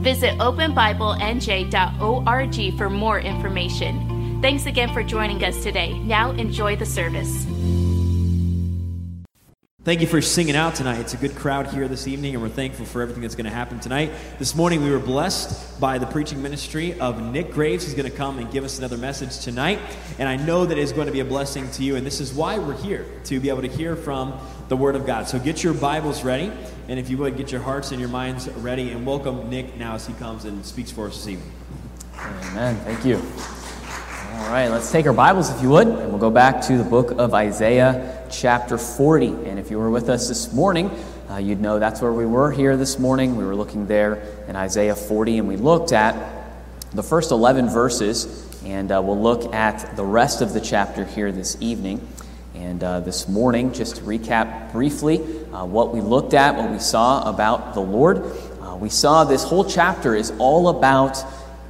Visit 0.00 0.38
openbiblenj.org 0.38 2.78
for 2.78 2.90
more 2.90 3.20
information. 3.20 4.38
Thanks 4.40 4.66
again 4.66 4.94
for 4.94 5.02
joining 5.02 5.44
us 5.44 5.62
today. 5.62 5.98
Now 5.98 6.30
enjoy 6.30 6.76
the 6.76 6.86
service. 6.86 7.46
Thank 9.90 10.02
you 10.02 10.06
for 10.06 10.22
singing 10.22 10.54
out 10.54 10.76
tonight. 10.76 11.00
It's 11.00 11.14
a 11.14 11.16
good 11.16 11.34
crowd 11.34 11.66
here 11.66 11.88
this 11.88 12.06
evening, 12.06 12.34
and 12.34 12.42
we're 12.44 12.48
thankful 12.48 12.86
for 12.86 13.02
everything 13.02 13.22
that's 13.22 13.34
going 13.34 13.46
to 13.46 13.50
happen 13.50 13.80
tonight. 13.80 14.12
This 14.38 14.54
morning, 14.54 14.84
we 14.84 14.90
were 14.92 15.00
blessed 15.00 15.80
by 15.80 15.98
the 15.98 16.06
preaching 16.06 16.40
ministry 16.40 16.96
of 17.00 17.20
Nick 17.20 17.50
Graves. 17.50 17.86
He's 17.86 17.94
going 17.94 18.08
to 18.08 18.16
come 18.16 18.38
and 18.38 18.48
give 18.52 18.62
us 18.62 18.78
another 18.78 18.96
message 18.96 19.40
tonight, 19.40 19.80
and 20.20 20.28
I 20.28 20.36
know 20.36 20.64
that 20.64 20.78
it's 20.78 20.92
going 20.92 21.08
to 21.08 21.12
be 21.12 21.18
a 21.18 21.24
blessing 21.24 21.68
to 21.72 21.82
you, 21.82 21.96
and 21.96 22.06
this 22.06 22.20
is 22.20 22.32
why 22.32 22.56
we're 22.56 22.76
here 22.76 23.04
to 23.24 23.40
be 23.40 23.48
able 23.48 23.62
to 23.62 23.68
hear 23.68 23.96
from 23.96 24.38
the 24.68 24.76
Word 24.76 24.94
of 24.94 25.06
God. 25.06 25.26
So 25.26 25.40
get 25.40 25.64
your 25.64 25.74
Bibles 25.74 26.22
ready, 26.22 26.52
and 26.86 27.00
if 27.00 27.10
you 27.10 27.18
would, 27.18 27.36
get 27.36 27.50
your 27.50 27.62
hearts 27.62 27.90
and 27.90 27.98
your 27.98 28.10
minds 28.10 28.48
ready, 28.48 28.92
and 28.92 29.04
welcome 29.04 29.50
Nick 29.50 29.76
now 29.76 29.96
as 29.96 30.06
he 30.06 30.12
comes 30.14 30.44
and 30.44 30.64
speaks 30.64 30.92
for 30.92 31.08
us 31.08 31.16
this 31.16 31.26
evening. 31.30 31.50
Amen. 32.14 32.76
Thank 32.84 33.04
you. 33.04 33.16
All 33.16 34.50
right, 34.52 34.68
let's 34.68 34.92
take 34.92 35.06
our 35.06 35.12
Bibles, 35.12 35.50
if 35.50 35.60
you 35.60 35.70
would, 35.70 35.88
and 35.88 36.10
we'll 36.10 36.18
go 36.18 36.30
back 36.30 36.62
to 36.62 36.78
the 36.78 36.84
book 36.84 37.10
of 37.10 37.34
Isaiah, 37.34 38.19
chapter 38.30 38.78
40. 38.78 39.26
And 39.26 39.58
if 39.58 39.70
you 39.70 39.78
were 39.78 39.90
with 39.90 40.08
us 40.08 40.28
this 40.28 40.52
morning, 40.52 40.90
uh, 41.30 41.36
you'd 41.36 41.60
know 41.60 41.78
that's 41.78 42.00
where 42.00 42.12
we 42.12 42.26
were 42.26 42.50
here 42.50 42.76
this 42.76 42.98
morning. 42.98 43.36
We 43.36 43.44
were 43.44 43.54
looking 43.54 43.86
there 43.86 44.22
in 44.48 44.56
Isaiah 44.56 44.94
40, 44.94 45.38
and 45.38 45.48
we 45.48 45.56
looked 45.56 45.92
at 45.92 46.14
the 46.92 47.02
first 47.02 47.30
11 47.30 47.68
verses, 47.68 48.46
and 48.64 48.90
uh, 48.90 49.00
we'll 49.02 49.20
look 49.20 49.54
at 49.54 49.96
the 49.96 50.04
rest 50.04 50.42
of 50.42 50.52
the 50.52 50.60
chapter 50.60 51.04
here 51.04 51.30
this 51.32 51.56
evening. 51.60 52.06
And 52.54 52.82
uh, 52.82 53.00
this 53.00 53.28
morning, 53.28 53.72
just 53.72 53.96
to 53.96 54.02
recap 54.02 54.72
briefly 54.72 55.18
uh, 55.52 55.64
what 55.64 55.94
we 55.94 56.00
looked 56.00 56.34
at, 56.34 56.56
what 56.56 56.70
we 56.70 56.78
saw 56.78 57.28
about 57.28 57.74
the 57.74 57.80
Lord, 57.80 58.24
uh, 58.60 58.76
we 58.76 58.88
saw 58.88 59.24
this 59.24 59.44
whole 59.44 59.64
chapter 59.64 60.14
is 60.14 60.32
all 60.38 60.68
about 60.68 61.16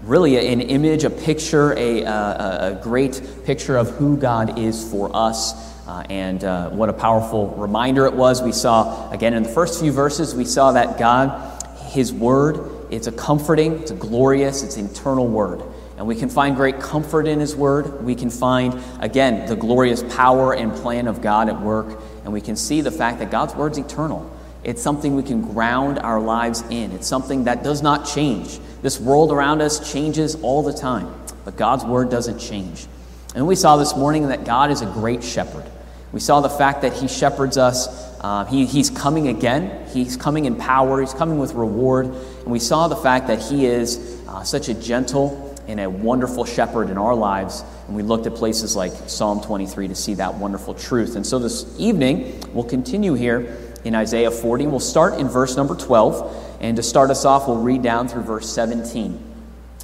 really 0.03 0.53
an 0.53 0.61
image, 0.61 1.05
a 1.05 1.11
picture, 1.11 1.75
a, 1.77 2.05
uh, 2.05 2.71
a 2.71 2.83
great 2.83 3.23
picture 3.45 3.77
of 3.77 3.91
who 3.91 4.17
God 4.17 4.59
is 4.59 4.91
for 4.91 5.15
us. 5.15 5.53
Uh, 5.87 6.05
and 6.11 6.45
uh, 6.45 6.71
what 6.71 6.89
a 6.89 6.93
powerful 6.93 7.49
reminder 7.57 8.07
it 8.07 8.15
was. 8.15 8.43
We 8.43 8.53
saw, 8.53 9.11
again, 9.11 9.35
in 9.35 9.43
the 9.43 9.49
first 9.49 9.81
few 9.81 9.93
verses, 9.93 10.35
we 10.35 10.45
saw 10.45 10.73
that 10.73 10.99
God, 10.99 11.63
His 11.89 12.13
Word, 12.13 12.71
it's 12.91 13.07
a 13.07 13.13
comforting, 13.13 13.81
it's 13.81 13.91
a 13.91 13.95
glorious, 13.95 14.63
it's 14.63 14.77
an 14.77 14.87
eternal 14.87 15.27
Word. 15.27 15.63
And 15.97 16.07
we 16.07 16.15
can 16.15 16.29
find 16.29 16.57
great 16.57 16.81
comfort 16.81 17.27
in 17.27 17.41
His 17.41 17.55
Word. 17.57 18.05
We 18.05 18.15
can 18.15 18.31
find, 18.31 18.81
again, 19.01 19.47
the 19.47 19.57
glorious 19.57 20.03
power 20.15 20.55
and 20.55 20.73
plan 20.73 21.09
of 21.09 21.21
God 21.21 21.49
at 21.49 21.61
work. 21.61 22.01
And 22.25 22.33
we 22.33 22.41
can 22.41 22.57
see 22.57 22.81
the 22.81 22.91
fact 22.91 23.19
that 23.19 23.31
God's 23.31 23.55
Word's 23.55 23.79
eternal. 23.79 24.31
It's 24.63 24.83
something 24.83 25.17
we 25.17 25.23
can 25.23 25.41
ground 25.41 25.99
our 25.99 26.21
lives 26.21 26.63
in, 26.71 26.93
it's 26.93 27.07
something 27.07 27.45
that 27.45 27.63
does 27.63 27.83
not 27.83 28.07
change. 28.07 28.59
This 28.83 29.01
world 29.01 29.33
around 29.33 29.61
us 29.61 29.93
changes 29.93 30.37
all 30.43 30.63
the 30.63 30.73
time, 30.73 31.13
but 31.45 31.57
God's 31.57 31.85
word 31.85 32.11
doesn't 32.11 32.39
change. 32.39 32.87
And 33.35 33.47
we 33.47 33.55
saw 33.55 33.77
this 33.77 33.97
morning 33.97 34.29
that 34.29 34.45
God 34.45 34.71
is 34.71 34.83
a 34.83 34.87
great 34.87 35.23
shepherd. 35.23 35.65
We 36.13 36.21
saw 36.21 36.41
the 36.41 36.51
fact 36.51 36.83
that 36.83 36.93
He 36.95 37.09
shepherds 37.09 37.57
us. 37.57 37.89
Uh, 38.21 38.45
he, 38.45 38.67
he's 38.67 38.91
coming 38.91 39.29
again. 39.29 39.89
He's 39.89 40.17
coming 40.17 40.45
in 40.45 40.57
power. 40.57 41.01
He's 41.01 41.15
coming 41.15 41.39
with 41.39 41.55
reward. 41.55 42.07
And 42.07 42.47
we 42.47 42.59
saw 42.59 42.89
the 42.89 42.97
fact 42.97 43.29
that 43.29 43.41
He 43.41 43.67
is 43.67 44.21
uh, 44.29 44.43
such 44.43 44.69
a 44.69 44.75
gentle 44.75 45.57
and 45.67 45.79
a 45.81 45.89
wonderful 45.89 46.45
shepherd 46.45 46.91
in 46.91 46.99
our 46.99 47.15
lives. 47.15 47.63
And 47.87 47.97
we 47.97 48.03
looked 48.03 48.27
at 48.27 48.35
places 48.35 48.75
like 48.75 48.93
Psalm 49.07 49.41
23 49.41 49.89
to 49.89 49.95
see 49.95 50.15
that 50.15 50.35
wonderful 50.35 50.75
truth. 50.75 51.17
And 51.17 51.25
so 51.25 51.39
this 51.39 51.65
evening, 51.79 52.43
we'll 52.53 52.65
continue 52.65 53.15
here 53.15 53.57
in 53.85 53.95
Isaiah 53.95 54.31
40. 54.31 54.67
We'll 54.67 54.81
start 54.81 55.15
in 55.15 55.29
verse 55.29 55.57
number 55.57 55.77
12. 55.77 56.59
And 56.61 56.77
to 56.77 56.83
start 56.83 57.11
us 57.11 57.25
off, 57.25 57.47
we'll 57.47 57.63
read 57.63 57.83
down 57.83 58.09
through 58.09 58.23
verse 58.23 58.53
17. 58.53 59.29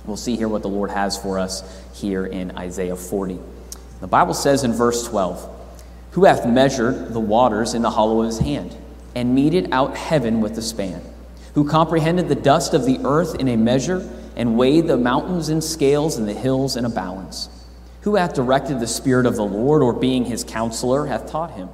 We'll 0.05 0.17
see 0.17 0.37
here 0.37 0.49
what 0.49 0.63
the 0.63 0.69
Lord 0.69 0.91
has 0.91 1.17
for 1.17 1.39
us 1.39 1.63
here 1.95 2.27
in 2.27 2.57
Isaiah 2.57 2.97
40. 2.97 3.39
The 4.01 4.07
Bible 4.07 4.35
says 4.35 4.63
in 4.63 4.73
verse 4.73 5.07
12, 5.07 5.56
Who 6.17 6.25
hath 6.25 6.47
measured 6.47 7.13
the 7.13 7.21
waters 7.21 7.75
in 7.75 7.83
the 7.83 7.91
hollow 7.91 8.23
of 8.23 8.29
his 8.29 8.39
hand, 8.39 8.75
and 9.15 9.35
meted 9.35 9.69
out 9.71 9.99
heaven 9.99 10.41
with 10.41 10.57
a 10.57 10.63
span? 10.63 11.03
Who 11.53 11.69
comprehended 11.69 12.31
the 12.31 12.35
dust 12.35 12.73
of 12.73 12.87
the 12.87 13.01
earth 13.05 13.35
in 13.35 13.49
a 13.49 13.57
measure, 13.59 14.09
and 14.35 14.57
weighed 14.57 14.87
the 14.87 14.97
mountains 14.97 15.51
in 15.51 15.61
scales 15.61 16.17
and 16.17 16.27
the 16.27 16.33
hills 16.33 16.75
in 16.75 16.87
a 16.87 16.89
balance? 16.89 17.51
Who 18.01 18.15
hath 18.15 18.33
directed 18.33 18.81
the 18.81 18.87
Spirit 18.87 19.27
of 19.27 19.37
the 19.37 19.45
Lord, 19.45 19.83
or 19.83 19.93
being 19.93 20.25
his 20.25 20.43
counselor, 20.43 21.05
hath 21.05 21.31
taught 21.31 21.51
him? 21.51 21.69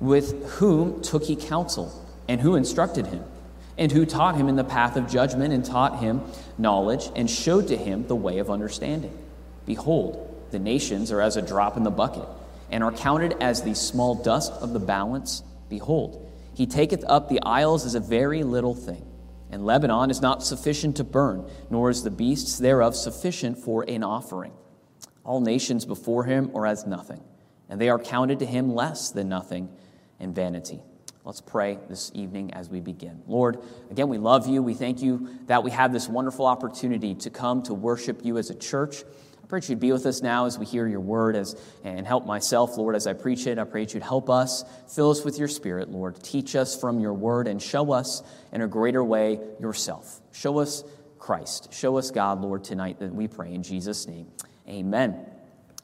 With 0.00 0.50
whom 0.54 1.00
took 1.00 1.22
he 1.22 1.36
counsel, 1.36 1.92
and 2.26 2.40
who 2.40 2.56
instructed 2.56 3.06
him? 3.06 3.22
and 3.78 3.92
who 3.92 4.04
taught 4.04 4.34
him 4.36 4.48
in 4.48 4.56
the 4.56 4.64
path 4.64 4.96
of 4.96 5.08
judgment, 5.08 5.52
and 5.52 5.64
taught 5.64 6.00
him 6.00 6.22
knowledge, 6.58 7.08
and 7.14 7.30
showed 7.30 7.68
to 7.68 7.76
him 7.76 8.04
the 8.08 8.16
way 8.16 8.38
of 8.38 8.50
understanding. 8.50 9.16
Behold, 9.64 10.44
the 10.50 10.58
nations 10.58 11.12
are 11.12 11.20
as 11.20 11.36
a 11.36 11.42
drop 11.42 11.76
in 11.76 11.82
the 11.82 11.90
bucket, 11.90 12.28
and 12.74 12.82
are 12.82 12.90
counted 12.90 13.36
as 13.40 13.62
the 13.62 13.72
small 13.72 14.16
dust 14.16 14.52
of 14.54 14.72
the 14.72 14.80
balance. 14.80 15.44
Behold, 15.68 16.28
he 16.54 16.66
taketh 16.66 17.04
up 17.06 17.28
the 17.28 17.40
isles 17.42 17.86
as 17.86 17.94
a 17.94 18.00
very 18.00 18.42
little 18.42 18.74
thing. 18.74 19.06
And 19.48 19.64
Lebanon 19.64 20.10
is 20.10 20.20
not 20.20 20.42
sufficient 20.42 20.96
to 20.96 21.04
burn, 21.04 21.48
nor 21.70 21.88
is 21.88 22.02
the 22.02 22.10
beasts 22.10 22.58
thereof 22.58 22.96
sufficient 22.96 23.58
for 23.58 23.84
an 23.88 24.02
offering. 24.02 24.50
All 25.22 25.40
nations 25.40 25.84
before 25.84 26.24
him 26.24 26.50
are 26.52 26.66
as 26.66 26.84
nothing, 26.84 27.22
and 27.68 27.80
they 27.80 27.90
are 27.90 27.98
counted 27.98 28.40
to 28.40 28.46
him 28.46 28.74
less 28.74 29.12
than 29.12 29.28
nothing 29.28 29.68
and 30.18 30.34
vanity. 30.34 30.82
Let's 31.24 31.40
pray 31.40 31.78
this 31.88 32.10
evening 32.12 32.54
as 32.54 32.68
we 32.70 32.80
begin. 32.80 33.22
Lord, 33.28 33.60
again, 33.92 34.08
we 34.08 34.18
love 34.18 34.48
you. 34.48 34.64
We 34.64 34.74
thank 34.74 35.00
you 35.00 35.28
that 35.46 35.62
we 35.62 35.70
have 35.70 35.92
this 35.92 36.08
wonderful 36.08 36.44
opportunity 36.44 37.14
to 37.14 37.30
come 37.30 37.62
to 37.62 37.72
worship 37.72 38.24
you 38.24 38.36
as 38.36 38.50
a 38.50 38.54
church. 38.56 39.04
I 39.44 39.46
pray 39.46 39.60
that 39.60 39.68
you'd 39.68 39.78
be 39.78 39.92
with 39.92 40.06
us 40.06 40.22
now 40.22 40.46
as 40.46 40.58
we 40.58 40.64
hear 40.64 40.88
your 40.88 41.00
word 41.00 41.36
as, 41.36 41.54
and 41.84 42.06
help 42.06 42.24
myself, 42.24 42.78
Lord, 42.78 42.96
as 42.96 43.06
I 43.06 43.12
preach 43.12 43.46
it. 43.46 43.58
I 43.58 43.64
pray 43.64 43.84
that 43.84 43.92
you'd 43.92 44.02
help 44.02 44.30
us, 44.30 44.64
fill 44.88 45.10
us 45.10 45.22
with 45.22 45.38
your 45.38 45.48
spirit, 45.48 45.90
Lord. 45.90 46.16
Teach 46.22 46.56
us 46.56 46.80
from 46.80 46.98
your 46.98 47.12
word 47.12 47.46
and 47.46 47.60
show 47.60 47.92
us 47.92 48.22
in 48.52 48.62
a 48.62 48.66
greater 48.66 49.04
way 49.04 49.38
yourself. 49.60 50.18
Show 50.32 50.60
us 50.60 50.82
Christ. 51.18 51.74
Show 51.74 51.98
us 51.98 52.10
God, 52.10 52.40
Lord, 52.40 52.64
tonight 52.64 53.00
that 53.00 53.14
we 53.14 53.28
pray 53.28 53.52
in 53.52 53.62
Jesus' 53.62 54.06
name. 54.06 54.28
Amen. 54.66 55.33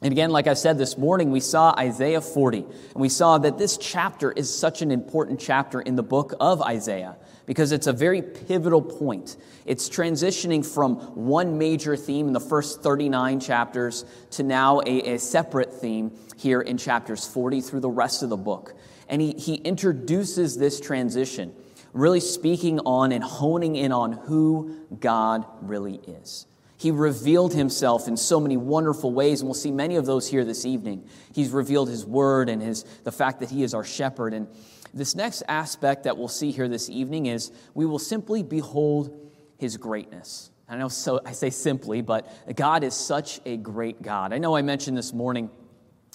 And 0.03 0.11
again, 0.11 0.31
like 0.31 0.47
I 0.47 0.55
said 0.55 0.79
this 0.79 0.97
morning, 0.97 1.29
we 1.29 1.39
saw 1.39 1.75
Isaiah 1.77 2.21
40, 2.21 2.57
and 2.57 2.67
we 2.95 3.07
saw 3.07 3.37
that 3.37 3.59
this 3.59 3.77
chapter 3.77 4.31
is 4.31 4.53
such 4.53 4.81
an 4.81 4.89
important 4.89 5.39
chapter 5.39 5.79
in 5.79 5.95
the 5.95 6.01
book 6.01 6.33
of 6.39 6.59
Isaiah 6.59 7.17
because 7.45 7.71
it's 7.71 7.85
a 7.85 7.93
very 7.93 8.23
pivotal 8.23 8.81
point. 8.81 9.37
It's 9.63 9.89
transitioning 9.89 10.65
from 10.65 10.95
one 11.15 11.59
major 11.59 11.95
theme 11.95 12.25
in 12.25 12.33
the 12.33 12.39
first 12.39 12.81
39 12.81 13.39
chapters 13.39 14.05
to 14.31 14.43
now 14.43 14.81
a, 14.87 15.13
a 15.13 15.19
separate 15.19 15.71
theme 15.71 16.11
here 16.35 16.61
in 16.61 16.77
chapters 16.77 17.27
40 17.27 17.61
through 17.61 17.81
the 17.81 17.89
rest 17.89 18.23
of 18.23 18.29
the 18.29 18.37
book. 18.37 18.73
And 19.07 19.21
he, 19.21 19.33
he 19.33 19.55
introduces 19.55 20.57
this 20.57 20.79
transition, 20.79 21.53
really 21.93 22.21
speaking 22.21 22.79
on 22.79 23.11
and 23.11 23.23
honing 23.23 23.75
in 23.75 23.91
on 23.91 24.13
who 24.13 24.79
God 24.99 25.45
really 25.61 25.97
is. 26.07 26.47
He 26.81 26.89
revealed 26.89 27.53
himself 27.53 28.07
in 28.07 28.17
so 28.17 28.39
many 28.39 28.57
wonderful 28.57 29.13
ways, 29.13 29.41
and 29.41 29.47
we'll 29.47 29.53
see 29.53 29.71
many 29.71 29.97
of 29.97 30.07
those 30.07 30.27
here 30.27 30.43
this 30.43 30.65
evening. 30.65 31.07
He's 31.31 31.51
revealed 31.51 31.89
his 31.89 32.07
word 32.07 32.49
and 32.49 32.59
his, 32.59 32.85
the 33.03 33.11
fact 33.11 33.39
that 33.41 33.51
he 33.51 33.61
is 33.61 33.75
our 33.75 33.83
shepherd. 33.83 34.33
And 34.33 34.47
this 34.91 35.13
next 35.13 35.43
aspect 35.47 36.05
that 36.05 36.17
we'll 36.17 36.27
see 36.27 36.49
here 36.49 36.67
this 36.67 36.89
evening 36.89 37.27
is 37.27 37.51
we 37.75 37.85
will 37.85 37.99
simply 37.99 38.41
behold 38.41 39.31
his 39.59 39.77
greatness. 39.77 40.49
I 40.67 40.75
know 40.75 40.87
so 40.87 41.21
I 41.23 41.33
say 41.33 41.51
simply, 41.51 42.01
but 42.01 42.27
God 42.55 42.83
is 42.83 42.95
such 42.95 43.41
a 43.45 43.57
great 43.57 44.01
God. 44.01 44.33
I 44.33 44.39
know 44.39 44.55
I 44.55 44.63
mentioned 44.63 44.97
this 44.97 45.13
morning 45.13 45.51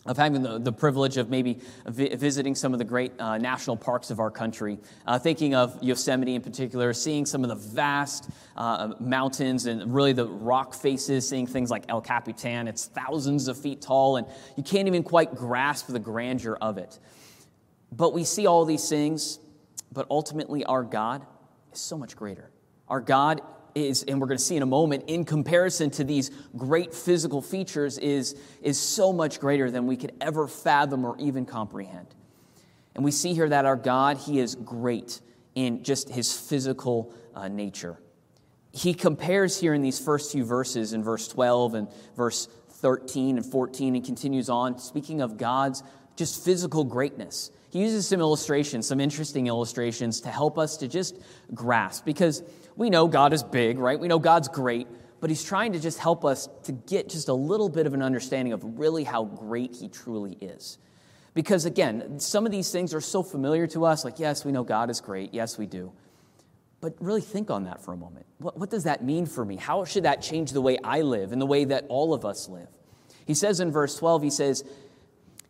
of 0.06 0.16
having 0.16 0.42
the, 0.42 0.58
the 0.58 0.72
privilege 0.72 1.16
of 1.16 1.28
maybe 1.28 1.58
vi- 1.86 2.14
visiting 2.14 2.54
some 2.54 2.72
of 2.72 2.78
the 2.78 2.84
great 2.84 3.12
uh, 3.20 3.38
national 3.38 3.76
parks 3.76 4.10
of 4.10 4.20
our 4.20 4.30
country, 4.30 4.78
uh, 5.06 5.18
thinking 5.18 5.54
of 5.54 5.82
Yosemite 5.82 6.34
in 6.34 6.42
particular, 6.42 6.92
seeing 6.92 7.26
some 7.26 7.42
of 7.42 7.48
the 7.48 7.56
vast 7.56 8.30
uh, 8.56 8.92
mountains 9.00 9.66
and 9.66 9.94
really 9.94 10.12
the 10.12 10.26
rock 10.26 10.74
faces, 10.74 11.28
seeing 11.28 11.46
things 11.46 11.70
like 11.70 11.84
El 11.88 12.00
Capitan. 12.00 12.68
It's 12.68 12.86
thousands 12.86 13.48
of 13.48 13.58
feet 13.58 13.82
tall, 13.82 14.16
and 14.16 14.26
you 14.56 14.62
can't 14.62 14.88
even 14.88 15.02
quite 15.02 15.34
grasp 15.34 15.88
the 15.88 15.98
grandeur 15.98 16.56
of 16.60 16.78
it. 16.78 16.98
But 17.92 18.12
we 18.12 18.24
see 18.24 18.46
all 18.46 18.64
these 18.64 18.88
things, 18.88 19.38
but 19.92 20.06
ultimately, 20.10 20.64
our 20.64 20.82
God 20.82 21.26
is 21.72 21.80
so 21.80 21.96
much 21.96 22.16
greater. 22.16 22.50
Our 22.88 23.00
God 23.00 23.40
is, 23.76 24.02
and 24.04 24.20
we're 24.20 24.26
going 24.26 24.38
to 24.38 24.42
see 24.44 24.56
in 24.56 24.62
a 24.62 24.66
moment, 24.66 25.04
in 25.06 25.24
comparison 25.24 25.90
to 25.90 26.04
these 26.04 26.30
great 26.56 26.94
physical 26.94 27.42
features, 27.42 27.98
is, 27.98 28.34
is 28.62 28.80
so 28.80 29.12
much 29.12 29.38
greater 29.38 29.70
than 29.70 29.86
we 29.86 29.96
could 29.96 30.12
ever 30.20 30.48
fathom 30.48 31.04
or 31.04 31.16
even 31.18 31.44
comprehend. 31.44 32.06
And 32.94 33.04
we 33.04 33.10
see 33.10 33.34
here 33.34 33.48
that 33.50 33.66
our 33.66 33.76
God, 33.76 34.16
He 34.16 34.40
is 34.40 34.54
great 34.54 35.20
in 35.54 35.84
just 35.84 36.08
His 36.08 36.32
physical 36.32 37.12
uh, 37.34 37.48
nature. 37.48 37.98
He 38.72 38.94
compares 38.94 39.60
here 39.60 39.74
in 39.74 39.82
these 39.82 39.98
first 39.98 40.32
few 40.32 40.44
verses, 40.44 40.94
in 40.94 41.02
verse 41.04 41.28
12 41.28 41.74
and 41.74 41.88
verse 42.16 42.48
13 42.68 43.36
and 43.36 43.44
14, 43.44 43.94
and 43.94 44.04
continues 44.04 44.48
on, 44.48 44.78
speaking 44.78 45.20
of 45.20 45.36
God's 45.36 45.82
just 46.16 46.44
physical 46.44 46.84
greatness. 46.84 47.50
He 47.70 47.80
uses 47.80 48.08
some 48.08 48.20
illustrations, 48.20 48.86
some 48.86 49.00
interesting 49.00 49.48
illustrations 49.48 50.22
to 50.22 50.30
help 50.30 50.58
us 50.58 50.78
to 50.78 50.88
just 50.88 51.18
grasp 51.52 52.06
because 52.06 52.42
we 52.76 52.90
know 52.90 53.08
God 53.08 53.32
is 53.32 53.42
big, 53.42 53.78
right? 53.78 53.98
We 53.98 54.08
know 54.08 54.18
God's 54.18 54.48
great, 54.48 54.86
but 55.20 55.30
He's 55.30 55.42
trying 55.42 55.72
to 55.72 55.80
just 55.80 55.98
help 55.98 56.24
us 56.24 56.48
to 56.64 56.72
get 56.72 57.08
just 57.08 57.28
a 57.28 57.34
little 57.34 57.68
bit 57.68 57.86
of 57.86 57.94
an 57.94 58.02
understanding 58.02 58.52
of 58.52 58.78
really 58.78 59.04
how 59.04 59.24
great 59.24 59.76
He 59.76 59.88
truly 59.88 60.32
is. 60.40 60.78
Because 61.34 61.64
again, 61.66 62.18
some 62.18 62.46
of 62.46 62.52
these 62.52 62.70
things 62.70 62.94
are 62.94 63.00
so 63.00 63.22
familiar 63.22 63.66
to 63.68 63.84
us, 63.84 64.04
like, 64.04 64.18
yes, 64.18 64.44
we 64.44 64.52
know 64.52 64.64
God 64.64 64.88
is 64.88 65.00
great. 65.00 65.34
Yes, 65.34 65.58
we 65.58 65.66
do. 65.66 65.92
But 66.80 66.94
really 67.00 67.20
think 67.20 67.50
on 67.50 67.64
that 67.64 67.82
for 67.82 67.92
a 67.92 67.96
moment. 67.96 68.26
What, 68.38 68.58
what 68.58 68.70
does 68.70 68.84
that 68.84 69.02
mean 69.02 69.26
for 69.26 69.44
me? 69.44 69.56
How 69.56 69.84
should 69.84 70.04
that 70.04 70.22
change 70.22 70.52
the 70.52 70.60
way 70.60 70.78
I 70.82 71.02
live 71.02 71.32
and 71.32 71.40
the 71.40 71.46
way 71.46 71.64
that 71.64 71.84
all 71.88 72.14
of 72.14 72.24
us 72.24 72.48
live? 72.48 72.68
He 73.26 73.34
says 73.34 73.60
in 73.60 73.70
verse 73.70 73.96
12, 73.98 74.22
he 74.22 74.30
says, 74.30 74.64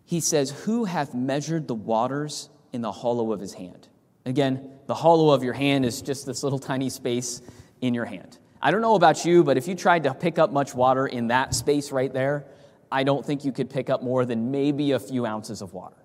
he 0.05 0.20
says, 0.20 0.50
Who 0.64 0.84
hath 0.84 1.14
measured 1.14 1.69
the 1.69 1.75
waters 1.75 2.49
in 2.73 2.81
the 2.81 2.93
hollow 2.93 3.32
of 3.32 3.40
his 3.40 3.55
hand? 3.55 3.88
Again, 4.26 4.70
the 4.87 4.94
hollow 4.94 5.31
of 5.32 5.43
your 5.43 5.55
hand 5.55 5.84
is 5.84 6.02
just 6.02 6.26
this 6.26 6.43
little 6.43 6.58
tiny 6.58 6.90
space 6.90 7.40
in 7.81 7.94
your 7.94 8.05
hand. 8.05 8.38
I 8.61 8.73
don't 8.73 8.81
know 8.81 8.96
about 8.96 9.25
you, 9.25 9.44
but 9.44 9.56
if 9.56 9.69
you 9.69 9.76
tried 9.76 10.02
to 10.02 10.14
pick 10.14 10.38
up 10.38 10.52
much 10.52 10.75
water 10.75 11.06
in 11.06 11.28
that 11.28 11.55
space 11.55 11.93
right 11.93 12.12
there, 12.12 12.44
I 12.90 13.05
don't 13.05 13.25
think 13.25 13.44
you 13.44 13.52
could 13.52 13.70
pick 13.70 13.88
up 13.88 14.02
more 14.02 14.25
than 14.25 14.50
maybe 14.50 14.93
a 14.93 14.99
few 14.99 15.26
ounces 15.26 15.62
of 15.62 15.73
water. 15.73 15.96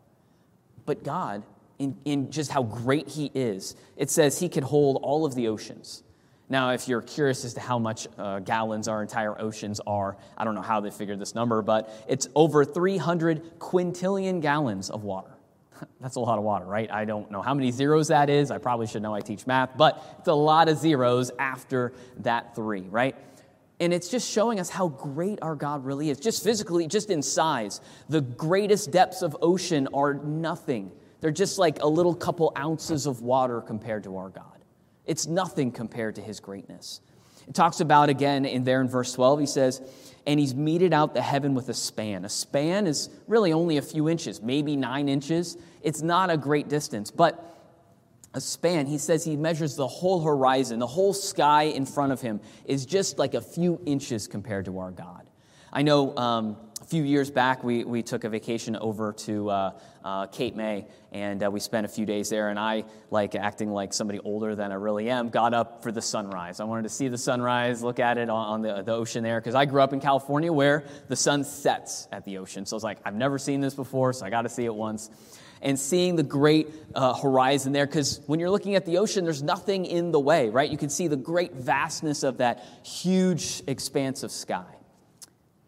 But 0.86 1.04
God, 1.04 1.44
in, 1.80 1.98
in 2.06 2.32
just 2.32 2.52
how 2.52 2.64
great 2.64 3.08
He 3.08 3.32
is, 3.34 3.76
it 3.98 4.12
says 4.12 4.40
He 4.40 4.50
can 4.50 4.64
hold 4.64 5.00
all 5.02 5.26
of 5.26 5.34
the 5.34 5.48
oceans. 5.48 6.04
Now, 6.50 6.72
if 6.72 6.88
you're 6.88 7.02
curious 7.02 7.46
as 7.46 7.54
to 7.54 7.60
how 7.62 7.80
much 7.80 8.08
uh, 8.18 8.40
gallons 8.40 8.88
our 8.88 9.02
entire 9.02 9.40
oceans 9.40 9.80
are, 9.88 10.18
I 10.38 10.44
don't 10.44 10.54
know 10.54 10.62
how 10.62 10.82
they 10.82 10.92
figured 10.92 11.18
this 11.18 11.34
number, 11.34 11.62
but 11.62 11.90
it's 12.08 12.28
over 12.36 12.66
300 12.66 13.58
quintillion 13.58 14.42
gallons 14.42 14.90
of 14.90 15.04
water. 15.04 15.32
That's 16.00 16.16
a 16.16 16.20
lot 16.20 16.38
of 16.38 16.44
water, 16.44 16.66
right? 16.66 16.90
I 16.92 17.06
don't 17.06 17.30
know 17.32 17.42
how 17.42 17.54
many 17.54 17.72
zeros 17.72 18.08
that 18.10 18.30
is. 18.30 18.52
I 18.52 18.58
probably 18.58 18.88
should 18.88 19.02
know 19.02 19.14
I 19.14 19.22
teach 19.22 19.48
math, 19.48 19.78
but 19.78 20.04
it's 20.20 20.28
a 20.28 20.34
lot 20.34 20.70
of 20.70 20.78
zeros 20.78 21.32
after 21.40 21.94
that 22.18 22.56
three, 22.56 22.82
right? 22.82 23.16
And 23.80 23.94
it's 23.94 24.10
just 24.10 24.30
showing 24.30 24.60
us 24.60 24.70
how 24.70 24.90
great 24.90 25.40
our 25.42 25.56
God 25.56 25.86
really 25.86 26.10
is. 26.10 26.20
Just 26.20 26.44
physically, 26.44 26.88
just 26.88 27.10
in 27.10 27.22
size. 27.22 27.82
The 28.10 28.22
greatest 28.22 28.92
depths 28.92 29.24
of 29.24 29.36
ocean 29.42 29.88
are 29.94 30.14
nothing. 30.14 30.92
They're 31.20 31.32
just 31.32 31.58
like 31.58 31.82
a 31.82 31.88
little 31.88 32.14
couple 32.14 32.54
ounces 32.58 33.06
of 33.08 33.22
water 33.22 33.62
compared 33.62 34.04
to 34.04 34.18
our 34.18 34.30
God. 34.30 34.46
It's 35.06 35.26
nothing 35.26 35.72
compared 35.72 36.16
to 36.16 36.22
his 36.22 36.40
greatness. 36.40 37.02
It 37.48 37.56
talks 37.56 37.80
about 37.80 38.10
again 38.10 38.46
in 38.46 38.64
there 38.64 38.82
in 38.82 38.88
verse 38.88 39.14
12, 39.14 39.40
he 39.40 39.46
says, 39.46 39.82
and 40.28 40.40
he's 40.40 40.54
meted 40.54 40.94
out 40.94 41.14
the 41.14 41.22
heaven 41.22 41.56
with 41.56 41.70
a 41.70 41.74
span. 41.74 42.26
A 42.26 42.30
span 42.30 42.86
is 42.88 43.10
really 43.28 43.54
only 43.54 43.78
a 43.78 43.82
few 43.82 44.08
inches, 44.08 44.42
maybe 44.42 44.76
nine 44.76 45.10
inches. 45.10 45.58
It's 45.82 46.02
not 46.02 46.30
a 46.30 46.38
great 46.38 46.70
distance, 46.70 47.10
but 47.10 47.48
a 48.34 48.40
span, 48.40 48.86
he 48.86 48.98
says 48.98 49.26
he 49.26 49.36
measures 49.36 49.76
the 49.76 49.88
whole 49.88 50.22
horizon, 50.22 50.80
the 50.80 50.88
whole 50.88 51.14
sky 51.14 51.64
in 51.64 51.86
front 51.86 52.14
of 52.14 52.22
him 52.22 52.40
is 52.66 52.86
just 52.86 53.20
like 53.20 53.34
a 53.34 53.42
few 53.42 53.82
inches 53.86 54.28
compared 54.28 54.66
to 54.66 54.80
our 54.80 54.92
God. 54.92 55.28
I 55.74 55.82
know 55.82 56.16
um, 56.16 56.58
few 56.92 57.04
years 57.04 57.32
back, 57.32 57.64
we, 57.64 57.86
we 57.86 58.04
took 58.04 58.26
a 58.26 58.30
vacation 58.30 58.76
over 58.76 59.14
to 59.14 59.50
uh, 59.50 59.72
uh, 60.04 60.28
Cape 60.28 60.58
May, 60.58 60.86
and 61.14 61.42
uh, 61.42 61.50
we 61.50 61.62
spent 61.62 61.86
a 61.86 61.88
few 61.88 62.06
days 62.06 62.30
there. 62.30 62.50
And 62.50 62.60
I, 62.60 62.84
like 63.10 63.34
acting 63.34 63.72
like 63.72 63.94
somebody 63.94 64.20
older 64.20 64.56
than 64.56 64.74
I 64.74 64.76
really 64.76 65.10
am, 65.10 65.30
got 65.30 65.54
up 65.54 65.84
for 65.84 65.94
the 65.94 66.02
sunrise. 66.02 66.60
I 66.60 66.66
wanted 66.66 66.82
to 66.82 66.90
see 66.90 67.08
the 67.08 67.18
sunrise, 67.18 67.82
look 67.82 68.02
at 68.02 68.18
it 68.18 68.30
on, 68.30 68.46
on 68.46 68.62
the, 68.62 68.82
the 68.82 68.92
ocean 68.92 69.24
there, 69.24 69.40
because 69.40 69.56
I 69.56 69.64
grew 69.64 69.82
up 69.82 69.94
in 69.94 70.02
California 70.02 70.52
where 70.52 70.84
the 71.08 71.16
sun 71.16 71.46
sets 71.46 72.10
at 72.12 72.26
the 72.26 72.40
ocean. 72.40 72.66
So 72.66 72.76
I 72.76 72.78
was 72.78 72.84
like, 72.84 72.98
I've 73.06 73.16
never 73.16 73.38
seen 73.38 73.62
this 73.62 73.74
before, 73.74 74.12
so 74.12 74.26
I 74.26 74.30
got 74.30 74.42
to 74.42 74.50
see 74.50 74.66
it 74.66 74.76
once. 74.76 75.10
And 75.62 75.80
seeing 75.80 76.18
the 76.18 76.24
great 76.24 76.68
uh, 76.94 77.14
horizon 77.14 77.72
there, 77.72 77.86
because 77.86 78.20
when 78.28 78.42
you're 78.42 78.50
looking 78.50 78.76
at 78.76 78.86
the 78.86 78.98
ocean, 78.98 79.24
there's 79.24 79.44
nothing 79.44 79.86
in 79.86 80.12
the 80.12 80.20
way, 80.20 80.50
right? 80.50 80.70
You 80.70 80.78
can 80.78 80.90
see 80.90 81.08
the 81.08 81.16
great 81.16 81.54
vastness 81.54 82.24
of 82.24 82.40
that 82.40 82.66
huge 82.84 83.64
expanse 83.66 84.24
of 84.24 84.32
sky. 84.32 84.66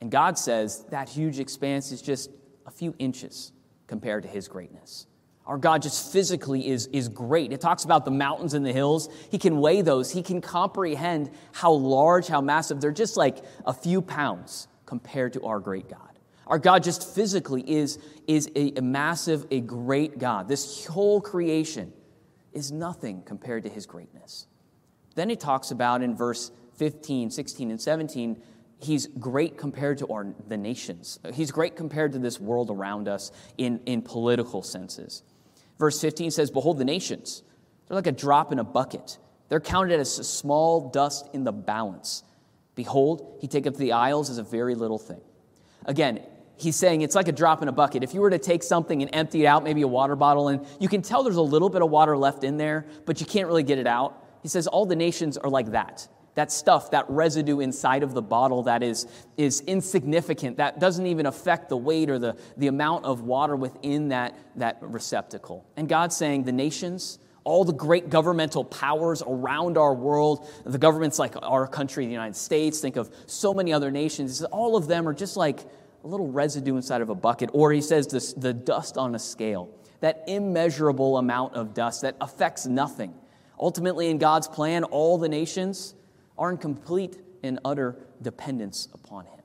And 0.04 0.12
God 0.12 0.38
says 0.38 0.84
that 0.90 1.08
huge 1.08 1.40
expanse 1.40 1.94
is 1.94 2.02
just 2.02 2.30
a 2.66 2.72
few 2.72 2.94
inches 3.00 3.54
compared 3.88 4.24
to 4.24 4.30
his 4.30 4.50
greatness. 4.50 5.08
Our 5.46 5.58
God 5.58 5.82
just 5.82 6.12
physically 6.12 6.68
is, 6.68 6.88
is 6.88 7.08
great. 7.08 7.54
It 7.54 7.62
talks 7.62 7.86
about 7.86 8.04
the 8.04 8.12
mountains 8.12 8.54
and 8.54 8.66
the 8.66 8.74
hills. 8.74 9.08
He 9.32 9.38
can 9.38 9.62
weigh 9.62 9.82
those. 9.82 10.12
He 10.12 10.22
can 10.22 10.42
comprehend 10.42 11.32
how 11.54 11.72
large, 11.72 12.28
how 12.28 12.42
massive. 12.42 12.82
They're 12.82 12.92
just 12.92 13.16
like 13.16 13.46
a 13.66 13.72
few 13.72 14.02
pounds 14.02 14.68
compared 14.86 15.32
to 15.34 15.46
our 15.46 15.62
great 15.62 15.88
God. 15.88 16.20
Our 16.48 16.60
God 16.60 16.84
just 16.84 17.16
physically 17.16 17.62
is, 17.62 17.98
is 18.28 18.52
a, 18.58 18.74
a 18.76 18.82
massive, 18.82 19.46
a 19.52 19.62
great 19.62 20.20
God. 20.20 20.50
This 20.50 20.86
whole 20.86 21.22
creation 21.22 21.94
is 22.52 22.74
nothing 22.74 23.24
compared 23.24 23.64
to 23.64 23.70
his 23.70 23.86
greatness. 23.86 24.48
Then 25.16 25.30
he 25.30 25.38
talks 25.38 25.72
about 25.72 26.02
in 26.02 26.14
verse 26.14 26.52
15, 26.76 27.32
16, 27.32 27.72
and 27.72 27.80
17 27.80 28.42
he's 28.83 29.07
great 29.07 29.57
compared 29.57 30.00
to 30.00 30.07
our, 30.07 30.27
the 30.47 30.57
nations. 30.57 31.19
He's 31.33 31.51
great 31.51 31.75
compared 31.75 32.13
to 32.13 32.19
this 32.19 32.39
world 32.39 32.69
around 32.69 33.07
us 33.07 33.31
in, 33.57 33.80
in 33.85 34.01
political 34.01 34.62
senses. 34.62 35.24
Verse 35.80 36.00
15 36.00 36.31
says, 36.31 36.51
Behold, 36.51 36.77
the 36.77 36.85
nations, 36.85 37.44
they're 37.88 37.95
like 37.95 38.07
a 38.07 38.12
drop 38.12 38.51
in 38.51 38.59
a 38.59 38.63
bucket. 38.63 39.18
They're 39.50 39.59
counted 39.59 40.00
as 40.00 40.19
a 40.19 40.24
small 40.24 40.89
dust 40.89 41.30
in 41.33 41.44
the 41.44 41.51
balance. 41.51 42.24
Behold, 42.75 43.38
he 43.41 43.47
taketh 43.47 43.77
the 43.77 43.91
isles 43.91 44.30
as 44.30 44.38
a 44.38 44.44
very 44.44 44.75
little 44.75 44.97
thing. 44.97 45.21
Again, 45.85 46.21
he's 46.56 46.75
saying 46.75 47.01
it's 47.01 47.15
like 47.15 47.27
a 47.27 47.33
drop 47.33 47.62
in 47.62 47.68
a 47.68 47.71
bucket. 47.71 48.03
If 48.03 48.13
you 48.13 48.21
were 48.21 48.30
to 48.30 48.39
take 48.39 48.63
something 48.63 49.01
and 49.01 49.13
empty 49.13 49.44
it 49.44 49.45
out, 49.45 49.63
maybe 49.63 49.81
a 49.81 49.88
water 49.88 50.15
bottle, 50.15 50.47
and 50.47 50.65
you 50.80 50.88
can 50.88 51.01
tell 51.01 51.24
there's 51.24 51.35
a 51.35 51.41
little 51.41 51.69
bit 51.69 51.81
of 51.81 51.89
water 51.89 52.18
left 52.18 52.44
in 52.44 52.57
there, 52.57 52.85
but 53.06 53.19
you 53.19 53.25
can't 53.25 53.47
really 53.47 53.63
get 53.63 53.77
it 53.77 53.88
out. 53.88 54.24
He 54.41 54.47
says 54.47 54.68
all 54.68 54.85
the 54.85 54.95
nations 54.95 55.37
are 55.37 55.49
like 55.49 55.71
that 55.71 56.07
that 56.35 56.52
stuff, 56.52 56.92
that 56.92 57.06
residue 57.09 57.59
inside 57.59 58.04
of 58.04 58.13
the 58.13 58.21
bottle 58.21 58.63
that 58.63 58.81
is, 58.81 59.07
is 59.37 59.61
insignificant, 59.61 60.57
that 60.57 60.80
doesn't 60.80 61.06
even 61.06 61.25
affect 61.25 61.69
the 61.69 61.78
weight 61.78 62.09
or 62.09 62.18
the, 62.18 62.35
the 62.57 62.68
amount 62.68 63.06
of 63.06 63.21
water 63.21 63.56
within 63.56 64.09
that, 64.09 64.37
that 64.56 64.78
receptacle. 64.81 65.66
And 65.78 65.87
God's 65.87 66.16
saying 66.16 66.44
the 66.44 66.52
nations, 66.52 67.19
all 67.44 67.63
the 67.66 67.73
great 67.73 68.09
governmental 68.09 68.63
powers 68.63 69.21
around 69.25 69.78
our 69.78 69.94
world, 69.94 70.47
the 70.66 70.78
governments 70.78 71.19
like 71.19 71.35
our 71.42 71.68
country, 71.68 72.06
the 72.06 72.11
United 72.11 72.35
States, 72.35 72.80
think 72.80 72.95
of 72.95 73.13
so 73.28 73.54
many 73.54 73.71
other 73.71 73.92
nations, 73.92 74.44
all 74.45 74.75
of 74.75 74.87
them 74.87 75.07
are 75.07 75.13
just 75.13 75.37
like 75.37 75.59
a 76.04 76.07
little 76.07 76.31
residue 76.31 76.75
inside 76.75 77.02
of 77.02 77.09
a 77.09 77.16
bucket. 77.16 77.49
Or 77.54 77.71
he 77.71 77.81
says 77.81 78.07
this, 78.07 78.33
the 78.33 78.54
dust 78.54 78.97
on 78.97 79.13
a 79.13 79.19
scale, 79.19 79.69
that 79.99 80.23
immeasurable 80.28 81.18
amount 81.18 81.54
of 81.54 81.73
dust 81.73 82.02
that 82.02 82.16
affects 82.19 82.66
nothing. 82.66 83.13
Ultimately, 83.59 84.09
in 84.09 84.18
God's 84.18 84.47
plan, 84.47 84.83
all 84.83 85.18
the 85.18 85.30
nations, 85.30 85.95
are 86.37 86.52
in 86.52 86.57
complete 86.57 87.19
and 87.44 87.59
utter 87.66 87.97
dependence 88.21 88.87
upon 88.94 89.25
Him. 89.25 89.40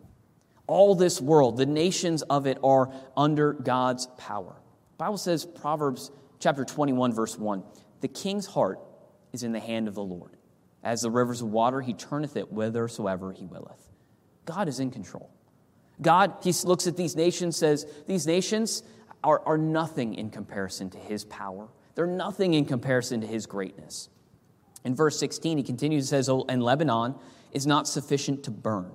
All 0.67 0.95
this 0.95 1.21
world, 1.21 1.57
the 1.57 1.67
nations 1.67 2.23
of 2.23 2.47
it, 2.47 2.59
are 2.63 2.93
under 3.17 3.53
God's 3.55 4.07
power. 4.19 4.57
The 4.93 5.05
Bible 5.05 5.19
says, 5.19 5.45
Proverbs 5.45 6.11
chapter 6.39 6.65
21, 6.65 7.13
verse 7.13 7.39
1 7.39 7.63
The 8.01 8.09
king's 8.09 8.47
heart 8.47 8.81
is 9.33 9.43
in 9.43 9.53
the 9.53 9.61
hand 9.61 9.89
of 9.89 9.95
the 9.95 10.03
Lord. 10.03 10.37
As 10.83 11.03
the 11.03 11.11
rivers 11.11 11.43
of 11.43 11.49
water, 11.49 11.81
he 11.81 11.93
turneth 11.93 12.37
it 12.37 12.47
whithersoever 12.47 13.33
he 13.33 13.45
willeth. 13.45 13.89
God 14.45 14.69
is 14.69 14.81
in 14.81 14.91
control. 14.91 15.31
God, 16.01 16.35
he 16.43 16.53
looks 16.65 16.87
at 16.87 16.97
these 16.97 17.17
nations, 17.17 17.57
says, 17.57 17.87
These 18.07 18.27
nations 18.27 18.83
are, 19.25 19.43
are 19.45 19.59
nothing 19.59 20.15
in 20.15 20.31
comparison 20.31 20.91
to 20.91 20.99
his 20.99 21.25
power. 21.25 21.69
They're 21.95 22.07
nothing 22.07 22.55
in 22.55 22.65
comparison 22.65 23.21
to 23.23 23.27
his 23.27 23.47
greatness. 23.47 24.09
In 24.85 24.95
verse 24.95 25.19
16, 25.19 25.59
he 25.59 25.65
continues 25.65 26.05
and 26.05 26.09
says, 26.09 26.29
oh, 26.29 26.45
And 26.49 26.63
Lebanon 26.63 27.15
is 27.53 27.67
not 27.67 27.89
sufficient 27.89 28.45
to 28.45 28.51
burn. 28.51 28.91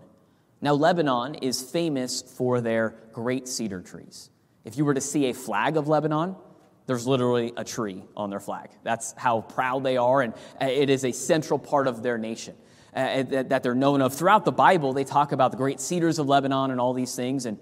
Now, 0.61 0.73
Lebanon 0.73 1.35
is 1.35 1.61
famous 1.61 2.21
for 2.21 2.61
their 2.61 2.95
great 3.11 3.47
cedar 3.47 3.81
trees. 3.81 4.29
If 4.63 4.77
you 4.77 4.85
were 4.85 4.93
to 4.93 5.01
see 5.01 5.29
a 5.29 5.33
flag 5.33 5.75
of 5.75 5.87
Lebanon, 5.89 6.37
there's 6.85 7.05
literally 7.07 7.53
a 7.57 7.63
tree 7.63 8.03
on 8.15 8.29
their 8.29 8.39
flag. 8.39 8.69
That's 8.83 9.13
how 9.17 9.41
proud 9.41 9.83
they 9.83 9.97
are, 9.97 10.21
and 10.21 10.33
uh, 10.61 10.65
it 10.65 10.89
is 10.89 11.03
a 11.05 11.11
central 11.11 11.59
part 11.59 11.87
of 11.87 12.03
their 12.03 12.17
nation 12.17 12.55
uh, 12.95 13.23
that 13.23 13.63
they're 13.63 13.75
known 13.75 14.01
of. 14.01 14.13
Throughout 14.13 14.45
the 14.45 14.51
Bible, 14.51 14.93
they 14.93 15.03
talk 15.03 15.31
about 15.31 15.51
the 15.51 15.57
great 15.57 15.79
cedars 15.79 16.19
of 16.19 16.27
Lebanon 16.27 16.71
and 16.71 16.79
all 16.79 16.93
these 16.93 17.15
things. 17.15 17.45
And, 17.45 17.57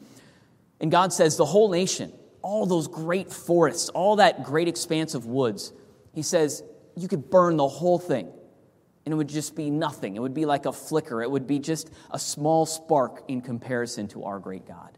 and 0.80 0.92
God 0.92 1.14
says 1.14 1.38
the 1.38 1.46
whole 1.46 1.70
nation, 1.70 2.12
all 2.42 2.66
those 2.66 2.88
great 2.88 3.32
forests, 3.32 3.90
all 3.90 4.18
that 4.18 4.44
great 4.44 4.68
expanse 4.68 5.14
of 5.16 5.26
woods, 5.26 5.74
He 6.14 6.24
says, 6.24 6.64
you 6.96 7.08
could 7.08 7.30
burn 7.30 7.58
the 7.58 7.68
whole 7.68 8.00
thing. 8.00 8.32
and 9.06 9.14
it 9.14 9.16
would 9.16 9.30
just 9.30 9.56
be 9.56 9.70
nothing. 9.70 10.16
It 10.16 10.20
would 10.20 10.34
be 10.34 10.46
like 10.46 10.66
a 10.66 10.74
flicker, 10.74 11.22
it 11.22 11.32
would 11.32 11.48
be 11.48 11.60
just 11.60 11.90
a 12.12 12.20
small 12.20 12.66
spark 12.66 13.24
in 13.28 13.42
comparison 13.42 14.08
to 14.10 14.24
our 14.26 14.40
great 14.40 14.68
God. 14.68 14.92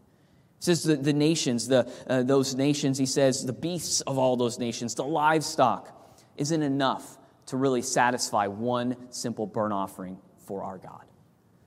It 0.57 0.63
says 0.63 0.83
the, 0.83 0.95
the 0.95 1.13
nations, 1.13 1.67
the, 1.67 1.91
uh, 2.07 2.23
those 2.23 2.55
nations, 2.55 2.97
he 2.97 3.05
says, 3.05 3.45
the 3.45 3.53
beasts 3.53 4.01
of 4.01 4.17
all 4.17 4.35
those 4.35 4.59
nations, 4.59 4.95
the 4.95 5.05
livestock, 5.05 5.89
isn't 6.37 6.61
enough 6.61 7.17
to 7.47 7.57
really 7.57 7.81
satisfy 7.81 8.47
one 8.47 8.95
simple 9.09 9.45
burnt 9.45 9.73
offering 9.73 10.17
for 10.45 10.63
our 10.63 10.77
God. 10.77 11.03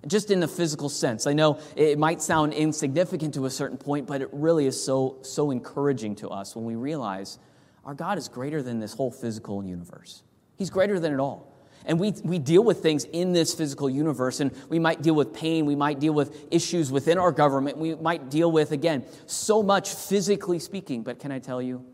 Just 0.07 0.31
in 0.31 0.41
the 0.41 0.49
physical 0.49 0.89
sense. 0.89 1.27
I 1.27 1.33
know 1.33 1.59
it 1.75 1.99
might 1.99 2.23
sound 2.23 2.53
insignificant 2.53 3.35
to 3.35 3.47
a 3.47 3.51
certain 3.51 3.77
point, 3.77 4.07
but 4.07 4.23
it 4.23 4.29
really 4.33 4.67
is 4.67 4.83
so, 4.83 5.19
so 5.23 5.51
encouraging 5.51 6.15
to 6.17 6.29
us 6.29 6.55
when 6.55 6.65
we 6.65 6.77
realize 6.77 7.39
our 7.87 7.95
God 7.95 8.19
is 8.19 8.29
greater 8.29 8.63
than 8.63 8.81
this 8.81 8.93
whole 8.93 9.13
physical 9.13 9.65
universe. 9.65 10.25
He's 10.57 10.71
greater 10.71 10.99
than 10.99 11.15
it 11.15 11.21
all. 11.21 11.55
And 11.87 12.01
we, 12.01 12.11
we 12.25 12.41
deal 12.41 12.65
with 12.65 12.83
things 12.83 13.05
in 13.05 13.33
this 13.33 13.55
physical 13.55 13.89
universe, 13.89 14.41
and 14.41 14.51
we 14.69 14.81
might 14.81 15.03
deal 15.03 15.15
with 15.15 15.33
pain, 15.33 15.67
we 15.67 15.77
might 15.77 16.01
deal 16.01 16.13
with 16.13 16.47
issues 16.51 16.91
within 16.91 17.17
our 17.17 17.31
government, 17.31 17.79
we 17.79 17.95
might 17.95 18.29
deal 18.29 18.51
with, 18.51 18.73
again, 18.73 19.05
so 19.27 19.63
much 19.63 19.95
physically 19.95 20.59
speaking. 20.59 21.05
But 21.05 21.21
can 21.21 21.31
I 21.31 21.39
tell 21.39 21.63
you, 21.63 21.87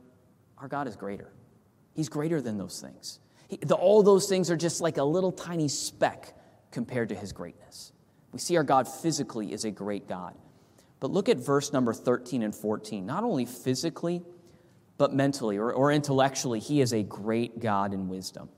our 0.57 0.67
God 0.67 0.89
is 0.89 0.97
greater. 0.97 1.31
He's 1.95 2.09
greater 2.09 2.41
than 2.41 2.57
those 2.57 2.81
things. 2.81 3.21
He, 3.49 3.59
the, 3.59 3.75
all 3.75 4.03
those 4.03 4.27
things 4.31 4.51
are 4.51 4.57
just 4.57 4.81
like 4.81 4.97
a 4.97 5.05
little 5.05 5.31
tiny 5.31 5.69
speck 5.69 6.35
compared 6.71 7.11
to 7.11 7.15
his 7.15 7.35
greatness. 7.35 7.93
We 8.33 8.39
see 8.39 8.57
our 8.57 8.65
God 8.65 8.89
physically 8.89 9.53
is 9.53 9.67
a 9.67 9.71
great 9.71 10.09
God. 10.09 10.35
But 11.01 11.11
look 11.11 11.29
at 11.29 11.37
verse 11.37 11.71
number 11.71 11.93
13 11.93 12.43
and 12.43 12.55
14. 12.55 13.05
Not 13.05 13.25
only 13.25 13.45
physically, 13.45 14.23
but 14.99 15.15
mentally 15.15 15.57
or, 15.59 15.73
or 15.73 15.93
intellectually, 15.93 16.61
he 16.61 16.81
is 16.81 16.93
a 16.93 17.03
great 17.03 17.61
God 17.61 17.93
in 17.93 18.09
wisdom. 18.09 18.49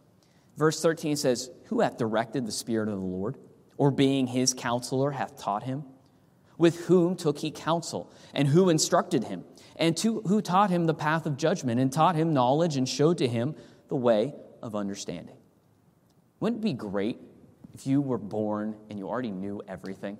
Verse 0.57 0.81
13 0.81 1.17
says, 1.17 1.51
Who 1.67 1.81
hath 1.81 1.97
directed 1.97 2.47
the 2.47 2.53
Spirit 2.53 2.89
of 2.89 2.99
the 2.99 3.07
Lord, 3.07 3.37
or 3.77 3.91
being 3.91 4.27
his 4.27 4.55
counselor 4.55 5.11
hath 5.11 5.39
taught 5.39 5.65
him? 5.65 5.85
With 6.57 6.87
whom 6.87 7.17
took 7.17 7.39
he 7.39 7.51
counsel, 7.51 8.11
and 8.33 8.47
who 8.47 8.69
instructed 8.69 9.25
him? 9.25 9.45
And 9.77 9.97
to, 9.99 10.21
who 10.21 10.41
taught 10.41 10.71
him 10.71 10.87
the 10.87 10.95
path 10.95 11.27
of 11.27 11.37
judgment, 11.37 11.81
and 11.81 11.93
taught 11.93 12.15
him 12.15 12.33
knowledge, 12.33 12.77
and 12.77 12.89
showed 12.89 13.19
to 13.19 13.27
him 13.27 13.57
the 13.89 13.97
way 13.97 14.35
of 14.63 14.77
understanding? 14.77 15.37
Wouldn't 16.39 16.63
it 16.63 16.65
be 16.65 16.73
great 16.73 17.19
if 17.73 17.87
you 17.87 18.01
were 18.01 18.19
born 18.19 18.77
and 18.89 18.99
you 18.99 19.09
already 19.09 19.33
knew 19.33 19.63
everything? 19.67 20.19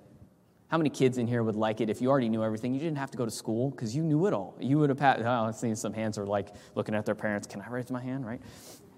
How 0.75 0.77
many 0.77 0.89
kids 0.89 1.17
in 1.17 1.25
here 1.25 1.41
would 1.41 1.55
like 1.55 1.79
it 1.79 1.89
if 1.89 2.01
you 2.01 2.09
already 2.09 2.27
knew 2.27 2.43
everything? 2.43 2.73
You 2.73 2.81
didn't 2.81 2.97
have 2.97 3.09
to 3.11 3.17
go 3.17 3.23
to 3.23 3.31
school 3.31 3.69
because 3.69 3.95
you 3.95 4.03
knew 4.03 4.25
it 4.25 4.33
all. 4.33 4.57
You 4.59 4.77
would 4.79 4.89
have 4.89 4.97
passed. 4.97 5.21
Oh, 5.23 5.49
seen 5.53 5.73
some 5.77 5.93
hands 5.93 6.17
are 6.17 6.25
like 6.25 6.49
looking 6.75 6.93
at 6.93 7.05
their 7.05 7.15
parents. 7.15 7.47
Can 7.47 7.61
I 7.61 7.69
raise 7.69 7.89
my 7.89 8.01
hand? 8.01 8.25
Right? 8.25 8.41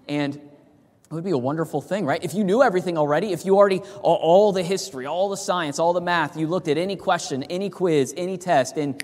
And 0.08 0.34
it 0.34 1.12
would 1.12 1.22
be 1.22 1.30
a 1.30 1.38
wonderful 1.38 1.80
thing, 1.80 2.04
right? 2.04 2.20
If 2.20 2.34
you 2.34 2.42
knew 2.42 2.64
everything 2.64 2.98
already, 2.98 3.30
if 3.30 3.46
you 3.46 3.56
already, 3.56 3.78
all, 4.02 4.16
all, 4.16 4.52
the 4.52 4.64
history, 4.64 5.06
all 5.06 5.28
the 5.28 5.36
science, 5.36 5.78
all 5.78 5.92
the 5.92 6.00
math, 6.00 6.36
you 6.36 6.48
looked 6.48 6.66
at 6.66 6.78
any 6.78 6.96
question, 6.96 7.44
any 7.44 7.70
quiz, 7.70 8.12
any 8.16 8.38
test, 8.38 8.76
and 8.76 9.00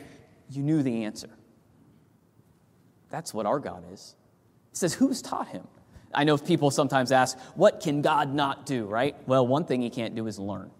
you 0.50 0.64
knew 0.64 0.82
the 0.82 1.04
answer. 1.04 1.30
That's 3.08 3.32
what 3.32 3.46
our 3.46 3.60
God 3.60 3.84
is. 3.92 4.16
He 4.72 4.78
says, 4.78 4.94
Who's 4.94 5.22
taught 5.22 5.46
him? 5.46 5.68
I 6.12 6.24
know 6.24 6.36
people 6.38 6.72
sometimes 6.72 7.12
ask, 7.12 7.38
What 7.54 7.78
can 7.78 8.02
God 8.02 8.34
not 8.34 8.66
do, 8.66 8.84
right? 8.86 9.14
Well, 9.28 9.46
one 9.46 9.64
thing 9.64 9.80
he 9.80 9.90
can't 9.90 10.16
do 10.16 10.26
is 10.26 10.40
learn. 10.40 10.72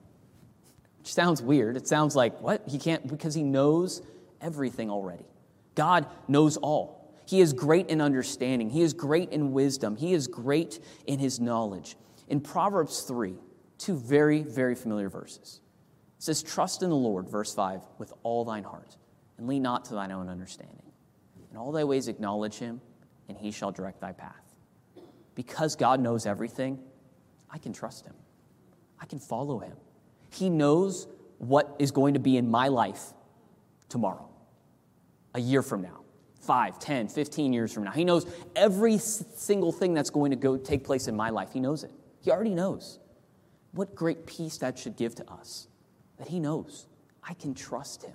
Which 1.04 1.12
sounds 1.12 1.42
weird. 1.42 1.76
It 1.76 1.86
sounds 1.86 2.16
like, 2.16 2.40
What? 2.40 2.62
He 2.66 2.78
can't, 2.78 3.06
because 3.06 3.34
he 3.34 3.42
knows 3.42 4.00
everything 4.40 4.90
already. 4.90 5.26
God 5.74 6.06
knows 6.26 6.56
all. 6.56 7.14
He 7.26 7.42
is 7.42 7.52
great 7.52 7.88
in 7.88 8.00
understanding, 8.00 8.70
he 8.70 8.80
is 8.80 8.94
great 8.94 9.30
in 9.30 9.52
wisdom, 9.52 9.96
he 9.96 10.14
is 10.14 10.26
great 10.26 10.80
in 11.06 11.18
his 11.18 11.38
knowledge. 11.38 11.96
In 12.26 12.40
Proverbs 12.40 13.02
3, 13.02 13.34
two 13.76 13.96
very, 13.96 14.42
very 14.42 14.74
familiar 14.74 15.10
verses. 15.10 15.60
It 16.16 16.22
says, 16.22 16.42
Trust 16.42 16.82
in 16.82 16.88
the 16.88 16.96
Lord, 16.96 17.28
verse 17.28 17.54
5, 17.54 17.82
with 17.98 18.12
all 18.22 18.44
thine 18.44 18.64
heart, 18.64 18.96
and 19.36 19.46
lean 19.46 19.62
not 19.62 19.84
to 19.86 19.94
thine 19.94 20.10
own 20.10 20.30
understanding. 20.30 20.90
In 21.50 21.58
all 21.58 21.70
thy 21.70 21.84
ways 21.84 22.08
acknowledge 22.08 22.56
him, 22.56 22.80
and 23.28 23.36
he 23.36 23.50
shall 23.50 23.70
direct 23.70 24.00
thy 24.00 24.12
path 24.12 24.44
because 25.34 25.76
God 25.76 26.00
knows 26.00 26.26
everything, 26.26 26.78
I 27.50 27.58
can 27.58 27.72
trust 27.72 28.06
him. 28.06 28.14
I 29.00 29.06
can 29.06 29.18
follow 29.18 29.58
him. 29.58 29.76
He 30.34 30.50
knows 30.50 31.06
what 31.38 31.76
is 31.78 31.90
going 31.90 32.14
to 32.14 32.20
be 32.20 32.36
in 32.36 32.50
my 32.50 32.68
life 32.68 33.12
tomorrow, 33.88 34.28
a 35.34 35.40
year 35.40 35.62
from 35.62 35.82
now, 35.82 36.00
5, 36.40 36.78
10, 36.78 37.08
15 37.08 37.52
years 37.52 37.72
from 37.72 37.84
now. 37.84 37.92
He 37.92 38.04
knows 38.04 38.26
every 38.56 38.98
single 38.98 39.72
thing 39.72 39.94
that's 39.94 40.10
going 40.10 40.30
to 40.30 40.36
go 40.36 40.56
take 40.56 40.84
place 40.84 41.08
in 41.08 41.16
my 41.16 41.30
life. 41.30 41.52
He 41.52 41.60
knows 41.60 41.84
it. 41.84 41.92
He 42.20 42.30
already 42.30 42.54
knows. 42.54 42.98
What 43.72 43.94
great 43.94 44.26
peace 44.26 44.58
that 44.58 44.78
should 44.78 44.96
give 44.96 45.14
to 45.16 45.30
us 45.30 45.68
that 46.18 46.28
he 46.28 46.40
knows. 46.40 46.86
I 47.22 47.34
can 47.34 47.54
trust 47.54 48.02
him. 48.02 48.14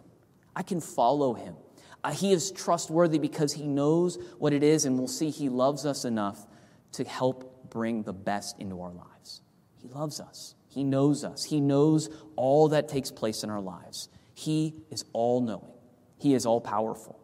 I 0.56 0.64
can 0.64 0.82
follow 0.82 1.34
him. 1.34 1.56
Uh, 2.04 2.12
he 2.12 2.32
is 2.32 2.52
trustworthy 2.52 3.20
because 3.20 3.54
he 3.54 3.68
knows 3.68 4.18
what 4.38 4.54
it 4.54 4.64
is, 4.64 4.86
and 4.86 4.98
we'll 4.98 5.08
see 5.08 5.30
he 5.30 5.50
loves 5.50 5.86
us 5.86 6.06
enough 6.06 6.48
to 6.94 7.04
help 7.04 7.70
bring 7.70 8.04
the 8.04 8.14
best 8.14 8.58
into 8.60 8.82
our 8.82 8.92
lives. 8.92 9.42
He 9.82 9.90
loves 9.90 10.20
us, 10.20 10.56
He 10.70 10.84
knows 10.84 11.24
us, 11.24 11.44
He 11.44 11.60
knows 11.60 12.10
all 12.36 12.70
that 12.70 12.88
takes 12.88 13.12
place 13.12 13.44
in 13.44 13.50
our 13.50 13.62
lives. 13.62 14.10
He 14.34 14.76
is 14.90 15.04
all 15.14 15.42
knowing, 15.42 15.74
He 16.18 16.34
is 16.34 16.46
all 16.46 16.62
powerful. 16.62 17.20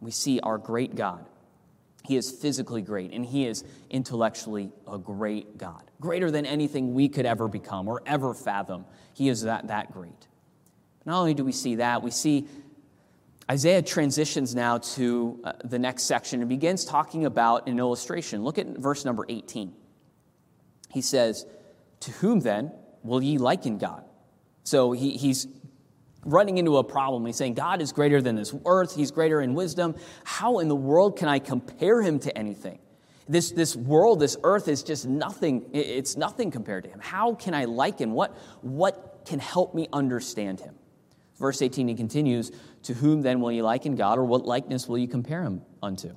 We 0.00 0.10
see 0.10 0.40
our 0.40 0.58
great 0.58 0.94
God. 0.94 1.26
He 2.04 2.16
is 2.16 2.30
physically 2.30 2.82
great, 2.82 3.12
and 3.12 3.26
He 3.26 3.46
is 3.46 3.64
intellectually 3.90 4.70
a 4.86 4.98
great 4.98 5.58
God, 5.58 5.90
greater 6.00 6.30
than 6.30 6.46
anything 6.46 6.94
we 6.94 7.08
could 7.08 7.26
ever 7.26 7.48
become 7.48 7.88
or 7.88 8.02
ever 8.06 8.32
fathom. 8.32 8.84
He 9.14 9.28
is 9.28 9.42
that, 9.42 9.68
that 9.68 9.92
great. 9.92 10.28
Not 11.04 11.18
only 11.18 11.34
do 11.34 11.44
we 11.44 11.52
see 11.52 11.76
that, 11.76 12.02
we 12.02 12.10
see 12.10 12.46
Isaiah 13.50 13.82
transitions 13.82 14.54
now 14.54 14.78
to 14.78 15.40
uh, 15.44 15.52
the 15.64 15.78
next 15.78 16.04
section 16.04 16.40
and 16.40 16.48
begins 16.48 16.84
talking 16.84 17.26
about 17.26 17.68
an 17.68 17.78
illustration. 17.78 18.42
Look 18.42 18.58
at 18.58 18.66
verse 18.66 19.04
number 19.04 19.24
18. 19.28 19.72
He 20.90 21.00
says, 21.00 21.46
To 22.00 22.10
whom 22.12 22.40
then 22.40 22.72
will 23.06 23.22
ye 23.22 23.38
liken 23.38 23.78
God? 23.78 24.04
So 24.64 24.92
he, 24.92 25.16
he's 25.16 25.46
running 26.24 26.58
into 26.58 26.76
a 26.76 26.84
problem. 26.84 27.24
He's 27.24 27.36
saying, 27.36 27.54
God 27.54 27.80
is 27.80 27.92
greater 27.92 28.20
than 28.20 28.36
this 28.36 28.54
earth, 28.66 28.94
He's 28.94 29.10
greater 29.10 29.40
in 29.40 29.54
wisdom. 29.54 29.94
How 30.24 30.58
in 30.58 30.68
the 30.68 30.76
world 30.76 31.16
can 31.16 31.28
I 31.28 31.38
compare 31.38 32.02
Him 32.02 32.18
to 32.20 32.36
anything? 32.36 32.80
This, 33.28 33.50
this 33.50 33.74
world, 33.74 34.20
this 34.20 34.36
earth 34.44 34.68
is 34.68 34.82
just 34.82 35.06
nothing. 35.06 35.70
It's 35.72 36.16
nothing 36.16 36.50
compared 36.50 36.84
to 36.84 36.90
Him. 36.90 37.00
How 37.00 37.34
can 37.34 37.54
I 37.54 37.64
liken? 37.64 38.12
What, 38.12 38.36
what 38.60 39.22
can 39.26 39.38
help 39.38 39.74
me 39.74 39.88
understand 39.92 40.60
Him? 40.60 40.74
Verse 41.38 41.60
18, 41.60 41.88
he 41.88 41.94
continues, 41.94 42.50
To 42.84 42.94
whom 42.94 43.22
then 43.22 43.40
will 43.40 43.52
ye 43.52 43.62
liken 43.62 43.94
God, 43.94 44.18
or 44.18 44.24
what 44.24 44.46
likeness 44.46 44.88
will 44.88 44.98
ye 44.98 45.06
compare 45.06 45.42
him 45.42 45.62
unto? 45.82 46.08
It 46.08 46.16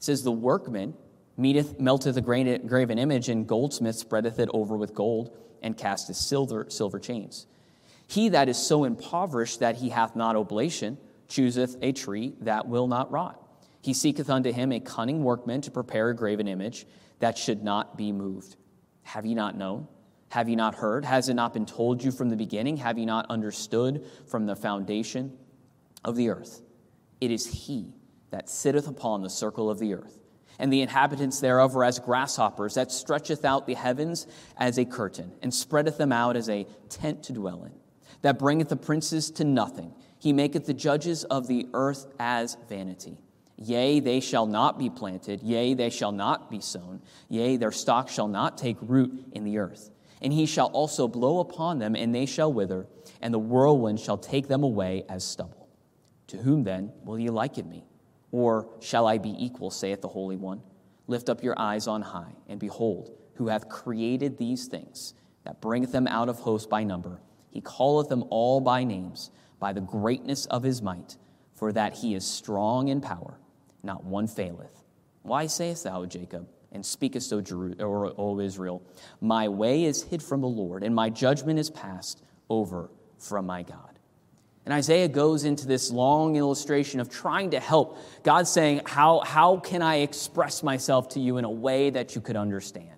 says, 0.00 0.22
The 0.22 0.32
workman 0.32 0.94
meeteth, 1.36 1.80
melteth 1.80 2.16
a 2.16 2.20
graven 2.20 2.98
image, 2.98 3.28
and 3.28 3.46
goldsmith 3.46 3.96
spreadeth 3.96 4.38
it 4.38 4.50
over 4.52 4.76
with 4.76 4.94
gold, 4.94 5.36
and 5.62 5.76
casteth 5.76 6.16
silver, 6.16 6.66
silver 6.68 6.98
chains. 6.98 7.46
He 8.06 8.30
that 8.30 8.48
is 8.48 8.56
so 8.56 8.84
impoverished 8.84 9.60
that 9.60 9.76
he 9.76 9.90
hath 9.90 10.16
not 10.16 10.36
oblation, 10.36 10.98
chooseth 11.28 11.76
a 11.82 11.92
tree 11.92 12.34
that 12.40 12.66
will 12.66 12.86
not 12.86 13.10
rot. 13.10 13.42
He 13.82 13.92
seeketh 13.92 14.30
unto 14.30 14.52
him 14.52 14.72
a 14.72 14.80
cunning 14.80 15.22
workman 15.22 15.60
to 15.62 15.70
prepare 15.70 16.10
a 16.10 16.16
graven 16.16 16.48
image 16.48 16.86
that 17.20 17.36
should 17.36 17.62
not 17.62 17.96
be 17.96 18.12
moved. 18.12 18.56
Have 19.02 19.26
ye 19.26 19.34
not 19.34 19.56
known? 19.56 19.88
Have 20.30 20.48
ye 20.48 20.56
not 20.56 20.74
heard? 20.74 21.04
Has 21.04 21.28
it 21.28 21.34
not 21.34 21.54
been 21.54 21.66
told 21.66 22.02
you 22.02 22.10
from 22.10 22.28
the 22.28 22.36
beginning? 22.36 22.76
Have 22.78 22.98
ye 22.98 23.06
not 23.06 23.26
understood 23.30 24.04
from 24.26 24.46
the 24.46 24.56
foundation 24.56 25.36
of 26.04 26.16
the 26.16 26.28
earth? 26.28 26.62
It 27.20 27.30
is 27.30 27.46
He 27.46 27.94
that 28.30 28.48
sitteth 28.48 28.88
upon 28.88 29.22
the 29.22 29.30
circle 29.30 29.70
of 29.70 29.78
the 29.78 29.94
earth, 29.94 30.17
and 30.58 30.72
the 30.72 30.82
inhabitants 30.82 31.40
thereof 31.40 31.76
are 31.76 31.84
as 31.84 31.98
grasshoppers, 31.98 32.74
that 32.74 32.90
stretcheth 32.90 33.44
out 33.44 33.66
the 33.66 33.74
heavens 33.74 34.26
as 34.56 34.78
a 34.78 34.84
curtain, 34.84 35.32
and 35.42 35.52
spreadeth 35.52 35.98
them 35.98 36.12
out 36.12 36.36
as 36.36 36.48
a 36.48 36.66
tent 36.88 37.22
to 37.24 37.32
dwell 37.32 37.64
in, 37.64 37.72
that 38.22 38.38
bringeth 38.38 38.68
the 38.68 38.76
princes 38.76 39.30
to 39.32 39.44
nothing. 39.44 39.94
He 40.18 40.32
maketh 40.32 40.66
the 40.66 40.74
judges 40.74 41.24
of 41.24 41.46
the 41.46 41.68
earth 41.74 42.06
as 42.18 42.56
vanity. 42.68 43.18
Yea, 43.56 44.00
they 44.00 44.20
shall 44.20 44.46
not 44.46 44.78
be 44.78 44.88
planted, 44.88 45.42
yea, 45.42 45.74
they 45.74 45.90
shall 45.90 46.12
not 46.12 46.50
be 46.50 46.60
sown, 46.60 47.02
yea, 47.28 47.56
their 47.56 47.72
stock 47.72 48.08
shall 48.08 48.28
not 48.28 48.56
take 48.56 48.76
root 48.80 49.26
in 49.32 49.44
the 49.44 49.58
earth 49.58 49.90
and 50.20 50.32
he 50.32 50.46
shall 50.46 50.66
also 50.68 51.06
blow 51.06 51.40
upon 51.40 51.78
them, 51.78 51.94
and 51.94 52.14
they 52.14 52.26
shall 52.26 52.52
wither, 52.52 52.86
and 53.22 53.32
the 53.32 53.38
whirlwind 53.38 54.00
shall 54.00 54.18
take 54.18 54.48
them 54.48 54.62
away 54.62 55.04
as 55.08 55.24
stubble. 55.24 55.68
To 56.28 56.38
whom 56.38 56.64
then 56.64 56.92
will 57.04 57.18
ye 57.18 57.30
liken 57.30 57.68
me? 57.68 57.84
Or 58.30 58.68
shall 58.80 59.06
I 59.06 59.18
be 59.18 59.34
equal, 59.38 59.70
saith 59.70 60.00
the 60.00 60.08
Holy 60.08 60.36
One? 60.36 60.62
Lift 61.06 61.28
up 61.28 61.42
your 61.42 61.58
eyes 61.58 61.86
on 61.86 62.02
high, 62.02 62.34
and 62.48 62.60
behold, 62.60 63.10
who 63.34 63.48
hath 63.48 63.68
created 63.68 64.36
these 64.36 64.66
things, 64.66 65.14
that 65.44 65.60
bringeth 65.60 65.92
them 65.92 66.06
out 66.06 66.28
of 66.28 66.40
hosts 66.40 66.66
by 66.66 66.84
number. 66.84 67.20
He 67.50 67.62
calleth 67.62 68.08
them 68.08 68.24
all 68.28 68.60
by 68.60 68.84
names, 68.84 69.30
by 69.58 69.72
the 69.72 69.80
greatness 69.80 70.46
of 70.46 70.62
his 70.62 70.82
might, 70.82 71.16
for 71.54 71.72
that 71.72 71.94
he 71.94 72.14
is 72.14 72.26
strong 72.26 72.88
in 72.88 73.00
power, 73.00 73.38
not 73.82 74.04
one 74.04 74.26
faileth. 74.26 74.84
Why 75.22 75.46
sayest 75.46 75.84
thou, 75.84 76.04
Jacob, 76.04 76.46
and 76.72 76.84
speakest, 76.84 77.32
O, 77.32 77.40
Jeru- 77.40 77.74
or, 77.80 78.12
o 78.18 78.38
Israel, 78.40 78.82
My 79.20 79.48
way 79.48 79.84
is 79.84 80.02
hid 80.02 80.22
from 80.22 80.42
the 80.42 80.48
Lord, 80.48 80.82
and 80.82 80.94
my 80.94 81.08
judgment 81.08 81.58
is 81.58 81.70
passed 81.70 82.22
over 82.50 82.90
from 83.18 83.46
my 83.46 83.62
God. 83.62 83.97
And 84.68 84.74
Isaiah 84.74 85.08
goes 85.08 85.44
into 85.44 85.66
this 85.66 85.90
long 85.90 86.36
illustration 86.36 87.00
of 87.00 87.08
trying 87.08 87.52
to 87.52 87.58
help. 87.58 87.96
God 88.22 88.46
saying, 88.46 88.82
how, 88.84 89.20
how 89.20 89.56
can 89.56 89.80
I 89.80 90.00
express 90.00 90.62
myself 90.62 91.08
to 91.14 91.20
you 91.20 91.38
in 91.38 91.46
a 91.46 91.50
way 91.50 91.88
that 91.88 92.14
you 92.14 92.20
could 92.20 92.36
understand? 92.36 92.90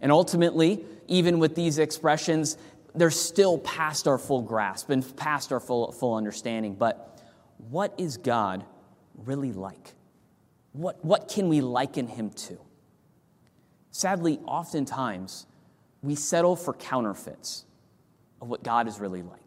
And 0.00 0.10
ultimately, 0.10 0.84
even 1.06 1.38
with 1.38 1.54
these 1.54 1.78
expressions, 1.78 2.58
they're 2.92 3.12
still 3.12 3.58
past 3.58 4.08
our 4.08 4.18
full 4.18 4.42
grasp 4.42 4.90
and 4.90 5.16
past 5.16 5.52
our 5.52 5.60
full, 5.60 5.92
full 5.92 6.16
understanding. 6.16 6.74
But 6.74 7.22
what 7.70 7.94
is 7.98 8.16
God 8.16 8.64
really 9.14 9.52
like? 9.52 9.94
What, 10.72 11.04
what 11.04 11.28
can 11.28 11.48
we 11.48 11.60
liken 11.60 12.08
him 12.08 12.30
to? 12.30 12.58
Sadly, 13.92 14.40
oftentimes, 14.44 15.46
we 16.02 16.16
settle 16.16 16.56
for 16.56 16.74
counterfeits 16.74 17.64
of 18.42 18.48
what 18.48 18.64
God 18.64 18.88
is 18.88 18.98
really 18.98 19.22
like. 19.22 19.45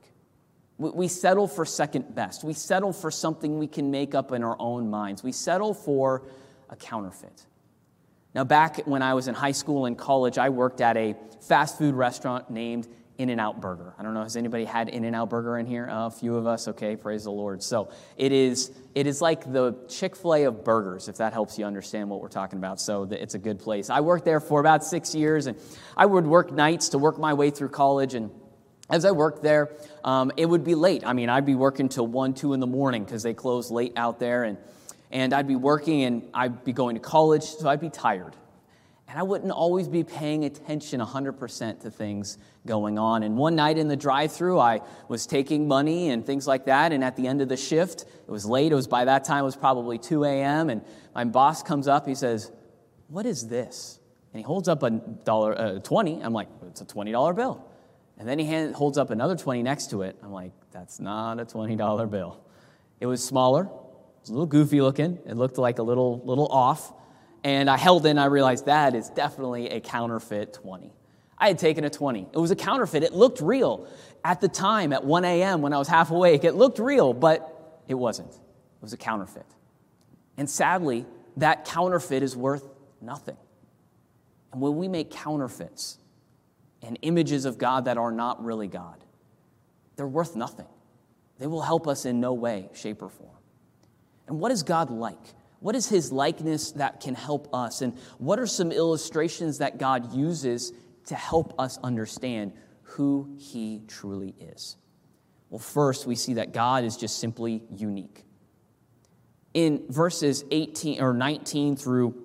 We 0.79 1.09
settle 1.09 1.47
for 1.47 1.65
second 1.65 2.15
best. 2.15 2.45
We 2.45 2.53
settle 2.53 2.93
for 2.93 3.11
something 3.11 3.59
we 3.59 3.67
can 3.67 3.91
make 3.91 4.15
up 4.15 4.31
in 4.31 4.43
our 4.43 4.55
own 4.59 4.89
minds. 4.89 5.21
We 5.21 5.33
settle 5.33 5.73
for 5.73 6.23
a 6.69 6.77
counterfeit. 6.77 7.45
Now, 8.33 8.45
back 8.45 8.87
when 8.87 9.01
I 9.01 9.13
was 9.13 9.27
in 9.27 9.35
high 9.35 9.51
school 9.51 9.85
and 9.85 9.97
college, 9.97 10.37
I 10.37 10.49
worked 10.49 10.79
at 10.79 10.95
a 10.95 11.15
fast 11.41 11.77
food 11.77 11.95
restaurant 11.95 12.49
named 12.49 12.87
in 13.17 13.29
N 13.29 13.41
Out 13.41 13.59
Burger. 13.59 13.93
I 13.99 14.03
don't 14.03 14.13
know, 14.13 14.23
has 14.23 14.37
anybody 14.37 14.63
had 14.63 14.87
In 14.87 15.03
N 15.03 15.13
Out 15.13 15.29
Burger 15.29 15.57
in 15.57 15.65
here? 15.65 15.89
Uh, 15.89 16.07
a 16.07 16.11
few 16.11 16.37
of 16.37 16.47
us, 16.47 16.69
okay, 16.69 16.95
praise 16.95 17.25
the 17.25 17.31
Lord. 17.31 17.61
So 17.61 17.91
it 18.15 18.31
is, 18.31 18.71
it 18.95 19.05
is 19.05 19.21
like 19.21 19.51
the 19.51 19.75
Chick 19.89 20.15
fil 20.15 20.35
A 20.35 20.43
of 20.45 20.63
burgers, 20.63 21.09
if 21.09 21.17
that 21.17 21.33
helps 21.33 21.59
you 21.59 21.65
understand 21.65 22.09
what 22.09 22.21
we're 22.21 22.29
talking 22.29 22.57
about. 22.57 22.79
So 22.79 23.03
it's 23.11 23.33
a 23.33 23.39
good 23.39 23.59
place. 23.59 23.89
I 23.89 23.99
worked 23.99 24.23
there 24.23 24.39
for 24.39 24.61
about 24.61 24.85
six 24.85 25.13
years, 25.13 25.47
and 25.47 25.57
I 25.97 26.05
would 26.05 26.25
work 26.25 26.53
nights 26.53 26.87
to 26.89 26.97
work 26.97 27.19
my 27.19 27.33
way 27.33 27.49
through 27.49 27.69
college. 27.69 28.13
And 28.13 28.31
as 28.89 29.05
I 29.05 29.11
worked 29.11 29.43
there, 29.43 29.71
um, 30.03 30.31
it 30.35 30.45
would 30.45 30.63
be 30.63 30.75
late. 30.75 31.03
I 31.05 31.13
mean, 31.13 31.29
I'd 31.29 31.45
be 31.45 31.55
working 31.55 31.89
till 31.89 32.07
1, 32.07 32.33
2 32.33 32.53
in 32.53 32.59
the 32.59 32.67
morning 32.67 33.03
because 33.03 33.23
they 33.23 33.33
close 33.33 33.69
late 33.69 33.93
out 33.95 34.19
there. 34.19 34.43
And, 34.43 34.57
and 35.11 35.33
I'd 35.33 35.47
be 35.47 35.55
working 35.55 36.03
and 36.03 36.23
I'd 36.33 36.63
be 36.63 36.73
going 36.73 36.95
to 36.95 37.01
college, 37.01 37.43
so 37.43 37.69
I'd 37.69 37.81
be 37.81 37.89
tired. 37.89 38.35
And 39.07 39.17
I 39.17 39.23
wouldn't 39.23 39.51
always 39.51 39.87
be 39.87 40.03
paying 40.03 40.45
attention 40.45 41.01
100% 41.01 41.81
to 41.81 41.89
things 41.89 42.37
going 42.67 42.99
on. 42.99 43.23
And 43.23 43.37
one 43.37 43.55
night 43.55 43.79
in 43.79 43.87
the 43.87 43.95
drive 43.95 44.31
through, 44.31 44.59
I 44.59 44.81
was 45.07 45.25
taking 45.25 45.67
money 45.67 46.09
and 46.09 46.23
things 46.23 46.45
like 46.45 46.65
that. 46.65 46.91
And 46.91 47.03
at 47.03 47.15
the 47.15 47.25
end 47.25 47.41
of 47.41 47.49
the 47.49 47.57
shift, 47.57 48.01
it 48.01 48.29
was 48.29 48.45
late. 48.45 48.71
It 48.71 48.75
was 48.75 48.87
by 48.87 49.05
that 49.05 49.23
time, 49.23 49.41
it 49.41 49.45
was 49.45 49.55
probably 49.55 49.97
2 49.97 50.25
a.m. 50.25 50.69
And 50.69 50.83
my 51.15 51.23
boss 51.23 51.63
comes 51.63 51.87
up. 51.87 52.07
He 52.07 52.13
says, 52.13 52.51
What 53.07 53.25
is 53.25 53.47
this? 53.47 53.99
And 54.31 54.39
he 54.39 54.43
holds 54.43 54.67
up 54.67 54.83
a 54.83 54.91
dollar, 54.91 55.59
uh, 55.59 55.79
20. 55.79 56.21
I'm 56.21 56.33
like, 56.33 56.49
It's 56.67 56.81
a 56.81 56.85
$20 56.85 57.35
bill. 57.35 57.68
And 58.19 58.27
then 58.27 58.37
he 58.37 58.45
hand, 58.45 58.75
holds 58.75 58.97
up 58.97 59.09
another 59.09 59.35
20 59.35 59.63
next 59.63 59.89
to 59.91 60.01
it. 60.03 60.17
I'm 60.21 60.31
like, 60.31 60.51
That's 60.71 60.99
not 60.99 61.39
a 61.39 61.45
$20 61.45 62.11
bill. 62.11 62.43
It 62.99 63.05
was 63.05 63.23
smaller, 63.23 63.63
it 63.63 64.21
was 64.21 64.29
a 64.29 64.33
little 64.33 64.45
goofy 64.45 64.81
looking. 64.81 65.17
It 65.25 65.37
looked 65.37 65.57
like 65.57 65.79
a 65.79 65.83
little, 65.83 66.21
little 66.25 66.47
off. 66.47 66.93
And 67.45 67.69
I 67.69 67.77
held 67.77 68.05
in, 68.05 68.17
I 68.17 68.25
realized 68.25 68.65
that 68.65 68.93
is 68.93 69.09
definitely 69.09 69.69
a 69.69 69.79
counterfeit 69.79 70.53
20. 70.53 70.91
I 71.37 71.47
had 71.47 71.57
taken 71.57 71.85
a 71.85 71.89
20. 71.89 72.27
It 72.33 72.37
was 72.37 72.51
a 72.51 72.55
counterfeit. 72.55 73.03
It 73.03 73.13
looked 73.13 73.39
real. 73.39 73.87
At 74.25 74.41
the 74.41 74.49
time, 74.49 74.91
at 74.91 75.05
1 75.05 75.23
a.m., 75.23 75.61
when 75.61 75.71
I 75.71 75.77
was 75.77 75.87
half 75.87 76.11
awake, 76.11 76.43
it 76.43 76.55
looked 76.55 76.79
real, 76.79 77.13
but 77.13 77.81
it 77.87 77.93
wasn't. 77.93 78.33
It 78.33 78.81
was 78.81 78.91
a 78.91 78.97
counterfeit. 78.97 79.45
And 80.35 80.49
sadly, 80.49 81.05
that 81.37 81.63
counterfeit 81.63 82.23
is 82.23 82.35
worth 82.35 82.67
nothing. 82.99 83.37
And 84.51 84.59
when 84.59 84.75
we 84.75 84.89
make 84.89 85.11
counterfeits 85.11 85.98
and 86.81 86.97
images 87.01 87.45
of 87.45 87.57
God 87.57 87.85
that 87.85 87.97
are 87.97 88.11
not 88.11 88.43
really 88.43 88.67
God, 88.67 89.03
they're 89.95 90.07
worth 90.07 90.35
nothing. 90.35 90.67
They 91.39 91.47
will 91.47 91.61
help 91.61 91.87
us 91.87 92.05
in 92.05 92.19
no 92.19 92.33
way, 92.33 92.69
shape, 92.73 93.01
or 93.01 93.09
form. 93.09 93.37
And 94.27 94.39
what 94.39 94.51
is 94.51 94.63
God 94.63 94.89
like? 94.89 95.33
What 95.59 95.75
is 95.75 95.87
his 95.87 96.11
likeness 96.11 96.71
that 96.73 97.01
can 97.01 97.15
help 97.15 97.53
us? 97.53 97.81
And 97.81 97.97
what 98.17 98.39
are 98.39 98.47
some 98.47 98.71
illustrations 98.71 99.57
that 99.57 99.77
God 99.77 100.13
uses 100.13 100.71
to 101.07 101.15
help 101.15 101.53
us 101.59 101.77
understand 101.83 102.53
who 102.83 103.35
he 103.37 103.81
truly 103.87 104.35
is? 104.39 104.77
Well, 105.49 105.59
first, 105.59 106.05
we 106.05 106.15
see 106.15 106.35
that 106.35 106.53
God 106.53 106.83
is 106.83 106.95
just 106.95 107.19
simply 107.19 107.63
unique. 107.75 108.23
In 109.53 109.83
verses 109.89 110.45
18 110.51 111.01
or 111.01 111.13
19 111.13 111.75
through, 111.75 112.23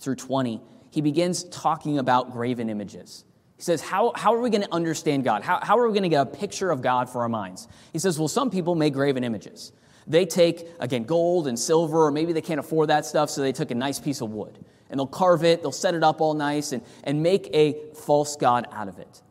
through 0.00 0.16
20, 0.16 0.60
he 0.90 1.00
begins 1.00 1.44
talking 1.44 1.98
about 1.98 2.32
graven 2.32 2.68
images. 2.68 3.24
He 3.58 3.64
says, 3.64 3.82
How, 3.82 4.12
how 4.14 4.34
are 4.34 4.40
we 4.40 4.50
going 4.50 4.62
to 4.62 4.72
understand 4.72 5.24
God? 5.24 5.42
How, 5.42 5.58
how 5.60 5.78
are 5.78 5.86
we 5.86 5.92
going 5.92 6.04
to 6.04 6.08
get 6.08 6.22
a 6.22 6.26
picture 6.26 6.70
of 6.70 6.80
God 6.80 7.10
for 7.10 7.22
our 7.22 7.28
minds? 7.28 7.68
He 7.92 7.98
says, 7.98 8.18
Well, 8.18 8.28
some 8.28 8.50
people 8.50 8.76
make 8.76 8.94
graven 8.94 9.24
images. 9.24 9.72
They 10.06 10.24
take, 10.24 10.66
again, 10.78 11.04
gold 11.04 11.48
and 11.48 11.58
silver, 11.58 12.06
or 12.06 12.10
maybe 12.10 12.32
they 12.32 12.40
can't 12.40 12.60
afford 12.60 12.88
that 12.88 13.04
stuff, 13.04 13.28
so 13.28 13.42
they 13.42 13.52
took 13.52 13.70
a 13.70 13.74
nice 13.74 13.98
piece 13.98 14.22
of 14.22 14.30
wood. 14.30 14.56
And 14.88 14.98
they'll 14.98 15.06
carve 15.06 15.44
it, 15.44 15.60
they'll 15.60 15.72
set 15.72 15.94
it 15.94 16.02
up 16.02 16.20
all 16.20 16.34
nice, 16.34 16.72
and, 16.72 16.82
and 17.04 17.22
make 17.22 17.50
a 17.52 17.76
false 17.94 18.36
God 18.36 18.66
out 18.72 18.88
of 18.88 18.98
it. 19.00 19.22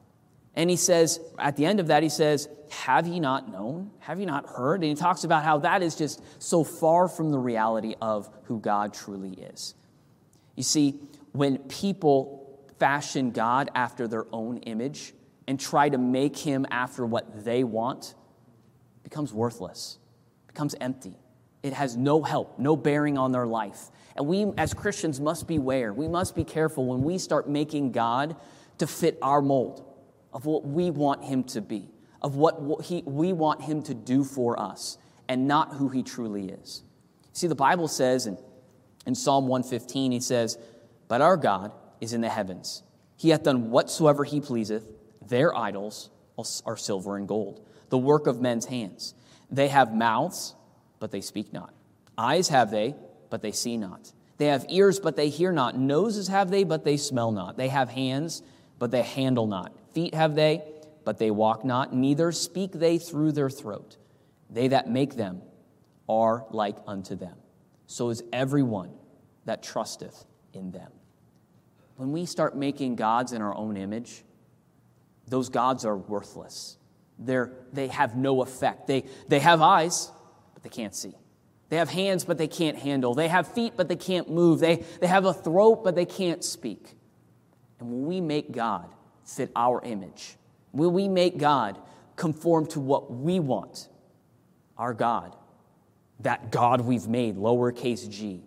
And 0.56 0.70
he 0.70 0.76
says, 0.76 1.22
at 1.40 1.56
the 1.56 1.66
end 1.66 1.80
of 1.80 1.88
that, 1.88 2.04
he 2.04 2.10
says, 2.10 2.50
Have 2.70 3.08
ye 3.08 3.22
not 3.22 3.50
known? 3.50 3.92
Have 4.00 4.20
ye 4.20 4.26
not 4.26 4.46
heard? 4.46 4.82
And 4.82 4.90
he 4.90 4.96
talks 4.96 5.24
about 5.24 5.44
how 5.44 5.60
that 5.60 5.82
is 5.82 5.96
just 5.96 6.22
so 6.44 6.66
far 6.66 7.08
from 7.08 7.32
the 7.32 7.40
reality 7.40 7.96
of 8.02 8.30
who 8.44 8.60
God 8.60 8.94
truly 8.94 9.32
is. 9.32 9.74
You 10.56 10.64
see, 10.64 11.00
when 11.32 11.60
people 11.60 12.37
fashion 12.80 13.32
God 13.32 13.70
after 13.76 14.08
their 14.08 14.26
own 14.32 14.58
image 14.60 15.14
and 15.48 15.60
try 15.60 15.90
to 15.90 15.98
make 15.98 16.38
him 16.38 16.66
after 16.72 17.06
what 17.06 17.44
they 17.44 17.64
want, 17.64 18.16
becomes 19.04 19.34
worthless 19.34 20.00
becomes 20.58 20.74
empty. 20.82 21.16
It 21.62 21.74
has 21.74 21.96
no 21.96 22.24
help, 22.24 22.58
no 22.58 22.76
bearing 22.76 23.16
on 23.16 23.32
their 23.32 23.46
life. 23.46 23.92
And 24.16 24.26
we, 24.26 24.48
as 24.58 24.74
Christians, 24.74 25.22
must 25.22 25.48
beware. 25.48 25.94
We 25.94 26.08
must 26.08 26.36
be 26.36 26.44
careful 26.44 26.88
when 26.88 27.04
we 27.04 27.20
start 27.20 27.48
making 27.48 27.92
God 27.92 28.36
to 28.80 28.88
fit 28.88 29.20
our 29.22 29.40
mold 29.40 29.86
of 30.34 30.48
what 30.48 30.66
we 30.66 30.90
want 30.90 31.24
Him 31.24 31.44
to 31.44 31.62
be, 31.62 31.90
of 32.24 32.38
what 32.38 32.84
he, 32.86 33.04
we 33.06 33.34
want 33.34 33.62
Him 33.62 33.84
to 33.84 33.94
do 33.94 34.24
for 34.24 34.60
us, 34.60 34.98
and 35.30 35.48
not 35.48 35.76
who 35.76 35.90
He 35.90 36.02
truly 36.02 36.50
is. 36.50 36.82
See, 37.34 37.46
the 37.46 37.54
Bible 37.54 37.88
says 37.88 38.26
in, 38.26 38.36
in 39.06 39.14
Psalm 39.14 39.48
115, 39.48 40.12
He 40.12 40.20
says, 40.20 40.58
But 41.08 41.22
our 41.22 41.38
God 41.38 41.72
is 42.02 42.14
in 42.14 42.22
the 42.22 42.30
heavens. 42.30 42.84
He 43.16 43.30
hath 43.30 43.44
done 43.44 43.72
whatsoever 43.72 44.24
He 44.24 44.40
pleaseth. 44.40 44.88
Their 45.26 45.56
idols 45.56 46.10
are 46.66 46.78
silver 46.78 47.18
and 47.18 47.28
gold, 47.28 47.66
the 47.90 47.98
work 47.98 48.28
of 48.28 48.40
men's 48.40 48.66
hands. 48.66 49.14
They 49.50 49.70
have 49.70 49.94
mouths, 49.94 50.56
but 51.00 51.12
they 51.12 51.22
speak 51.22 51.52
not. 51.52 51.74
Eyes 52.18 52.50
have 52.50 52.72
they, 52.72 52.96
but 53.30 53.42
they 53.42 53.52
see 53.52 53.78
not. 53.78 54.12
They 54.38 54.48
have 54.48 54.66
ears, 54.70 55.00
but 55.00 55.16
they 55.16 55.30
hear 55.30 55.52
not. 55.52 55.78
Noses 55.78 56.28
have 56.28 56.52
they, 56.52 56.64
but 56.64 56.84
they 56.84 56.98
smell 56.98 57.32
not. 57.32 57.58
They 57.58 57.70
have 57.70 57.90
hands, 57.90 58.44
but 58.78 58.92
they 58.92 59.02
handle 59.02 59.48
not. 59.48 59.74
Feet 59.94 60.14
have 60.14 60.36
they, 60.36 60.64
but 61.04 61.18
they 61.18 61.32
walk 61.32 61.66
not. 61.66 61.94
Neither 61.94 62.32
speak 62.32 62.74
they 62.74 62.98
through 62.98 63.32
their 63.32 63.50
throat. 63.50 63.98
They 64.50 64.68
that 64.70 64.90
make 64.90 65.16
them 65.16 65.42
are 66.08 66.46
like 66.52 66.78
unto 66.86 67.16
them. 67.16 67.36
So 67.88 68.10
is 68.10 68.24
everyone 68.32 68.92
that 69.46 69.64
trusteth 69.64 70.26
in 70.54 70.72
them. 70.72 70.92
When 71.98 72.12
we 72.12 72.26
start 72.26 72.56
making 72.56 72.96
gods 72.96 73.34
in 73.34 73.42
our 73.42 73.56
own 73.56 73.76
image, 73.76 74.24
those 75.28 75.50
gods 75.50 75.84
are 75.84 75.98
worthless. 75.98 76.78
They're, 77.20 77.52
they 77.74 77.88
have 77.88 78.16
no 78.16 78.42
effect. 78.42 78.88
They, 78.88 79.04
they 79.28 79.40
have 79.40 79.62
eyes, 79.62 80.12
but 80.54 80.64
they 80.64 80.70
can't 80.70 80.96
see. 80.96 81.14
They 81.70 81.78
have 81.78 81.90
hands, 81.90 82.24
but 82.24 82.38
they 82.38 82.48
can't 82.48 82.78
handle. 82.78 83.14
They 83.14 83.28
have 83.28 83.48
feet, 83.48 83.74
but 83.76 83.90
they 83.90 83.96
can't 83.96 84.30
move. 84.30 84.60
They, 84.60 84.86
they 85.02 85.08
have 85.08 85.26
a 85.26 85.34
throat, 85.34 85.84
but 85.84 85.96
they 85.96 86.06
can't 86.06 86.44
speak. 86.44 86.94
And 87.80 87.92
when 87.92 88.06
we 88.06 88.22
make 88.22 88.52
God 88.52 88.94
fit 89.26 89.52
our 89.56 89.84
image, 89.84 90.38
when 90.72 90.94
we 90.94 91.08
make 91.08 91.38
God 91.38 91.78
conform 92.16 92.68
to 92.68 92.80
what 92.80 93.12
we 93.12 93.40
want, 93.40 93.90
our 94.78 94.94
God, 94.94 95.36
that 96.22 96.52
God 96.52 96.82
we've 96.82 97.08
made, 97.08 97.36
lowercase 97.36 98.10
g, 98.10 98.44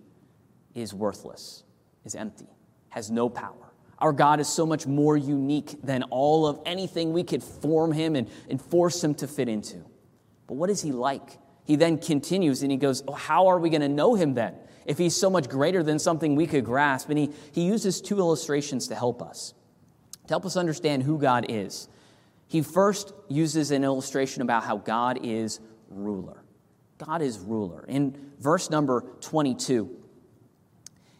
is 0.74 0.94
worthless, 0.94 1.64
is 2.04 2.14
empty, 2.14 2.46
has 2.90 3.10
no 3.10 3.28
power. 3.28 3.72
Our 3.98 4.12
God 4.12 4.40
is 4.40 4.48
so 4.48 4.64
much 4.64 4.86
more 4.86 5.16
unique 5.16 5.76
than 5.82 6.04
all 6.04 6.46
of 6.46 6.60
anything 6.64 7.12
we 7.12 7.22
could 7.22 7.42
form 7.42 7.92
him 7.92 8.16
and, 8.16 8.28
and 8.48 8.60
force 8.60 9.02
him 9.02 9.14
to 9.16 9.26
fit 9.26 9.48
into. 9.48 9.84
But 10.46 10.54
what 10.54 10.70
is 10.70 10.80
he 10.80 10.92
like? 10.92 11.38
He 11.64 11.76
then 11.76 11.98
continues 11.98 12.62
and 12.62 12.70
he 12.70 12.78
goes, 12.78 13.02
oh, 13.06 13.12
How 13.12 13.48
are 13.48 13.58
we 13.58 13.70
going 13.70 13.82
to 13.82 13.88
know 13.88 14.14
him 14.14 14.34
then? 14.34 14.54
If 14.86 14.98
he's 14.98 15.14
so 15.14 15.28
much 15.28 15.48
greater 15.48 15.82
than 15.82 15.98
something 15.98 16.34
we 16.34 16.46
could 16.46 16.64
grasp. 16.64 17.10
And 17.10 17.18
he, 17.18 17.30
he 17.52 17.62
uses 17.62 18.00
two 18.00 18.18
illustrations 18.18 18.88
to 18.88 18.94
help 18.94 19.22
us, 19.22 19.54
to 20.26 20.32
help 20.32 20.46
us 20.46 20.56
understand 20.56 21.02
who 21.02 21.18
God 21.18 21.46
is. 21.48 21.88
He 22.48 22.62
first 22.62 23.12
uses 23.28 23.70
an 23.70 23.84
illustration 23.84 24.42
about 24.42 24.64
how 24.64 24.78
God 24.78 25.20
is 25.22 25.60
ruler. 25.88 26.42
God 26.98 27.22
is 27.22 27.38
ruler. 27.38 27.84
In 27.86 28.32
verse 28.40 28.70
number 28.70 29.04
22, 29.20 29.96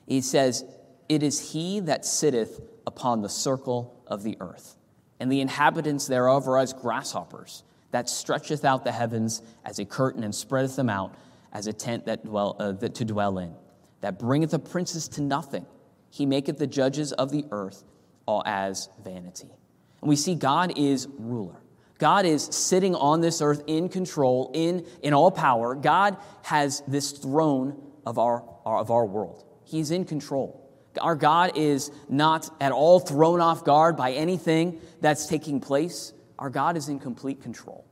he 0.07 0.21
says, 0.21 0.65
It 1.11 1.25
is 1.25 1.51
he 1.51 1.81
that 1.81 2.05
sitteth 2.05 2.61
upon 2.87 3.21
the 3.21 3.29
circle 3.29 4.01
of 4.07 4.23
the 4.23 4.37
earth, 4.39 4.77
and 5.19 5.31
the 5.31 5.41
inhabitants 5.41 6.07
thereof 6.07 6.47
are 6.47 6.57
as 6.57 6.73
grasshoppers, 6.73 7.65
that 7.91 8.09
stretcheth 8.09 8.65
out 8.65 8.85
the 8.85 8.93
heavens 8.93 9.43
as 9.65 9.81
a 9.81 9.85
curtain 9.85 10.23
and 10.23 10.33
spreadeth 10.33 10.77
them 10.77 10.89
out 10.89 11.13
as 11.53 11.67
a 11.67 11.73
tent 11.73 12.07
that 12.07 12.25
dwell, 12.25 12.55
uh, 12.61 12.71
that 12.71 12.95
to 12.95 13.05
dwell 13.05 13.39
in, 13.39 13.53
that 14.03 14.21
bringeth 14.21 14.53
the 14.53 14.61
princes 14.61 15.09
to 15.09 15.21
nothing. 15.21 15.67
He 16.11 16.27
maketh 16.27 16.59
the 16.59 16.69
judges 16.69 17.11
of 17.11 17.33
the 17.33 17.45
earth 17.51 17.83
all 18.25 18.45
as 18.47 18.89
vanity. 19.03 19.51
And 20.03 20.09
we 20.09 20.15
see 20.15 20.37
God 20.37 20.79
is 20.79 21.09
ruler. 21.19 21.61
God 21.99 22.25
is 22.25 22.45
sitting 22.45 22.95
on 22.95 23.21
this 23.21 23.43
earth 23.43 23.65
in 23.67 23.89
control, 23.89 24.53
in, 24.55 24.87
in 25.03 25.13
all 25.13 25.33
power. 25.33 25.75
God 25.75 26.19
has 26.45 26.85
this 26.87 27.11
throne 27.11 27.83
of 28.07 28.17
our, 28.17 28.45
of 28.65 28.93
our 28.93 29.05
world. 29.05 29.45
He's 29.65 29.91
in 29.91 30.05
control. 30.05 30.60
Our 31.01 31.15
God 31.15 31.53
is 31.57 31.91
not 32.09 32.51
at 32.61 32.73
all 32.73 32.99
thrown 32.99 33.41
off 33.41 33.65
guard 33.65 33.97
by 33.97 34.13
anything 34.13 34.81
that's 35.01 35.27
taking 35.27 35.61
place. 35.61 36.13
Our 36.39 36.51
God 36.51 36.77
is 36.77 36.89
in 36.89 36.99
complete 36.99 37.43
control. 37.43 37.85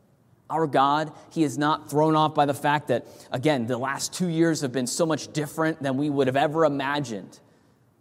Our 0.51 0.67
God, 0.67 1.13
He 1.31 1.45
is 1.45 1.59
not 1.59 1.91
thrown 1.91 2.17
off 2.17 2.35
by 2.35 2.47
the 2.47 2.55
fact 2.55 2.89
that, 2.89 3.07
again, 3.31 3.67
the 3.67 3.77
last 3.77 4.15
two 4.15 4.29
years 4.29 4.63
have 4.63 4.73
been 4.73 4.87
so 4.87 5.05
much 5.05 5.33
different 5.33 5.83
than 5.83 5.97
we 5.97 6.09
would 6.09 6.27
have 6.27 6.37
ever 6.37 6.65
imagined. 6.65 7.39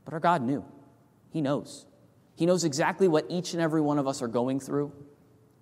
But 0.05 0.13
our 0.13 0.19
God 0.19 0.41
knew. 0.41 0.63
He 1.31 1.41
knows. 1.41 1.85
He 2.35 2.45
knows 2.45 2.63
exactly 2.63 3.07
what 3.07 3.25
each 3.29 3.53
and 3.53 3.61
every 3.61 3.81
one 3.81 3.99
of 3.99 4.07
us 4.07 4.21
are 4.21 4.27
going 4.27 4.59
through. 4.59 4.93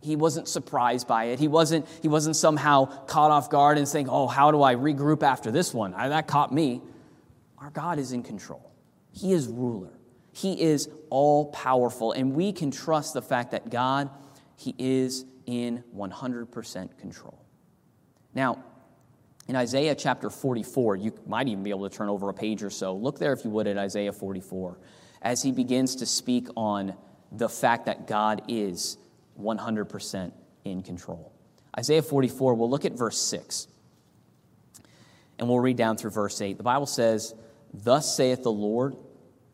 He 0.01 0.15
wasn't 0.15 0.47
surprised 0.47 1.07
by 1.07 1.25
it. 1.25 1.39
He 1.39 1.47
wasn't, 1.47 1.87
he 2.01 2.07
wasn't 2.07 2.35
somehow 2.35 2.85
caught 3.05 3.31
off 3.31 3.49
guard 3.49 3.79
and 3.79 3.87
saying, 3.87 4.07
Oh, 4.07 4.27
how 4.27 4.51
do 4.51 4.61
I 4.61 4.75
regroup 4.75 5.23
after 5.23 5.49
this 5.49 5.73
one? 5.73 5.91
That 5.91 6.27
caught 6.27 6.53
me. 6.53 6.81
Our 7.57 7.71
God 7.71 7.97
is 7.97 8.11
in 8.11 8.21
control. 8.21 8.71
He 9.15 9.32
is 9.32 9.47
ruler. 9.47 9.91
He 10.34 10.62
is 10.62 10.89
all 11.10 11.45
powerful. 11.47 12.12
And 12.12 12.34
we 12.34 12.51
can 12.51 12.69
trust 12.69 13.13
the 13.13 13.21
fact 13.21 13.51
that 13.51 13.69
God, 13.69 14.10
He 14.58 14.75
is 14.78 15.25
in 15.45 15.84
100% 15.95 16.97
control. 16.97 17.39
Now, 18.34 18.63
in 19.47 19.56
Isaiah 19.56 19.95
chapter 19.95 20.30
44, 20.30 20.97
you 20.97 21.13
might 21.25 21.47
even 21.47 21.63
be 21.63 21.69
able 21.69 21.88
to 21.88 21.95
turn 21.95 22.10
over 22.10 22.30
a 22.30 22.34
page 22.34 22.63
or 22.63 22.69
so. 22.69 22.95
Look 22.95 23.19
there, 23.19 23.32
if 23.32 23.45
you 23.45 23.51
would, 23.51 23.67
at 23.67 23.78
Isaiah 23.78 24.12
44, 24.12 24.78
as 25.21 25.41
he 25.41 25.51
begins 25.51 25.95
to 25.97 26.06
speak 26.06 26.47
on 26.58 26.95
the 27.32 27.47
fact 27.47 27.86
that 27.86 28.08
God 28.08 28.41
is 28.47 28.97
100% 29.39 30.32
in 30.65 30.82
control. 30.82 31.32
Isaiah 31.78 32.01
44, 32.01 32.56
we'll 32.56 32.69
look 32.69 32.86
at 32.86 32.93
verse 32.93 33.19
6. 33.21 33.67
And 35.38 35.47
we'll 35.47 35.60
read 35.60 35.78
down 35.78 35.97
through 35.97 36.12
verse 36.12 36.41
8. 36.41 36.58
The 36.58 36.63
Bible 36.63 36.86
says, 36.86 37.34
Thus 37.83 38.15
saith 38.15 38.43
the 38.43 38.51
Lord, 38.51 38.95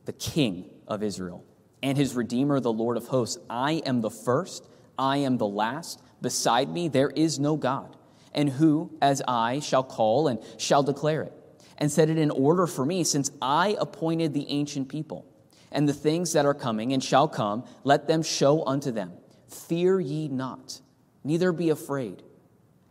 the 0.06 0.14
King 0.14 0.70
of 0.88 1.02
Israel, 1.02 1.44
and 1.82 1.98
his 1.98 2.16
Redeemer, 2.16 2.60
the 2.60 2.72
Lord 2.72 2.98
of 2.98 3.08
hosts 3.08 3.38
I 3.50 3.82
am 3.86 4.02
the 4.02 4.12
first, 4.12 4.68
I 4.98 5.18
am 5.18 5.38
the 5.38 5.48
last. 5.48 6.02
Beside 6.22 6.70
me 6.70 6.88
there 6.88 7.10
is 7.10 7.40
no 7.40 7.58
God. 7.58 7.96
And 8.34 8.50
who, 8.50 8.92
as 9.02 9.22
I, 9.28 9.60
shall 9.60 9.84
call 9.84 10.28
and 10.28 10.40
shall 10.58 10.84
declare 10.84 11.24
it, 11.24 11.34
and 11.78 11.92
set 11.92 12.10
it 12.10 12.18
in 12.18 12.32
order 12.32 12.68
for 12.68 12.86
me, 12.86 13.04
since 13.04 13.32
I 13.42 13.76
appointed 13.80 14.34
the 14.34 14.48
ancient 14.50 14.88
people, 14.88 15.26
and 15.72 15.90
the 15.90 15.94
things 15.94 16.34
that 16.34 16.46
are 16.46 16.54
coming 16.54 16.94
and 16.94 17.04
shall 17.04 17.28
come, 17.28 17.66
let 17.84 18.08
them 18.08 18.22
show 18.22 18.66
unto 18.66 18.92
them. 18.92 19.14
Fear 19.48 20.00
ye 20.00 20.28
not, 20.28 20.80
neither 21.24 21.52
be 21.52 21.70
afraid. 21.70 22.24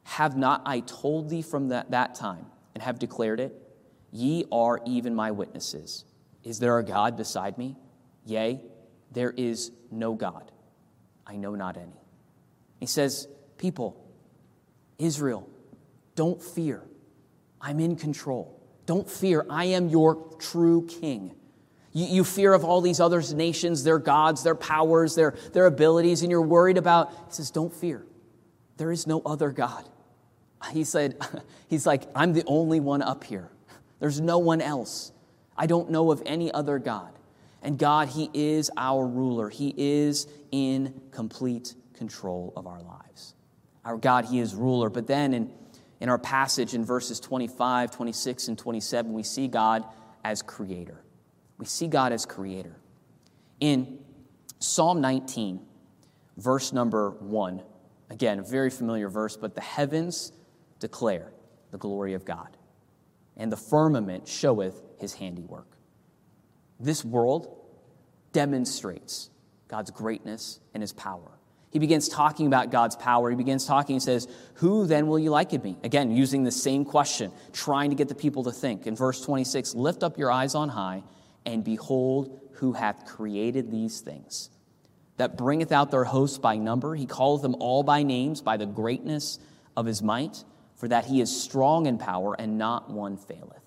Have 0.02 0.36
not 0.36 0.62
I 0.66 0.80
told 0.80 1.30
thee 1.30 1.42
from 1.42 1.68
that, 1.68 1.92
that 1.92 2.16
time, 2.16 2.46
and 2.74 2.82
have 2.82 2.98
declared 2.98 3.38
it? 3.38 3.59
Ye 4.12 4.44
are 4.50 4.80
even 4.86 5.14
my 5.14 5.30
witnesses. 5.30 6.04
Is 6.42 6.58
there 6.58 6.78
a 6.78 6.84
God 6.84 7.16
beside 7.16 7.58
me? 7.58 7.76
Yea, 8.24 8.60
there 9.12 9.32
is 9.36 9.72
no 9.90 10.14
God. 10.14 10.50
I 11.26 11.36
know 11.36 11.54
not 11.54 11.76
any. 11.76 12.00
He 12.78 12.86
says, 12.86 13.28
People, 13.58 14.02
Israel, 14.98 15.48
don't 16.14 16.42
fear. 16.42 16.82
I'm 17.60 17.78
in 17.78 17.96
control. 17.96 18.60
Don't 18.86 19.08
fear. 19.08 19.44
I 19.50 19.66
am 19.66 19.88
your 19.88 20.36
true 20.38 20.86
king. 20.86 21.34
You, 21.92 22.06
you, 22.06 22.24
fear 22.24 22.54
of 22.54 22.64
all 22.64 22.80
these 22.80 23.00
other 23.00 23.20
nations, 23.34 23.84
their 23.84 23.98
gods, 23.98 24.42
their 24.42 24.54
powers, 24.54 25.14
their, 25.14 25.36
their 25.52 25.66
abilities, 25.66 26.22
and 26.22 26.30
you're 26.30 26.40
worried 26.40 26.78
about. 26.78 27.10
He 27.10 27.34
says, 27.34 27.50
Don't 27.50 27.72
fear. 27.72 28.04
There 28.76 28.90
is 28.90 29.06
no 29.06 29.20
other 29.26 29.50
God. 29.50 29.88
He 30.72 30.84
said, 30.84 31.16
He's 31.68 31.86
like, 31.86 32.04
I'm 32.14 32.32
the 32.32 32.44
only 32.46 32.80
one 32.80 33.02
up 33.02 33.24
here. 33.24 33.50
There's 34.00 34.20
no 34.20 34.38
one 34.38 34.60
else. 34.60 35.12
I 35.56 35.66
don't 35.66 35.90
know 35.90 36.10
of 36.10 36.22
any 36.26 36.50
other 36.50 36.78
God. 36.78 37.12
And 37.62 37.78
God, 37.78 38.08
He 38.08 38.30
is 38.32 38.70
our 38.76 39.06
ruler. 39.06 39.50
He 39.50 39.74
is 39.76 40.26
in 40.50 41.00
complete 41.10 41.74
control 41.94 42.52
of 42.56 42.66
our 42.66 42.80
lives. 42.80 43.34
Our 43.84 43.98
God, 43.98 44.24
He 44.24 44.40
is 44.40 44.54
ruler. 44.54 44.88
But 44.88 45.06
then 45.06 45.34
in, 45.34 45.52
in 46.00 46.08
our 46.08 46.18
passage 46.18 46.74
in 46.74 46.84
verses 46.84 47.20
25, 47.20 47.90
26, 47.90 48.48
and 48.48 48.58
27, 48.58 49.12
we 49.12 49.22
see 49.22 49.46
God 49.46 49.84
as 50.24 50.40
creator. 50.40 51.04
We 51.58 51.66
see 51.66 51.86
God 51.86 52.12
as 52.12 52.24
creator. 52.24 52.76
In 53.60 53.98
Psalm 54.58 55.02
19, 55.02 55.60
verse 56.38 56.72
number 56.72 57.10
1, 57.10 57.62
again, 58.08 58.38
a 58.38 58.42
very 58.42 58.70
familiar 58.70 59.10
verse, 59.10 59.36
but 59.36 59.54
the 59.54 59.60
heavens 59.60 60.32
declare 60.78 61.32
the 61.70 61.78
glory 61.78 62.14
of 62.14 62.24
God 62.24 62.56
and 63.40 63.50
the 63.50 63.56
firmament 63.56 64.28
showeth 64.28 64.80
his 64.98 65.14
handiwork. 65.14 65.66
This 66.78 67.02
world 67.02 67.56
demonstrates 68.32 69.30
God's 69.66 69.90
greatness 69.90 70.60
and 70.74 70.82
his 70.82 70.92
power. 70.92 71.38
He 71.70 71.78
begins 71.78 72.08
talking 72.08 72.46
about 72.46 72.70
God's 72.70 72.96
power. 72.96 73.30
He 73.30 73.36
begins 73.36 73.64
talking 73.64 73.94
and 73.94 74.02
says, 74.02 74.28
Who 74.54 74.86
then 74.86 75.06
will 75.06 75.18
you 75.18 75.30
liken 75.30 75.62
me? 75.62 75.78
Again, 75.82 76.10
using 76.10 76.44
the 76.44 76.50
same 76.50 76.84
question, 76.84 77.32
trying 77.52 77.90
to 77.90 77.96
get 77.96 78.08
the 78.08 78.14
people 78.14 78.44
to 78.44 78.52
think. 78.52 78.86
In 78.86 78.94
verse 78.94 79.24
26, 79.24 79.74
lift 79.74 80.02
up 80.02 80.18
your 80.18 80.30
eyes 80.30 80.54
on 80.54 80.68
high 80.68 81.02
and 81.46 81.64
behold 81.64 82.40
who 82.54 82.74
hath 82.74 83.06
created 83.06 83.70
these 83.70 84.00
things. 84.02 84.50
That 85.16 85.38
bringeth 85.38 85.72
out 85.72 85.90
their 85.90 86.04
hosts 86.04 86.38
by 86.38 86.56
number. 86.56 86.94
He 86.94 87.06
calleth 87.06 87.40
them 87.40 87.56
all 87.58 87.84
by 87.84 88.02
names 88.02 88.42
by 88.42 88.58
the 88.58 88.66
greatness 88.66 89.38
of 89.76 89.86
his 89.86 90.02
might 90.02 90.44
for 90.80 90.88
that 90.88 91.04
he 91.04 91.20
is 91.20 91.42
strong 91.42 91.84
in 91.84 91.98
power 91.98 92.34
and 92.38 92.56
not 92.56 92.88
one 92.90 93.18
faileth. 93.18 93.62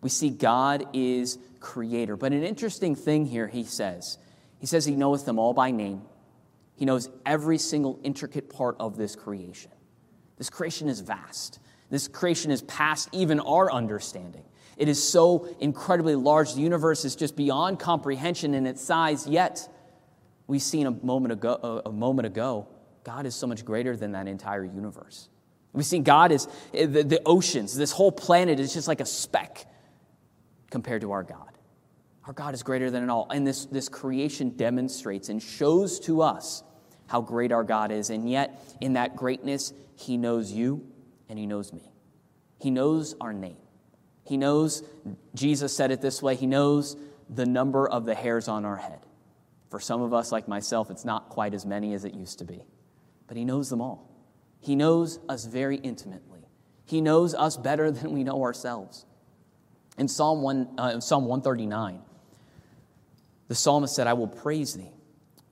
We 0.00 0.08
see 0.08 0.30
God 0.30 0.86
is 0.94 1.38
creator. 1.60 2.16
But 2.16 2.32
an 2.32 2.42
interesting 2.42 2.96
thing 2.96 3.26
here, 3.26 3.46
he 3.46 3.62
says, 3.62 4.16
he 4.58 4.66
says 4.66 4.86
he 4.86 4.96
knoweth 4.96 5.26
them 5.26 5.38
all 5.38 5.52
by 5.52 5.70
name. 5.70 6.00
He 6.74 6.86
knows 6.86 7.10
every 7.26 7.58
single 7.58 8.00
intricate 8.02 8.48
part 8.48 8.76
of 8.80 8.96
this 8.96 9.14
creation. 9.14 9.70
This 10.38 10.48
creation 10.48 10.88
is 10.88 11.00
vast. 11.00 11.58
This 11.90 12.08
creation 12.08 12.50
is 12.50 12.62
past 12.62 13.10
even 13.12 13.38
our 13.38 13.70
understanding. 13.70 14.44
It 14.78 14.88
is 14.88 15.02
so 15.02 15.54
incredibly 15.60 16.14
large. 16.14 16.54
The 16.54 16.62
universe 16.62 17.04
is 17.04 17.16
just 17.16 17.36
beyond 17.36 17.78
comprehension 17.78 18.54
in 18.54 18.66
its 18.66 18.82
size, 18.82 19.26
yet, 19.26 19.68
we've 20.46 20.62
seen 20.62 20.86
a 20.86 20.90
moment 20.90 21.32
ago, 21.32 21.82
a 21.84 21.92
moment 21.92 22.26
ago 22.26 22.68
God 23.04 23.26
is 23.26 23.36
so 23.36 23.46
much 23.46 23.64
greater 23.64 23.94
than 23.94 24.12
that 24.12 24.26
entire 24.26 24.64
universe. 24.64 25.28
We 25.76 25.82
see 25.82 25.98
God 26.00 26.32
is 26.32 26.48
eh, 26.74 26.86
the, 26.86 27.04
the 27.04 27.20
oceans, 27.24 27.76
this 27.76 27.92
whole 27.92 28.10
planet 28.10 28.58
is 28.58 28.72
just 28.72 28.88
like 28.88 29.00
a 29.00 29.06
speck 29.06 29.66
compared 30.70 31.02
to 31.02 31.12
our 31.12 31.22
God. 31.22 31.52
Our 32.24 32.32
God 32.32 32.54
is 32.54 32.64
greater 32.64 32.90
than 32.90 33.04
it 33.04 33.10
all. 33.10 33.28
And 33.30 33.46
this, 33.46 33.66
this 33.66 33.88
creation 33.88 34.56
demonstrates 34.56 35.28
and 35.28 35.40
shows 35.40 36.00
to 36.00 36.22
us 36.22 36.64
how 37.06 37.20
great 37.20 37.52
our 37.52 37.62
God 37.62 37.92
is. 37.92 38.10
And 38.10 38.28
yet, 38.28 38.60
in 38.80 38.94
that 38.94 39.14
greatness, 39.14 39.72
He 39.94 40.16
knows 40.16 40.50
you 40.50 40.84
and 41.28 41.38
He 41.38 41.46
knows 41.46 41.72
me. 41.72 41.92
He 42.58 42.70
knows 42.70 43.14
our 43.20 43.32
name. 43.32 43.58
He 44.24 44.36
knows, 44.36 44.82
Jesus 45.34 45.76
said 45.76 45.92
it 45.92 46.00
this 46.00 46.20
way, 46.20 46.34
He 46.34 46.46
knows 46.46 46.96
the 47.28 47.46
number 47.46 47.88
of 47.88 48.06
the 48.06 48.14
hairs 48.14 48.48
on 48.48 48.64
our 48.64 48.76
head. 48.76 49.00
For 49.70 49.78
some 49.78 50.00
of 50.00 50.14
us, 50.14 50.32
like 50.32 50.48
myself, 50.48 50.90
it's 50.90 51.04
not 51.04 51.28
quite 51.28 51.54
as 51.54 51.66
many 51.66 51.92
as 51.92 52.04
it 52.04 52.14
used 52.14 52.38
to 52.38 52.44
be, 52.44 52.64
but 53.28 53.36
He 53.36 53.44
knows 53.44 53.68
them 53.68 53.80
all. 53.80 54.05
He 54.60 54.74
knows 54.74 55.18
us 55.28 55.44
very 55.44 55.76
intimately. 55.76 56.40
He 56.84 57.00
knows 57.00 57.34
us 57.34 57.56
better 57.56 57.90
than 57.92 58.12
we 58.12 58.24
know 58.24 58.42
ourselves. 58.42 59.04
In 59.98 60.08
Psalm, 60.08 60.42
1, 60.42 60.68
uh, 60.78 61.00
Psalm 61.00 61.24
139, 61.24 62.02
the 63.48 63.54
psalmist 63.54 63.94
said, 63.94 64.06
I 64.06 64.12
will 64.12 64.28
praise 64.28 64.74
thee, 64.74 64.90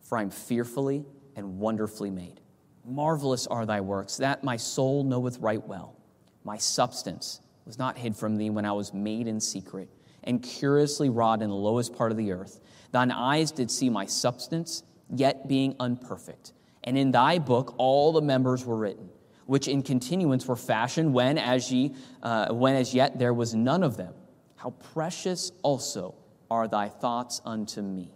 for 0.02 0.18
I 0.18 0.22
am 0.22 0.30
fearfully 0.30 1.04
and 1.36 1.58
wonderfully 1.58 2.10
made. 2.10 2.40
Marvelous 2.84 3.46
are 3.46 3.64
thy 3.64 3.80
works, 3.80 4.18
that 4.18 4.44
my 4.44 4.56
soul 4.56 5.04
knoweth 5.04 5.38
right 5.38 5.64
well. 5.66 5.96
My 6.44 6.58
substance 6.58 7.40
was 7.64 7.78
not 7.78 7.96
hid 7.96 8.14
from 8.14 8.36
thee 8.36 8.50
when 8.50 8.66
I 8.66 8.72
was 8.72 8.92
made 8.92 9.26
in 9.26 9.40
secret, 9.40 9.88
and 10.24 10.42
curiously 10.42 11.08
wrought 11.08 11.40
in 11.40 11.48
the 11.48 11.56
lowest 11.56 11.94
part 11.94 12.10
of 12.10 12.18
the 12.18 12.32
earth. 12.32 12.60
Thine 12.90 13.10
eyes 13.10 13.50
did 13.50 13.70
see 13.70 13.88
my 13.88 14.04
substance, 14.04 14.82
yet 15.08 15.48
being 15.48 15.74
unperfect 15.80 16.52
and 16.84 16.96
in 16.96 17.10
thy 17.10 17.38
book 17.38 17.74
all 17.78 18.12
the 18.12 18.22
members 18.22 18.64
were 18.64 18.76
written, 18.76 19.08
which 19.46 19.66
in 19.66 19.82
continuance 19.82 20.46
were 20.46 20.56
fashioned 20.56 21.12
when 21.12 21.38
as, 21.38 21.72
ye, 21.72 21.94
uh, 22.22 22.52
when 22.52 22.76
as 22.76 22.94
yet 22.94 23.18
there 23.18 23.34
was 23.34 23.54
none 23.54 23.82
of 23.82 23.96
them. 23.96 24.14
How 24.56 24.70
precious 24.70 25.50
also 25.62 26.14
are 26.50 26.68
thy 26.68 26.88
thoughts 26.88 27.40
unto 27.44 27.82
me. 27.82 28.14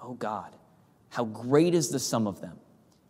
O 0.00 0.12
God, 0.14 0.54
how 1.08 1.24
great 1.24 1.74
is 1.74 1.90
the 1.90 1.98
sum 1.98 2.26
of 2.26 2.40
them! 2.40 2.58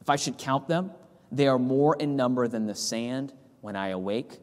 If 0.00 0.08
I 0.08 0.16
should 0.16 0.38
count 0.38 0.68
them, 0.68 0.92
they 1.32 1.48
are 1.48 1.58
more 1.58 1.96
in 1.96 2.16
number 2.16 2.46
than 2.46 2.66
the 2.66 2.74
sand. 2.74 3.32
When 3.60 3.76
I 3.76 3.88
awake, 3.88 4.38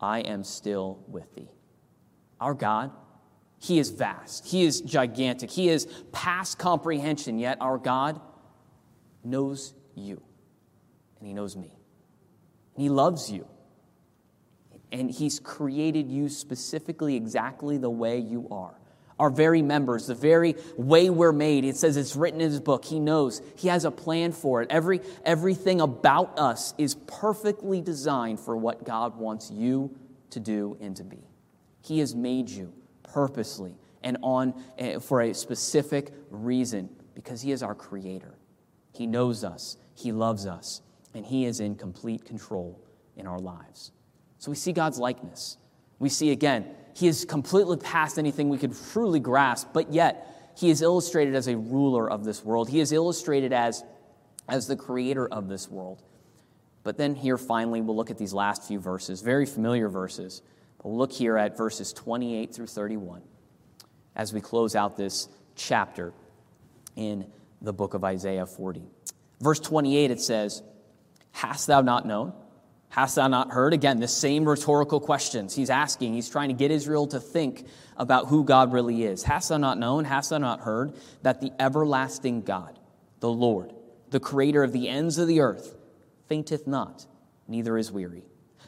I 0.00 0.20
am 0.20 0.44
still 0.44 1.02
with 1.08 1.34
thee. 1.34 1.50
Our 2.40 2.54
God, 2.54 2.92
He 3.58 3.78
is 3.78 3.90
vast, 3.90 4.46
He 4.46 4.64
is 4.64 4.80
gigantic, 4.80 5.50
He 5.50 5.68
is 5.68 5.86
past 6.12 6.58
comprehension, 6.58 7.38
yet 7.38 7.58
our 7.60 7.76
God 7.76 8.20
knows 9.24 9.74
you, 10.00 10.22
and 11.18 11.28
He 11.28 11.34
knows 11.34 11.56
me, 11.56 11.78
and 12.74 12.82
He 12.82 12.88
loves 12.88 13.30
you. 13.30 13.46
And 14.92 15.10
He's 15.10 15.38
created 15.38 16.10
you 16.10 16.28
specifically 16.28 17.14
exactly 17.14 17.78
the 17.78 17.90
way 17.90 18.18
you 18.18 18.48
are 18.50 18.80
our 19.20 19.30
very 19.30 19.60
members, 19.60 20.06
the 20.06 20.14
very 20.14 20.56
way 20.76 21.10
we're 21.10 21.30
made. 21.30 21.64
It 21.64 21.76
says 21.76 21.96
it's 21.98 22.16
written 22.16 22.40
in 22.40 22.50
his 22.50 22.60
book. 22.60 22.86
He 22.86 22.98
knows. 22.98 23.42
He 23.56 23.68
has 23.68 23.84
a 23.84 23.90
plan 23.90 24.32
for 24.32 24.62
it. 24.62 24.70
Every, 24.70 25.02
everything 25.24 25.82
about 25.82 26.38
us 26.38 26.72
is 26.78 26.94
perfectly 27.06 27.82
designed 27.82 28.40
for 28.40 28.56
what 28.56 28.82
God 28.82 29.16
wants 29.16 29.50
you 29.50 29.94
to 30.30 30.40
do 30.40 30.76
and 30.80 30.96
to 30.96 31.04
be. 31.04 31.22
He 31.82 31.98
has 31.98 32.14
made 32.14 32.48
you 32.48 32.72
purposely 33.02 33.76
and 34.02 34.16
on 34.22 34.54
eh, 34.78 34.98
for 34.98 35.20
a 35.20 35.34
specific 35.34 36.12
reason 36.30 36.88
because 37.14 37.42
he 37.42 37.52
is 37.52 37.62
our 37.62 37.74
creator. 37.74 38.38
He 38.94 39.06
knows 39.06 39.44
us, 39.44 39.76
he 40.00 40.12
loves 40.12 40.46
us, 40.46 40.82
and 41.14 41.24
he 41.24 41.44
is 41.44 41.60
in 41.60 41.74
complete 41.74 42.24
control 42.24 42.80
in 43.16 43.26
our 43.26 43.38
lives. 43.38 43.92
So 44.38 44.50
we 44.50 44.56
see 44.56 44.72
God's 44.72 44.98
likeness. 44.98 45.56
We 45.98 46.08
see 46.08 46.30
again 46.30 46.66
he 46.94 47.08
is 47.08 47.24
completely 47.24 47.76
past 47.76 48.18
anything 48.18 48.48
we 48.48 48.58
could 48.58 48.74
truly 48.92 49.20
grasp, 49.20 49.68
but 49.72 49.92
yet 49.92 50.52
he 50.56 50.70
is 50.70 50.82
illustrated 50.82 51.34
as 51.34 51.46
a 51.48 51.56
ruler 51.56 52.10
of 52.10 52.24
this 52.24 52.44
world. 52.44 52.68
He 52.68 52.80
is 52.80 52.92
illustrated 52.92 53.52
as, 53.52 53.84
as 54.48 54.66
the 54.66 54.76
creator 54.76 55.26
of 55.26 55.48
this 55.48 55.70
world. 55.70 56.02
But 56.82 56.96
then 56.96 57.14
here 57.14 57.38
finally, 57.38 57.80
we'll 57.80 57.96
look 57.96 58.10
at 58.10 58.18
these 58.18 58.32
last 58.32 58.64
few 58.64 58.80
verses, 58.80 59.20
very 59.20 59.46
familiar 59.46 59.88
verses. 59.88 60.42
But 60.78 60.88
we'll 60.88 60.98
look 60.98 61.12
here 61.12 61.36
at 61.36 61.56
verses 61.56 61.92
28 61.92 62.54
through 62.54 62.66
31 62.66 63.22
as 64.16 64.32
we 64.32 64.40
close 64.40 64.74
out 64.74 64.96
this 64.96 65.28
chapter 65.54 66.12
in 66.96 67.26
the 67.62 67.72
book 67.72 67.94
of 67.94 68.02
Isaiah 68.04 68.46
40. 68.46 68.82
Verse 69.40 69.60
28, 69.60 70.10
it 70.10 70.20
says, 70.20 70.62
Hast 71.32 71.66
thou 71.66 71.80
not 71.80 72.06
known? 72.06 72.32
Hast 72.90 73.14
thou 73.14 73.28
not 73.28 73.52
heard? 73.52 73.72
Again, 73.72 74.00
the 74.00 74.08
same 74.08 74.48
rhetorical 74.48 75.00
questions 75.00 75.54
he's 75.54 75.70
asking. 75.70 76.12
He's 76.14 76.28
trying 76.28 76.48
to 76.48 76.54
get 76.54 76.72
Israel 76.72 77.06
to 77.08 77.20
think 77.20 77.66
about 77.96 78.26
who 78.26 78.44
God 78.44 78.72
really 78.72 79.04
is. 79.04 79.22
Hast 79.22 79.48
thou 79.48 79.58
not 79.58 79.78
known? 79.78 80.04
Hast 80.04 80.30
thou 80.30 80.38
not 80.38 80.60
heard 80.60 80.94
that 81.22 81.40
the 81.40 81.52
everlasting 81.60 82.42
God, 82.42 82.78
the 83.20 83.30
Lord, 83.30 83.72
the 84.10 84.18
creator 84.18 84.64
of 84.64 84.72
the 84.72 84.88
ends 84.88 85.18
of 85.18 85.28
the 85.28 85.40
earth, 85.40 85.76
fainteth 86.28 86.66
not, 86.66 87.06
neither 87.46 87.78
is 87.78 87.92
weary? 87.92 88.24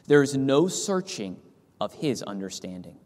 There 0.07 0.23
is 0.23 0.37
no 0.37 0.67
searching 0.69 1.37
of 1.81 1.93
his 1.93 2.23
understanding. 2.23 2.97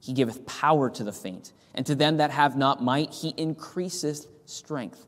He 0.00 0.12
giveth 0.12 0.46
power 0.46 0.90
to 0.90 1.04
the 1.04 1.12
faint, 1.12 1.52
and 1.74 1.86
to 1.86 1.94
them 1.94 2.16
that 2.16 2.32
have 2.32 2.56
not 2.56 2.82
might, 2.82 3.12
he 3.12 3.34
increaseth 3.36 4.26
strength. 4.46 5.06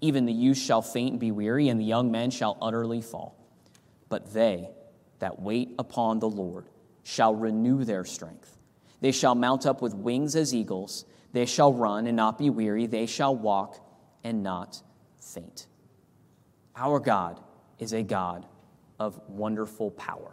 Even 0.00 0.24
the 0.24 0.32
youth 0.32 0.58
shall 0.58 0.82
faint 0.82 1.12
and 1.12 1.20
be 1.20 1.30
weary, 1.30 1.68
and 1.68 1.78
the 1.80 1.84
young 1.84 2.10
men 2.10 2.30
shall 2.30 2.56
utterly 2.62 3.02
fall. 3.02 3.36
But 4.08 4.32
they, 4.32 4.70
that 5.18 5.40
wait 5.40 5.74
upon 5.78 6.18
the 6.18 6.28
Lord 6.28 6.66
shall 7.02 7.34
renew 7.34 7.84
their 7.84 8.04
strength. 8.04 8.56
They 9.00 9.12
shall 9.12 9.34
mount 9.34 9.66
up 9.66 9.82
with 9.82 9.94
wings 9.94 10.36
as 10.36 10.54
eagles. 10.54 11.04
They 11.32 11.46
shall 11.46 11.72
run 11.72 12.06
and 12.06 12.16
not 12.16 12.38
be 12.38 12.50
weary. 12.50 12.86
They 12.86 13.06
shall 13.06 13.34
walk 13.34 13.78
and 14.24 14.42
not 14.42 14.82
faint. 15.20 15.66
Our 16.76 16.98
God 16.98 17.40
is 17.78 17.92
a 17.92 18.02
God 18.02 18.46
of 18.98 19.20
wonderful 19.28 19.90
power. 19.92 20.32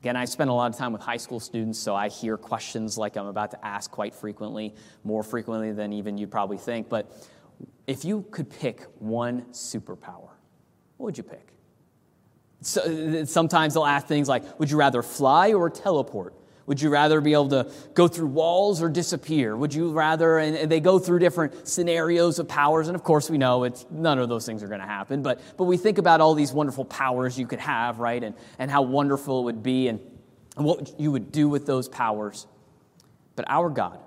Again, 0.00 0.16
I 0.16 0.26
spend 0.26 0.48
a 0.48 0.52
lot 0.52 0.70
of 0.70 0.78
time 0.78 0.92
with 0.92 1.02
high 1.02 1.16
school 1.16 1.40
students, 1.40 1.78
so 1.78 1.94
I 1.94 2.08
hear 2.08 2.36
questions 2.36 2.96
like 2.96 3.16
I'm 3.16 3.26
about 3.26 3.50
to 3.50 3.66
ask 3.66 3.90
quite 3.90 4.14
frequently, 4.14 4.74
more 5.02 5.24
frequently 5.24 5.72
than 5.72 5.92
even 5.92 6.18
you'd 6.18 6.30
probably 6.30 6.56
think. 6.56 6.88
But 6.88 7.10
if 7.86 8.04
you 8.04 8.24
could 8.30 8.50
pick 8.50 8.82
one 8.98 9.42
superpower, 9.50 10.30
what 10.96 11.06
would 11.06 11.18
you 11.18 11.24
pick? 11.24 11.48
So, 12.60 13.24
sometimes 13.24 13.74
they'll 13.74 13.84
ask 13.84 14.06
things 14.06 14.28
like, 14.28 14.58
Would 14.58 14.70
you 14.70 14.76
rather 14.76 15.02
fly 15.02 15.52
or 15.52 15.70
teleport? 15.70 16.34
Would 16.68 16.82
you 16.82 16.90
rather 16.90 17.22
be 17.22 17.32
able 17.32 17.48
to 17.48 17.70
go 17.94 18.08
through 18.08 18.26
walls 18.26 18.82
or 18.82 18.90
disappear? 18.90 19.56
Would 19.56 19.72
you 19.72 19.90
rather, 19.90 20.38
and 20.38 20.70
they 20.70 20.80
go 20.80 20.98
through 20.98 21.18
different 21.18 21.66
scenarios 21.66 22.38
of 22.38 22.46
powers, 22.46 22.88
and 22.88 22.94
of 22.94 23.02
course 23.02 23.30
we 23.30 23.38
know 23.38 23.64
it's 23.64 23.86
none 23.90 24.18
of 24.18 24.28
those 24.28 24.44
things 24.44 24.62
are 24.62 24.68
going 24.68 24.82
to 24.82 24.86
happen, 24.86 25.22
but, 25.22 25.40
but 25.56 25.64
we 25.64 25.78
think 25.78 25.96
about 25.96 26.20
all 26.20 26.34
these 26.34 26.52
wonderful 26.52 26.84
powers 26.84 27.38
you 27.38 27.46
could 27.46 27.58
have, 27.58 28.00
right? 28.00 28.22
And, 28.22 28.34
and 28.58 28.70
how 28.70 28.82
wonderful 28.82 29.40
it 29.40 29.44
would 29.44 29.62
be 29.62 29.88
and, 29.88 29.98
and 30.58 30.66
what 30.66 31.00
you 31.00 31.10
would 31.10 31.32
do 31.32 31.48
with 31.48 31.64
those 31.64 31.88
powers. 31.88 32.46
But 33.34 33.46
our 33.48 33.70
God, 33.70 33.98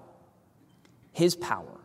His 1.13 1.35
power, 1.35 1.80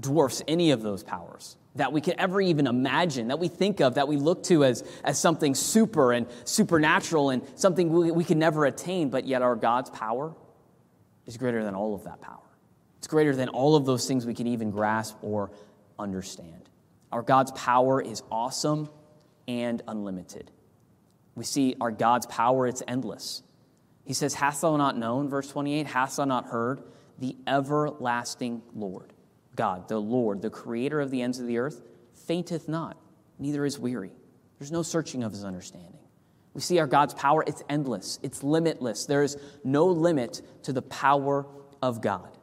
dwarfs 0.00 0.42
any 0.48 0.70
of 0.70 0.82
those 0.82 1.02
powers 1.02 1.56
that 1.74 1.92
we 1.92 2.00
could 2.00 2.14
ever 2.18 2.40
even 2.40 2.66
imagine, 2.66 3.28
that 3.28 3.38
we 3.38 3.48
think 3.48 3.80
of, 3.80 3.94
that 3.94 4.06
we 4.06 4.16
look 4.16 4.42
to 4.44 4.64
as, 4.64 4.84
as 5.04 5.18
something 5.18 5.54
super 5.54 6.12
and 6.12 6.26
supernatural 6.44 7.30
and 7.30 7.42
something 7.54 7.90
we, 7.90 8.10
we 8.10 8.24
can 8.24 8.38
never 8.38 8.66
attain, 8.66 9.08
but 9.08 9.26
yet 9.26 9.42
our 9.42 9.56
God's 9.56 9.88
power 9.90 10.34
is 11.26 11.36
greater 11.36 11.64
than 11.64 11.74
all 11.74 11.94
of 11.94 12.04
that 12.04 12.20
power. 12.20 12.38
It's 12.98 13.06
greater 13.06 13.34
than 13.34 13.48
all 13.48 13.74
of 13.74 13.86
those 13.86 14.06
things 14.06 14.26
we 14.26 14.34
can 14.34 14.46
even 14.46 14.70
grasp 14.70 15.16
or 15.22 15.50
understand. 15.98 16.68
Our 17.10 17.22
God's 17.22 17.52
power 17.52 18.00
is 18.02 18.22
awesome 18.30 18.88
and 19.48 19.82
unlimited. 19.88 20.50
We 21.34 21.44
see 21.44 21.74
our 21.80 21.90
God's 21.90 22.26
power, 22.26 22.66
it's 22.66 22.82
endless. 22.86 23.42
He 24.04 24.12
says, 24.12 24.34
Hast 24.34 24.60
thou 24.60 24.76
not 24.76 24.98
known, 24.98 25.30
verse 25.30 25.48
28, 25.48 25.86
hast 25.86 26.18
thou 26.18 26.24
not 26.24 26.46
heard, 26.46 26.82
the 27.18 27.36
everlasting 27.46 28.62
Lord 28.74 29.12
God, 29.54 29.88
the 29.88 29.98
Lord, 29.98 30.42
the 30.42 30.50
creator 30.50 31.00
of 31.00 31.10
the 31.10 31.22
ends 31.22 31.38
of 31.38 31.46
the 31.46 31.58
earth, 31.58 31.82
fainteth 32.26 32.68
not, 32.68 32.96
neither 33.38 33.64
is 33.64 33.78
weary. 33.78 34.12
There's 34.58 34.72
no 34.72 34.82
searching 34.82 35.22
of 35.22 35.32
his 35.32 35.44
understanding. 35.44 35.98
We 36.54 36.60
see 36.60 36.78
our 36.78 36.86
God's 36.86 37.14
power, 37.14 37.42
it's 37.46 37.62
endless, 37.68 38.18
it's 38.22 38.42
limitless. 38.42 39.06
There 39.06 39.22
is 39.22 39.36
no 39.64 39.86
limit 39.86 40.42
to 40.64 40.72
the 40.72 40.82
power 40.82 41.46
of 41.80 42.00
God. 42.00 42.36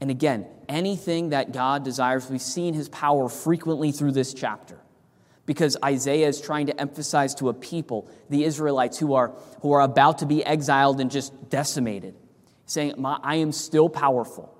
And 0.00 0.10
again, 0.10 0.46
anything 0.68 1.30
that 1.30 1.52
God 1.52 1.84
desires, 1.84 2.30
we've 2.30 2.40
seen 2.40 2.74
his 2.74 2.88
power 2.88 3.28
frequently 3.28 3.92
through 3.92 4.12
this 4.12 4.32
chapter. 4.32 4.78
Because 5.44 5.76
Isaiah 5.82 6.28
is 6.28 6.40
trying 6.40 6.66
to 6.66 6.78
emphasize 6.80 7.34
to 7.36 7.48
a 7.48 7.54
people, 7.54 8.08
the 8.28 8.44
Israelites 8.44 8.98
who 8.98 9.14
are, 9.14 9.28
who 9.62 9.72
are 9.72 9.80
about 9.80 10.18
to 10.18 10.26
be 10.26 10.44
exiled 10.44 11.00
and 11.00 11.10
just 11.10 11.50
decimated, 11.50 12.14
saying, 12.66 13.02
I 13.04 13.36
am 13.36 13.52
still 13.52 13.88
powerful. 13.88 14.54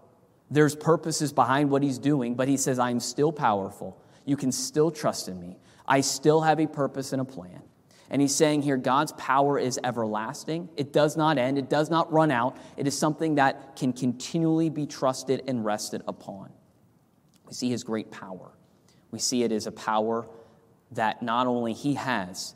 There's 0.51 0.75
purposes 0.75 1.33
behind 1.33 1.71
what 1.71 1.83
he's 1.83 1.99
doing, 1.99 2.35
but 2.35 2.49
he 2.49 2.57
says, 2.57 2.79
I'm 2.79 3.01
still 3.01 3.33
powerful. 3.33 4.01
You 4.25 4.37
can 4.37 4.53
still 4.53 4.91
trust 4.91 5.29
in 5.29 5.41
me. 5.41 5.59
I 5.87 6.01
still 6.01 6.41
have 6.41 6.61
a 6.61 6.67
purpose 6.67 7.13
and 7.13 7.21
a 7.21 7.25
plan. 7.25 7.63
And 8.11 8.23
he's 8.23 8.35
saying 8.35 8.63
here, 8.63 8.79
God's 8.79 9.13
power 9.13 9.59
is 9.59 9.79
everlasting. 9.85 10.71
It 10.77 10.93
does 10.93 11.17
not 11.17 11.37
end, 11.37 11.59
it 11.59 11.69
does 11.69 11.91
not 11.91 12.11
run 12.11 12.31
out. 12.31 12.57
It 12.77 12.87
is 12.87 12.99
something 12.99 13.35
that 13.35 13.77
can 13.77 13.93
continually 13.93 14.71
be 14.71 14.87
trusted 14.87 15.43
and 15.47 15.65
rested 15.65 16.03
upon. 16.09 16.51
We 17.47 17.53
see 17.53 17.69
his 17.69 17.85
great 17.85 18.11
power. 18.11 18.53
We 19.11 19.19
see 19.19 19.43
it 19.43 19.53
as 19.53 19.67
a 19.67 19.73
power 19.73 20.27
that 20.93 21.23
not 21.23 21.47
only 21.47 21.75
he 21.75 21.95
has, 21.95 22.55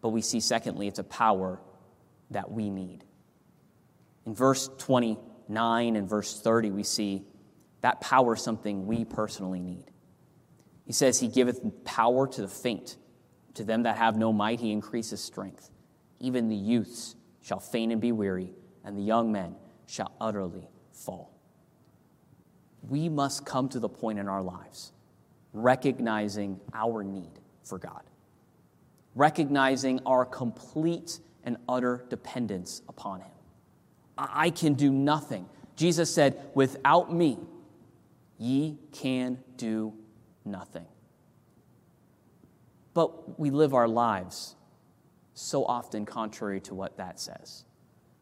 but 0.00 0.08
we 0.08 0.20
see, 0.20 0.40
secondly, 0.40 0.88
it's 0.88 0.98
a 0.98 1.04
power 1.04 1.60
that 2.30 2.50
we 2.50 2.70
need. 2.70 3.04
In 4.26 4.34
verse 4.34 4.68
20, 4.78 5.18
9 5.52 5.96
and 5.96 6.08
verse 6.08 6.40
30, 6.40 6.70
we 6.70 6.82
see 6.82 7.24
that 7.80 8.00
power 8.00 8.34
is 8.34 8.42
something 8.42 8.86
we 8.86 9.04
personally 9.04 9.60
need. 9.60 9.90
He 10.84 10.92
says, 10.92 11.20
He 11.20 11.28
giveth 11.28 11.60
power 11.84 12.26
to 12.26 12.42
the 12.42 12.48
faint. 12.48 12.96
To 13.54 13.64
them 13.64 13.82
that 13.82 13.98
have 13.98 14.16
no 14.16 14.32
might, 14.32 14.60
He 14.60 14.72
increases 14.72 15.20
strength. 15.22 15.70
Even 16.20 16.48
the 16.48 16.56
youths 16.56 17.16
shall 17.42 17.60
faint 17.60 17.92
and 17.92 18.00
be 18.00 18.12
weary, 18.12 18.54
and 18.84 18.96
the 18.96 19.02
young 19.02 19.32
men 19.32 19.56
shall 19.86 20.12
utterly 20.20 20.68
fall. 20.92 21.32
We 22.88 23.08
must 23.08 23.44
come 23.44 23.68
to 23.70 23.80
the 23.80 23.88
point 23.88 24.18
in 24.18 24.28
our 24.28 24.42
lives 24.42 24.92
recognizing 25.52 26.58
our 26.72 27.04
need 27.04 27.38
for 27.62 27.78
God, 27.78 28.02
recognizing 29.14 30.00
our 30.06 30.24
complete 30.24 31.20
and 31.44 31.56
utter 31.68 32.04
dependence 32.08 32.82
upon 32.88 33.20
Him. 33.20 33.30
I 34.16 34.50
can 34.50 34.74
do 34.74 34.90
nothing. 34.90 35.46
Jesus 35.76 36.14
said, 36.14 36.40
Without 36.54 37.12
me, 37.12 37.38
ye 38.38 38.78
can 38.92 39.38
do 39.56 39.94
nothing. 40.44 40.86
But 42.94 43.38
we 43.38 43.50
live 43.50 43.74
our 43.74 43.88
lives 43.88 44.54
so 45.34 45.64
often 45.64 46.04
contrary 46.04 46.60
to 46.62 46.74
what 46.74 46.98
that 46.98 47.18
says. 47.18 47.64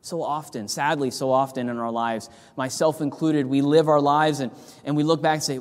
So 0.03 0.22
often, 0.22 0.68
sadly, 0.68 1.11
so 1.11 1.31
often 1.31 1.68
in 1.68 1.76
our 1.76 1.90
lives, 1.90 2.31
myself 2.57 3.00
included, 3.00 3.46
we 3.46 3.61
live 3.61 3.88
our 3.88 4.00
lives 4.00 4.40
and, 4.40 4.53
and 4.85 4.96
we 4.96 5.03
look 5.03 5.20
back 5.20 5.35
and 5.35 5.42
say, 5.42 5.61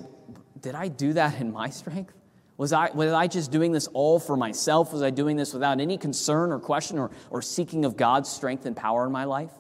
Did 0.60 0.76
I 0.76 0.88
do 0.88 1.14
that 1.14 1.42
in 1.42 1.52
my 1.52 1.70
strength? 1.70 2.14
Was 2.58 2.74
I, 2.74 2.92
was 2.92 3.14
I 3.14 3.28
just 3.28 3.52
doing 3.52 3.72
this 3.72 3.88
all 3.88 4.20
for 4.20 4.36
myself? 4.36 4.92
Was 4.92 5.02
I 5.02 5.12
doing 5.12 5.38
this 5.38 5.54
without 5.54 5.80
any 5.80 5.98
concern 5.98 6.52
or 6.52 6.60
question 6.60 7.00
or, 7.00 7.10
or 7.30 7.42
seeking 7.42 7.86
of 7.86 7.96
God's 7.96 8.30
strength 8.30 8.66
and 8.66 8.76
power 8.76 9.06
in 9.06 9.14
my 9.14 9.24
life? 9.24 9.52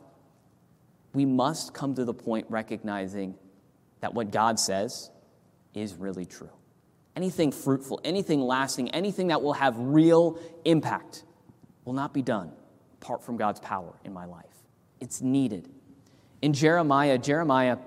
We 1.13 1.25
must 1.25 1.73
come 1.73 1.95
to 1.95 2.05
the 2.05 2.13
point 2.13 2.47
recognizing 2.49 3.35
that 4.01 4.13
what 4.13 4.31
God 4.31 4.59
says 4.59 5.09
is 5.73 5.95
really 5.95 6.25
true. 6.25 6.49
Anything 7.15 7.51
fruitful, 7.51 7.99
anything 8.03 8.41
lasting, 8.41 8.89
anything 8.91 9.27
that 9.27 9.41
will 9.41 9.53
have 9.53 9.75
real 9.77 10.39
impact 10.65 11.23
will 11.83 11.93
not 11.93 12.13
be 12.13 12.21
done 12.21 12.51
apart 13.01 13.23
from 13.23 13.37
God's 13.37 13.59
power 13.59 13.93
in 14.03 14.13
my 14.13 14.25
life. 14.25 14.45
It's 14.99 15.21
needed. 15.21 15.69
In 16.41 16.53
Jeremiah, 16.53 17.17
Jeremiah 17.17 17.77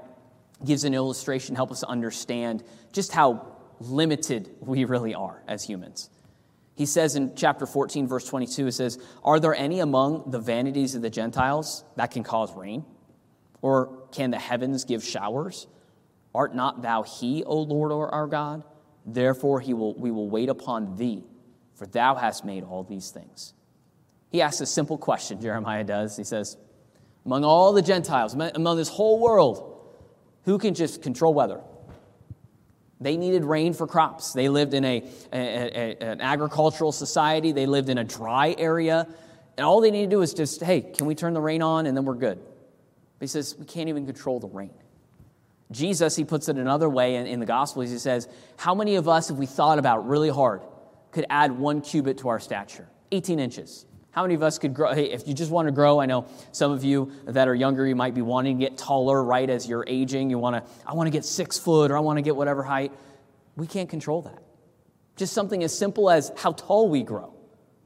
gives 0.64 0.84
an 0.84 0.94
illustration, 0.94 1.54
to 1.54 1.58
help 1.58 1.70
us 1.70 1.82
understand 1.82 2.62
just 2.92 3.12
how 3.12 3.46
limited 3.80 4.50
we 4.60 4.84
really 4.84 5.14
are 5.14 5.42
as 5.48 5.64
humans. 5.64 6.10
He 6.74 6.86
says 6.86 7.16
in 7.16 7.34
chapter 7.36 7.66
14, 7.66 8.06
verse 8.06 8.26
22, 8.26 8.68
it 8.68 8.72
says, 8.72 8.98
Are 9.24 9.38
there 9.38 9.54
any 9.54 9.80
among 9.80 10.30
the 10.30 10.38
vanities 10.38 10.94
of 10.94 11.02
the 11.02 11.10
Gentiles 11.10 11.84
that 11.96 12.10
can 12.10 12.22
cause 12.22 12.54
rain? 12.54 12.84
Or 13.62 14.06
can 14.10 14.32
the 14.32 14.38
heavens 14.38 14.84
give 14.84 15.02
showers? 15.02 15.66
Art 16.34 16.54
not 16.54 16.82
thou 16.82 17.04
he, 17.04 17.44
O 17.44 17.58
Lord 17.60 17.92
or 17.92 18.12
our 18.12 18.26
God? 18.26 18.64
Therefore 19.06 19.60
he 19.60 19.72
will, 19.72 19.94
we 19.94 20.10
will 20.10 20.28
wait 20.28 20.48
upon 20.48 20.96
thee, 20.96 21.24
for 21.74 21.86
thou 21.86 22.14
hast 22.14 22.44
made 22.44 22.64
all 22.64 22.82
these 22.82 23.10
things. 23.10 23.54
He 24.30 24.42
asks 24.42 24.60
a 24.60 24.66
simple 24.66 24.98
question, 24.98 25.40
Jeremiah 25.40 25.84
does. 25.84 26.16
He 26.16 26.24
says, 26.24 26.56
Among 27.24 27.44
all 27.44 27.72
the 27.72 27.82
Gentiles, 27.82 28.34
among 28.34 28.76
this 28.76 28.88
whole 28.88 29.20
world, 29.20 29.68
who 30.44 30.58
can 30.58 30.74
just 30.74 31.02
control 31.02 31.34
weather? 31.34 31.60
They 33.00 33.16
needed 33.16 33.44
rain 33.44 33.74
for 33.74 33.86
crops. 33.86 34.32
They 34.32 34.48
lived 34.48 34.74
in 34.74 34.84
a, 34.84 35.04
a, 35.32 35.36
a, 35.36 35.96
an 36.00 36.20
agricultural 36.20 36.92
society, 36.92 37.52
they 37.52 37.66
lived 37.66 37.88
in 37.88 37.98
a 37.98 38.04
dry 38.04 38.54
area. 38.58 39.06
And 39.56 39.66
all 39.66 39.80
they 39.80 39.90
need 39.90 40.06
to 40.06 40.16
do 40.16 40.22
is 40.22 40.32
just, 40.32 40.62
hey, 40.62 40.80
can 40.80 41.06
we 41.06 41.14
turn 41.14 41.34
the 41.34 41.40
rain 41.40 41.62
on 41.62 41.86
and 41.86 41.96
then 41.96 42.04
we're 42.04 42.14
good? 42.14 42.40
But 43.22 43.26
he 43.26 43.30
says, 43.34 43.54
we 43.56 43.66
can't 43.66 43.88
even 43.88 44.04
control 44.04 44.40
the 44.40 44.48
rain. 44.48 44.72
Jesus, 45.70 46.16
he 46.16 46.24
puts 46.24 46.48
it 46.48 46.56
another 46.56 46.88
way 46.88 47.14
in, 47.14 47.28
in 47.28 47.38
the 47.38 47.46
Gospels. 47.46 47.88
He 47.88 47.98
says, 47.98 48.26
How 48.56 48.74
many 48.74 48.96
of 48.96 49.06
us, 49.06 49.30
if 49.30 49.36
we 49.36 49.46
thought 49.46 49.78
about 49.78 50.08
really 50.08 50.28
hard, 50.28 50.62
could 51.12 51.26
add 51.30 51.52
one 51.52 51.82
cubit 51.82 52.18
to 52.18 52.30
our 52.30 52.40
stature? 52.40 52.88
18 53.12 53.38
inches. 53.38 53.86
How 54.10 54.22
many 54.22 54.34
of 54.34 54.42
us 54.42 54.58
could 54.58 54.74
grow? 54.74 54.92
Hey, 54.92 55.04
if 55.04 55.28
you 55.28 55.34
just 55.34 55.52
want 55.52 55.68
to 55.68 55.72
grow, 55.72 56.00
I 56.00 56.06
know 56.06 56.26
some 56.50 56.72
of 56.72 56.82
you 56.82 57.12
that 57.26 57.46
are 57.46 57.54
younger, 57.54 57.86
you 57.86 57.94
might 57.94 58.12
be 58.12 58.22
wanting 58.22 58.58
to 58.58 58.64
get 58.64 58.76
taller, 58.76 59.22
right, 59.22 59.48
as 59.48 59.68
you're 59.68 59.84
aging. 59.86 60.28
You 60.28 60.40
want 60.40 60.56
to, 60.56 60.72
I 60.84 60.94
want 60.94 61.06
to 61.06 61.12
get 61.12 61.24
six 61.24 61.56
foot 61.56 61.92
or 61.92 61.96
I 61.96 62.00
want 62.00 62.16
to 62.16 62.22
get 62.22 62.34
whatever 62.34 62.64
height. 62.64 62.90
We 63.54 63.68
can't 63.68 63.88
control 63.88 64.22
that. 64.22 64.42
Just 65.14 65.32
something 65.32 65.62
as 65.62 65.72
simple 65.72 66.10
as 66.10 66.32
how 66.36 66.54
tall 66.54 66.88
we 66.88 67.04
grow. 67.04 67.32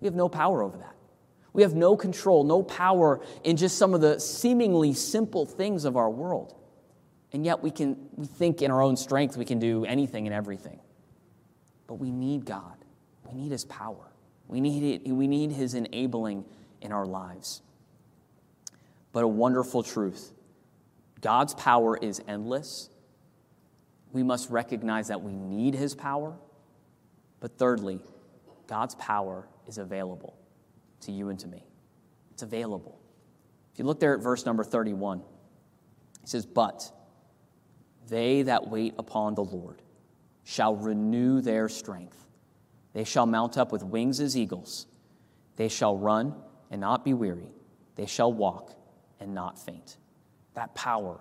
We 0.01 0.07
have 0.07 0.14
no 0.14 0.31
power 0.31 0.62
over 0.62 0.79
that. 0.79 0.95
We 1.57 1.62
have 1.62 1.75
no 1.75 1.97
control, 1.97 2.45
no 2.45 2.62
power 2.62 3.23
in 3.42 3.57
just 3.57 3.79
some 3.79 3.95
of 3.95 4.03
the 4.03 4.21
seemingly 4.21 4.92
simple 4.92 5.47
things 5.47 5.87
of 5.87 5.97
our 5.97 6.11
world. 6.11 6.55
And 7.33 7.47
yet 7.47 7.62
we 7.62 7.71
can 7.71 7.97
we 8.14 8.27
think 8.27 8.61
in 8.61 8.71
our 8.71 8.83
own 8.83 8.95
strength 8.95 9.38
we 9.38 9.47
can 9.47 9.59
do 9.59 9.87
anything 9.87 10.27
and 10.27 10.35
everything. 10.35 10.79
But 11.87 11.95
we 11.95 12.11
need 12.11 12.45
God. 12.45 12.77
We 13.25 13.40
need 13.40 13.53
his 13.53 13.64
power. 13.64 14.12
We 14.49 14.61
need, 14.61 15.07
it, 15.07 15.11
we 15.11 15.27
need 15.27 15.51
His 15.51 15.73
enabling 15.73 16.45
in 16.83 16.92
our 16.92 17.07
lives. 17.07 17.62
But 19.12 19.25
a 19.25 19.29
wonderful 19.29 19.83
truth 19.83 20.33
God's 21.23 21.55
power 21.55 21.97
is 21.97 22.21
endless. 22.29 22.90
We 24.12 24.23
must 24.23 24.51
recognize 24.51 25.09
that 25.09 25.23
we 25.23 25.33
need 25.33 25.75
His 25.75 25.95
power. 25.95 26.37
But 27.40 27.57
thirdly, 27.57 28.01
God's 28.66 28.95
power 28.97 29.49
is 29.66 29.79
available 29.79 30.37
to 31.07 31.12
you 31.12 31.31
and 31.31 31.38
to 31.40 31.49
me. 31.49 31.64
It's 32.31 32.42
available. 32.42 33.01
If 33.73 33.79
you 33.79 33.85
look 33.85 34.01
there 34.01 34.14
at 34.14 34.23
verse 34.23 34.47
number 34.47 34.62
31, 34.62 35.23
he 36.21 36.27
says, 36.27 36.47
But 36.47 36.90
they 38.09 38.42
that 38.42 38.69
wait 38.69 38.95
upon 38.99 39.35
the 39.35 39.45
Lord 39.45 39.83
shall 40.45 40.77
renew 40.77 41.40
their 41.40 41.69
strength. 41.69 42.27
They 42.92 43.05
shall 43.05 43.27
mount 43.27 43.59
up 43.59 43.73
with 43.73 43.83
wings 43.83 44.21
as 44.21 44.37
eagles. 44.37 44.87
They 45.57 45.69
shall 45.69 45.97
run 45.97 46.35
and 46.71 46.81
not 46.81 47.05
be 47.05 47.14
weary. 47.14 47.49
They 47.97 48.07
shall 48.07 48.33
walk 48.33 48.73
and 49.21 49.35
not 49.35 49.59
faint. 49.59 49.97
That 50.55 50.75
power, 50.75 51.21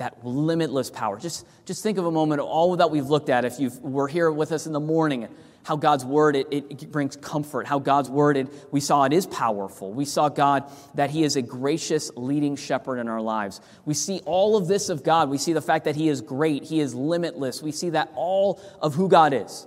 that 0.00 0.24
limitless 0.24 0.90
power. 0.90 1.18
Just, 1.18 1.46
just 1.66 1.82
think 1.82 1.98
of 1.98 2.06
a 2.06 2.10
moment, 2.10 2.40
of 2.40 2.46
all 2.46 2.74
that 2.74 2.90
we've 2.90 3.08
looked 3.08 3.28
at. 3.28 3.44
If 3.44 3.60
you 3.60 3.70
were 3.82 4.08
here 4.08 4.32
with 4.32 4.50
us 4.50 4.66
in 4.66 4.72
the 4.72 4.80
morning, 4.80 5.28
how 5.62 5.76
God's 5.76 6.06
word, 6.06 6.36
it, 6.36 6.46
it 6.50 6.90
brings 6.90 7.16
comfort. 7.16 7.66
How 7.66 7.78
God's 7.78 8.08
word, 8.08 8.38
it, 8.38 8.48
we 8.72 8.80
saw 8.80 9.04
it 9.04 9.12
is 9.12 9.26
powerful. 9.26 9.92
We 9.92 10.06
saw 10.06 10.30
God, 10.30 10.64
that 10.94 11.10
He 11.10 11.22
is 11.22 11.36
a 11.36 11.42
gracious 11.42 12.10
leading 12.16 12.56
shepherd 12.56 12.98
in 12.98 13.08
our 13.08 13.20
lives. 13.20 13.60
We 13.84 13.92
see 13.92 14.22
all 14.24 14.56
of 14.56 14.68
this 14.68 14.88
of 14.88 15.04
God. 15.04 15.28
We 15.28 15.36
see 15.36 15.52
the 15.52 15.60
fact 15.60 15.84
that 15.84 15.96
He 15.96 16.08
is 16.08 16.22
great. 16.22 16.64
He 16.64 16.80
is 16.80 16.94
limitless. 16.94 17.62
We 17.62 17.70
see 17.70 17.90
that 17.90 18.10
all 18.14 18.58
of 18.80 18.94
who 18.94 19.06
God 19.06 19.34
is 19.34 19.66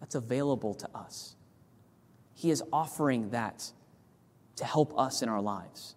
that's 0.00 0.14
available 0.14 0.72
to 0.76 0.88
us. 0.94 1.36
He 2.32 2.50
is 2.50 2.62
offering 2.72 3.30
that 3.30 3.70
to 4.56 4.64
help 4.64 4.98
us 4.98 5.20
in 5.20 5.28
our 5.28 5.42
lives. 5.42 5.94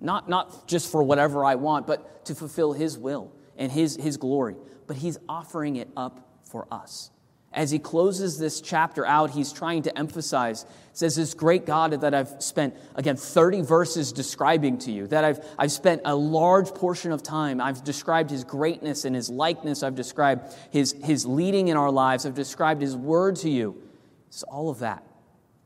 Not, 0.00 0.28
not 0.28 0.66
just 0.66 0.90
for 0.90 1.02
whatever 1.02 1.44
I 1.44 1.56
want, 1.56 1.86
but 1.86 2.24
to 2.26 2.34
fulfill 2.34 2.72
His 2.72 2.96
will 2.98 3.32
and 3.56 3.70
His, 3.70 3.96
His 3.96 4.16
glory. 4.16 4.56
But 4.86 4.96
He's 4.96 5.18
offering 5.28 5.76
it 5.76 5.88
up 5.96 6.26
for 6.44 6.66
us. 6.70 7.10
As 7.52 7.72
he 7.72 7.80
closes 7.80 8.38
this 8.38 8.60
chapter 8.60 9.04
out, 9.04 9.30
he's 9.30 9.52
trying 9.52 9.82
to 9.82 9.98
emphasize, 9.98 10.64
says, 10.92 11.16
This 11.16 11.34
great 11.34 11.66
God 11.66 12.00
that 12.00 12.14
I've 12.14 12.40
spent, 12.40 12.76
again, 12.94 13.16
30 13.16 13.62
verses 13.62 14.12
describing 14.12 14.78
to 14.78 14.92
you, 14.92 15.08
that 15.08 15.24
I've, 15.24 15.44
I've 15.58 15.72
spent 15.72 16.02
a 16.04 16.14
large 16.14 16.68
portion 16.68 17.10
of 17.10 17.24
time. 17.24 17.60
I've 17.60 17.82
described 17.82 18.30
his 18.30 18.44
greatness 18.44 19.04
and 19.04 19.16
his 19.16 19.28
likeness. 19.28 19.82
I've 19.82 19.96
described 19.96 20.54
his, 20.70 20.92
his 21.02 21.26
leading 21.26 21.68
in 21.68 21.76
our 21.76 21.90
lives. 21.90 22.24
I've 22.24 22.34
described 22.34 22.82
his 22.82 22.96
word 22.96 23.34
to 23.36 23.50
you. 23.50 23.82
So 24.28 24.46
all 24.48 24.70
of 24.70 24.78
that 24.78 25.04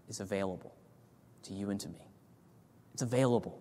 is 0.09 0.21
available 0.21 0.75
to 1.43 1.53
you 1.53 1.69
and 1.69 1.79
to 1.81 1.89
me. 1.91 2.09
It's 2.95 3.03
available. 3.03 3.61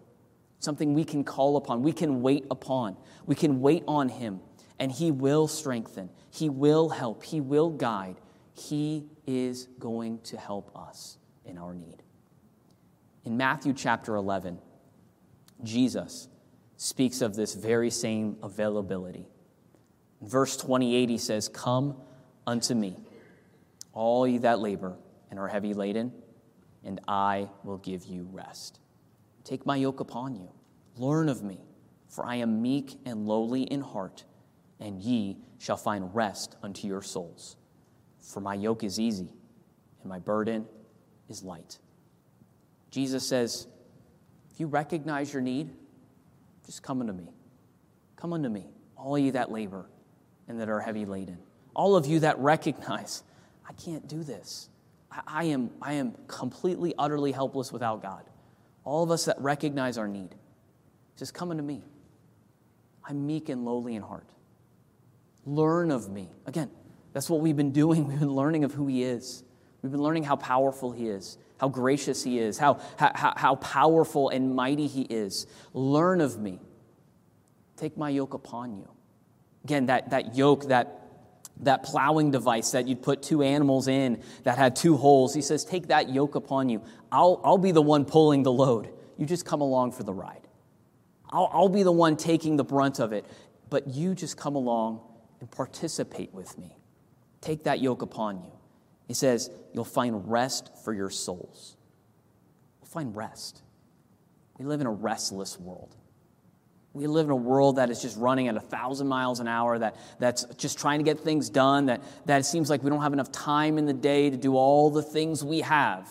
Something 0.63 0.93
we 0.93 1.03
can 1.03 1.23
call 1.23 1.57
upon, 1.57 1.83
we 1.83 1.91
can 1.91 2.21
wait 2.21 2.45
upon, 2.49 2.95
we 3.25 3.35
can 3.35 3.59
wait 3.59 3.83
on 3.85 4.07
him 4.07 4.39
and 4.79 4.91
He 4.91 5.11
will 5.11 5.47
strengthen, 5.47 6.09
He 6.29 6.49
will 6.49 6.89
help, 6.89 7.23
He 7.23 7.41
will 7.41 7.69
guide. 7.69 8.17
He 8.53 9.05
is 9.25 9.67
going 9.79 10.19
to 10.25 10.37
help 10.37 10.71
us 10.75 11.17
in 11.45 11.57
our 11.57 11.73
need. 11.73 12.03
In 13.23 13.37
Matthew 13.37 13.73
chapter 13.73 14.15
11, 14.15 14.59
Jesus 15.63 16.27
speaks 16.77 17.21
of 17.21 17.35
this 17.35 17.55
very 17.55 17.89
same 17.89 18.37
availability. 18.43 19.27
In 20.21 20.27
verse 20.27 20.55
28, 20.57 21.09
he 21.09 21.17
says, 21.17 21.47
Come 21.47 21.95
unto 22.45 22.75
me, 22.75 22.97
all 23.93 24.27
ye 24.27 24.39
that 24.39 24.59
labor 24.59 24.97
and 25.31 25.39
are 25.39 25.47
heavy 25.47 25.73
laden, 25.73 26.11
and 26.83 26.99
I 27.07 27.49
will 27.63 27.77
give 27.77 28.05
you 28.05 28.27
rest. 28.31 28.79
Take 29.43 29.65
my 29.65 29.75
yoke 29.75 29.99
upon 29.99 30.35
you, 30.35 30.49
learn 30.97 31.29
of 31.29 31.43
me, 31.43 31.59
for 32.07 32.25
I 32.25 32.35
am 32.35 32.61
meek 32.61 32.97
and 33.05 33.27
lowly 33.27 33.63
in 33.63 33.81
heart 33.81 34.23
and 34.83 35.01
ye 35.01 35.37
shall 35.59 35.77
find 35.77 36.13
rest 36.13 36.57
unto 36.61 36.87
your 36.87 37.01
souls. 37.01 37.55
For 38.21 38.41
my 38.41 38.53
yoke 38.53 38.83
is 38.83 38.99
easy, 38.99 39.33
and 40.01 40.09
my 40.09 40.19
burden 40.19 40.65
is 41.29 41.41
light. 41.41 41.79
Jesus 42.91 43.25
says, 43.25 43.67
if 44.51 44.59
you 44.59 44.67
recognize 44.67 45.33
your 45.33 45.41
need, 45.41 45.71
just 46.65 46.83
come 46.83 47.01
unto 47.01 47.13
me. 47.13 47.29
Come 48.17 48.33
unto 48.33 48.49
me, 48.49 48.67
all 48.95 49.17
ye 49.17 49.31
that 49.31 49.51
labor 49.51 49.89
and 50.47 50.59
that 50.59 50.69
are 50.69 50.79
heavy 50.79 51.05
laden. 51.05 51.37
All 51.73 51.95
of 51.95 52.05
you 52.05 52.19
that 52.19 52.37
recognize, 52.39 53.23
I 53.67 53.73
can't 53.73 54.07
do 54.07 54.23
this. 54.23 54.69
I, 55.11 55.21
I 55.27 55.43
am, 55.45 55.71
I 55.81 55.93
am 55.93 56.13
completely, 56.27 56.93
utterly 56.97 57.31
helpless 57.31 57.71
without 57.71 58.01
God. 58.01 58.23
All 58.83 59.03
of 59.03 59.11
us 59.11 59.25
that 59.25 59.39
recognize 59.39 59.97
our 59.97 60.07
need, 60.07 60.35
just 61.17 61.33
come 61.33 61.51
unto 61.51 61.63
me. 61.63 61.83
I'm 63.05 63.25
meek 63.25 63.49
and 63.49 63.65
lowly 63.65 63.95
in 63.95 64.01
heart. 64.01 64.29
Learn 65.45 65.91
of 65.91 66.09
me. 66.09 66.29
Again, 66.45 66.69
that's 67.11 67.29
what 67.29 67.41
we've 67.41 67.55
been 67.55 67.71
doing. 67.71 68.07
We've 68.09 68.19
been 68.19 68.33
learning 68.33 68.63
of 68.63 68.73
who 68.73 68.87
He 68.87 69.03
is. 69.03 69.43
We've 69.81 69.91
been 69.91 70.01
learning 70.01 70.23
how 70.23 70.37
powerful 70.37 70.91
He 70.91 71.07
is, 71.07 71.37
how 71.57 71.67
gracious 71.67 72.23
He 72.23 72.39
is, 72.39 72.57
how, 72.57 72.79
how, 72.97 73.33
how 73.35 73.55
powerful 73.55 74.29
and 74.29 74.55
mighty 74.55 74.87
He 74.87 75.01
is. 75.03 75.47
Learn 75.73 76.21
of 76.21 76.39
me. 76.39 76.59
Take 77.75 77.97
my 77.97 78.09
yoke 78.09 78.33
upon 78.33 78.77
you. 78.77 78.89
Again, 79.65 79.87
that, 79.87 80.09
that 80.11 80.35
yoke, 80.35 80.67
that, 80.67 81.02
that 81.61 81.83
plowing 81.83 82.31
device 82.31 82.71
that 82.71 82.87
you'd 82.87 83.01
put 83.01 83.21
two 83.21 83.41
animals 83.41 83.87
in 83.87 84.21
that 84.43 84.57
had 84.57 84.75
two 84.75 84.97
holes, 84.97 85.33
He 85.33 85.41
says, 85.41 85.63
Take 85.63 85.87
that 85.87 86.09
yoke 86.09 86.35
upon 86.35 86.69
you. 86.69 86.81
I'll, 87.11 87.39
I'll 87.43 87.57
be 87.57 87.71
the 87.71 87.81
one 87.81 88.05
pulling 88.05 88.43
the 88.43 88.51
load. 88.51 88.89
You 89.17 89.25
just 89.25 89.45
come 89.45 89.61
along 89.61 89.91
for 89.91 90.03
the 90.03 90.13
ride. 90.13 90.47
I'll, 91.29 91.49
I'll 91.53 91.69
be 91.69 91.83
the 91.83 91.91
one 91.91 92.17
taking 92.17 92.57
the 92.57 92.63
brunt 92.63 92.99
of 92.99 93.13
it, 93.13 93.25
but 93.69 93.87
you 93.87 94.15
just 94.15 94.37
come 94.37 94.55
along 94.55 95.01
and 95.39 95.49
participate 95.49 96.33
with 96.33 96.57
me. 96.57 96.77
Take 97.41 97.63
that 97.63 97.79
yoke 97.79 98.01
upon 98.01 98.43
you. 98.43 98.51
He 99.07 99.13
says, 99.13 99.49
You'll 99.73 99.85
find 99.85 100.29
rest 100.29 100.71
for 100.83 100.93
your 100.93 101.09
souls. 101.09 101.75
We'll 102.81 102.89
find 102.89 103.15
rest. 103.15 103.61
We 104.57 104.65
live 104.65 104.81
in 104.81 104.87
a 104.87 104.91
restless 104.91 105.59
world. 105.59 105.95
We 106.93 107.07
live 107.07 107.25
in 107.25 107.31
a 107.31 107.35
world 107.35 107.77
that 107.77 107.89
is 107.89 108.01
just 108.01 108.17
running 108.17 108.47
at 108.47 108.55
a 108.55 108.59
thousand 108.59 109.07
miles 109.07 109.39
an 109.39 109.47
hour, 109.47 109.79
that, 109.79 109.95
that's 110.19 110.45
just 110.57 110.77
trying 110.77 110.99
to 110.99 111.03
get 111.03 111.19
things 111.19 111.49
done, 111.49 111.87
that, 111.87 112.01
that 112.25 112.41
it 112.41 112.43
seems 112.43 112.69
like 112.69 112.83
we 112.83 112.91
don't 112.91 113.01
have 113.01 113.13
enough 113.13 113.31
time 113.31 113.79
in 113.79 113.85
the 113.85 113.93
day 113.93 114.29
to 114.29 114.37
do 114.37 114.55
all 114.55 114.91
the 114.91 115.01
things 115.01 115.43
we 115.43 115.61
have. 115.61 116.07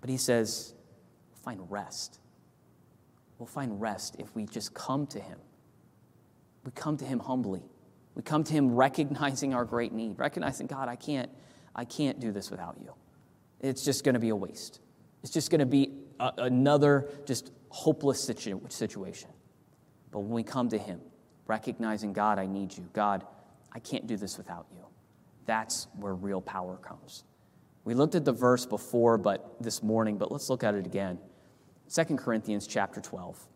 But 0.00 0.08
he 0.08 0.16
says, 0.16 0.72
find 1.44 1.60
rest. 1.70 2.20
We'll 3.38 3.46
find 3.46 3.78
rest 3.78 4.16
if 4.18 4.34
we 4.34 4.46
just 4.46 4.72
come 4.72 5.06
to 5.08 5.20
him. 5.20 5.38
We 6.64 6.72
come 6.72 6.96
to 6.96 7.04
him 7.04 7.18
humbly. 7.18 7.62
We 8.14 8.22
come 8.22 8.44
to 8.44 8.52
him 8.52 8.74
recognizing 8.74 9.52
our 9.52 9.66
great 9.66 9.92
need, 9.92 10.18
recognizing, 10.18 10.68
God, 10.68 10.88
I 10.88 10.96
can't, 10.96 11.30
I 11.74 11.84
can't 11.84 12.18
do 12.18 12.32
this 12.32 12.50
without 12.50 12.78
you. 12.80 12.94
It's 13.60 13.84
just 13.84 14.04
going 14.04 14.14
to 14.14 14.20
be 14.20 14.30
a 14.30 14.36
waste. 14.36 14.80
It's 15.22 15.32
just 15.32 15.50
going 15.50 15.60
to 15.60 15.66
be 15.66 15.92
a, 16.18 16.32
another 16.38 17.10
just 17.26 17.52
hopeless 17.68 18.24
situ- 18.24 18.60
situation. 18.70 19.28
But 20.16 20.20
when 20.20 20.32
we 20.32 20.44
come 20.44 20.70
to 20.70 20.78
Him, 20.78 21.02
recognizing, 21.46 22.14
God, 22.14 22.38
I 22.38 22.46
need 22.46 22.74
you. 22.74 22.88
God, 22.94 23.26
I 23.70 23.80
can't 23.80 24.06
do 24.06 24.16
this 24.16 24.38
without 24.38 24.64
you. 24.74 24.82
That's 25.44 25.88
where 25.94 26.14
real 26.14 26.40
power 26.40 26.76
comes. 26.76 27.24
We 27.84 27.92
looked 27.92 28.14
at 28.14 28.24
the 28.24 28.32
verse 28.32 28.64
before, 28.64 29.18
but 29.18 29.56
this 29.60 29.82
morning, 29.82 30.16
but 30.16 30.32
let's 30.32 30.48
look 30.48 30.64
at 30.64 30.74
it 30.74 30.86
again. 30.86 31.18
2 31.92 32.16
Corinthians 32.16 32.66
chapter 32.66 32.98
12. 32.98 33.46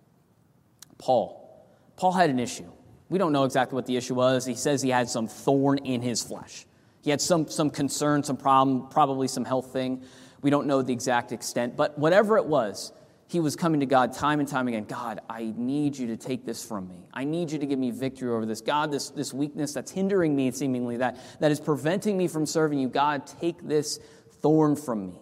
Paul. 0.99 1.67
Paul 1.97 2.13
had 2.13 2.29
an 2.29 2.39
issue. 2.39 2.71
We 3.09 3.17
don't 3.17 3.33
know 3.33 3.45
exactly 3.45 3.75
what 3.75 3.87
the 3.87 3.97
issue 3.97 4.17
was. 4.17 4.45
He 4.45 4.55
says 4.55 4.83
he 4.83 4.91
had 4.91 5.09
some 5.09 5.29
thorn 5.29 5.79
in 5.79 6.03
his 6.03 6.23
flesh. 6.23 6.67
He 7.01 7.09
had 7.09 7.23
some, 7.23 7.49
some 7.49 7.71
concern, 7.71 8.23
some 8.23 8.37
problem, 8.37 8.89
probably 8.91 9.29
some 9.29 9.47
health 9.47 9.73
thing. 9.73 10.03
We 10.43 10.51
don't 10.51 10.67
know 10.67 10.83
the 10.83 10.93
exact 10.93 11.33
extent, 11.33 11.75
but 11.75 11.99
whatever 11.99 12.37
it 12.37 12.45
was, 12.45 12.93
he 13.31 13.39
was 13.39 13.55
coming 13.55 13.79
to 13.79 13.87
God 13.87 14.13
time 14.13 14.41
and 14.41 14.49
time 14.49 14.67
again 14.67 14.85
God, 14.85 15.21
I 15.31 15.55
need 15.57 15.97
you 15.97 16.09
to 16.09 16.17
take 16.17 16.45
this 16.45 16.67
from 16.67 16.89
me. 16.89 17.07
I 17.15 17.23
need 17.23 17.53
you 17.53 17.61
to 17.61 17.67
give 17.67 17.79
me 17.79 17.93
victory 17.93 18.31
over 18.31 18.45
this. 18.45 18.61
God, 18.61 18.91
this, 18.91 19.11
this 19.11 19.33
weakness 19.33 19.73
that's 19.73 19.93
hindering 19.93 20.35
me, 20.35 20.51
seemingly, 20.51 20.97
that, 20.97 21.17
that 21.39 21.53
is 21.53 21.61
preventing 21.61 22.19
me 22.19 22.27
from 22.27 22.45
serving 22.45 22.81
you. 22.81 22.89
God, 22.89 23.27
take 23.41 23.63
this 23.63 24.01
thorn 24.41 24.75
from 24.75 25.07
me. 25.07 25.19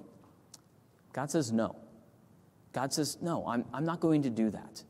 God 1.13 1.31
says, 1.31 1.53
No. 1.53 1.77
God 2.73 2.95
says, 2.95 3.19
No, 3.21 3.47
I'm, 3.47 3.67
I'm 3.75 3.85
not 3.85 4.01
going 4.01 4.23
to 4.23 4.31
do 4.31 4.51
that. 4.51 4.83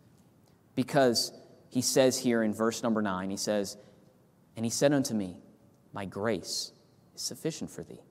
Because 0.76 1.32
he 1.70 1.82
says 1.82 2.16
here 2.18 2.44
in 2.44 2.54
verse 2.54 2.84
number 2.84 3.02
nine, 3.02 3.30
he 3.30 3.36
says, 3.36 3.76
And 4.56 4.64
he 4.64 4.70
said 4.70 4.92
unto 4.92 5.14
me, 5.14 5.38
My 5.92 6.04
grace 6.04 6.72
is 7.16 7.22
sufficient 7.22 7.70
for 7.70 7.82
thee, 7.82 8.02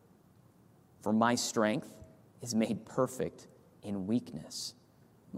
for 1.01 1.13
my 1.13 1.35
strength 1.35 1.95
is 2.41 2.53
made 2.53 2.85
perfect 2.85 3.47
in 3.83 4.05
weakness. 4.05 4.73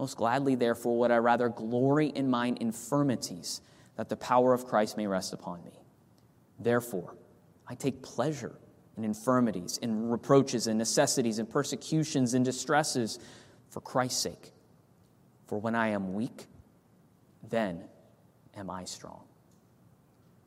Most 0.00 0.16
gladly, 0.16 0.54
therefore, 0.54 0.98
would 0.98 1.10
I 1.10 1.18
rather 1.18 1.50
glory 1.50 2.06
in 2.06 2.30
mine 2.30 2.56
infirmities, 2.58 3.60
that 3.96 4.08
the 4.08 4.16
power 4.16 4.54
of 4.54 4.64
Christ 4.64 4.96
may 4.96 5.06
rest 5.06 5.34
upon 5.34 5.62
me. 5.62 5.72
Therefore, 6.58 7.16
I 7.68 7.74
take 7.74 8.00
pleasure 8.00 8.58
in 8.96 9.04
infirmities, 9.04 9.76
in 9.76 10.08
reproaches, 10.08 10.68
in 10.68 10.78
necessities, 10.78 11.38
in 11.38 11.44
persecutions, 11.44 12.32
in 12.32 12.42
distresses, 12.42 13.18
for 13.68 13.82
Christ's 13.82 14.22
sake. 14.22 14.52
For 15.46 15.60
when 15.60 15.74
I 15.74 15.88
am 15.88 16.14
weak, 16.14 16.46
then 17.50 17.84
am 18.56 18.70
I 18.70 18.84
strong. 18.84 19.24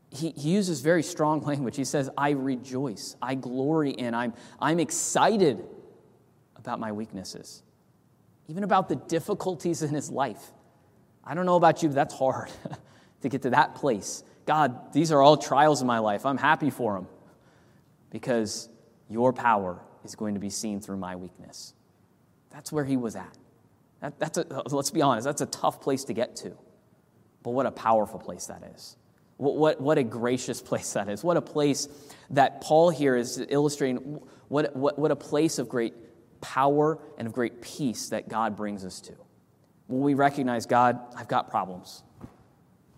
He, 0.09 0.31
he 0.31 0.49
uses 0.49 0.81
very 0.81 1.03
strong 1.03 1.41
language. 1.45 1.75
He 1.75 1.85
says, 1.85 2.09
I 2.17 2.31
rejoice, 2.31 3.15
I 3.21 3.35
glory 3.35 3.91
in, 3.91 4.15
I'm, 4.15 4.33
I'm 4.59 4.79
excited 4.79 5.63
about 6.55 6.79
my 6.79 6.91
weaknesses 6.91 7.61
even 8.47 8.63
about 8.63 8.89
the 8.89 8.95
difficulties 8.95 9.81
in 9.81 9.93
his 9.93 10.09
life. 10.09 10.51
I 11.23 11.33
don't 11.33 11.45
know 11.45 11.55
about 11.55 11.81
you, 11.81 11.89
but 11.89 11.95
that's 11.95 12.13
hard 12.13 12.51
to 13.21 13.29
get 13.29 13.43
to 13.43 13.51
that 13.51 13.75
place. 13.75 14.23
God, 14.45 14.93
these 14.93 15.11
are 15.11 15.21
all 15.21 15.37
trials 15.37 15.81
in 15.81 15.87
my 15.87 15.99
life. 15.99 16.25
I'm 16.25 16.37
happy 16.37 16.69
for 16.69 16.95
them 16.95 17.07
because 18.09 18.67
your 19.09 19.31
power 19.31 19.79
is 20.03 20.15
going 20.15 20.33
to 20.33 20.39
be 20.39 20.49
seen 20.49 20.81
through 20.81 20.97
my 20.97 21.15
weakness. 21.15 21.73
That's 22.51 22.71
where 22.71 22.83
he 22.83 22.97
was 22.97 23.15
at. 23.15 23.37
That, 24.01 24.19
that's 24.19 24.37
a, 24.37 24.63
let's 24.69 24.91
be 24.91 25.01
honest, 25.01 25.25
that's 25.25 25.41
a 25.41 25.45
tough 25.45 25.81
place 25.81 26.03
to 26.05 26.13
get 26.13 26.35
to. 26.37 26.51
But 27.41 27.51
what 27.51 27.65
a 27.65 27.71
powerful 27.71 28.19
place 28.19 28.47
that 28.47 28.63
is. 28.75 28.97
What, 29.37 29.55
what, 29.55 29.81
what 29.81 29.97
a 29.97 30.03
gracious 30.03 30.61
place 30.69 30.93
that 30.93 31.07
is. 31.07 31.23
What 31.23 31.37
a 31.37 31.41
place 31.41 31.87
that 32.31 32.61
Paul 32.61 32.89
here 32.89 33.15
is 33.15 33.43
illustrating. 33.49 34.19
What, 34.49 34.75
what, 34.75 34.99
what 34.99 35.11
a 35.11 35.15
place 35.15 35.57
of 35.57 35.69
great 35.69 35.93
power 36.43 36.99
and 37.17 37.25
of 37.25 37.33
great 37.33 37.61
peace 37.61 38.09
that 38.09 38.29
God 38.29 38.55
brings 38.55 38.85
us 38.85 39.01
to. 39.01 39.13
When 39.87 40.01
we 40.01 40.13
recognize, 40.13 40.65
God, 40.65 40.99
I've 41.15 41.27
got 41.27 41.49
problems, 41.49 42.03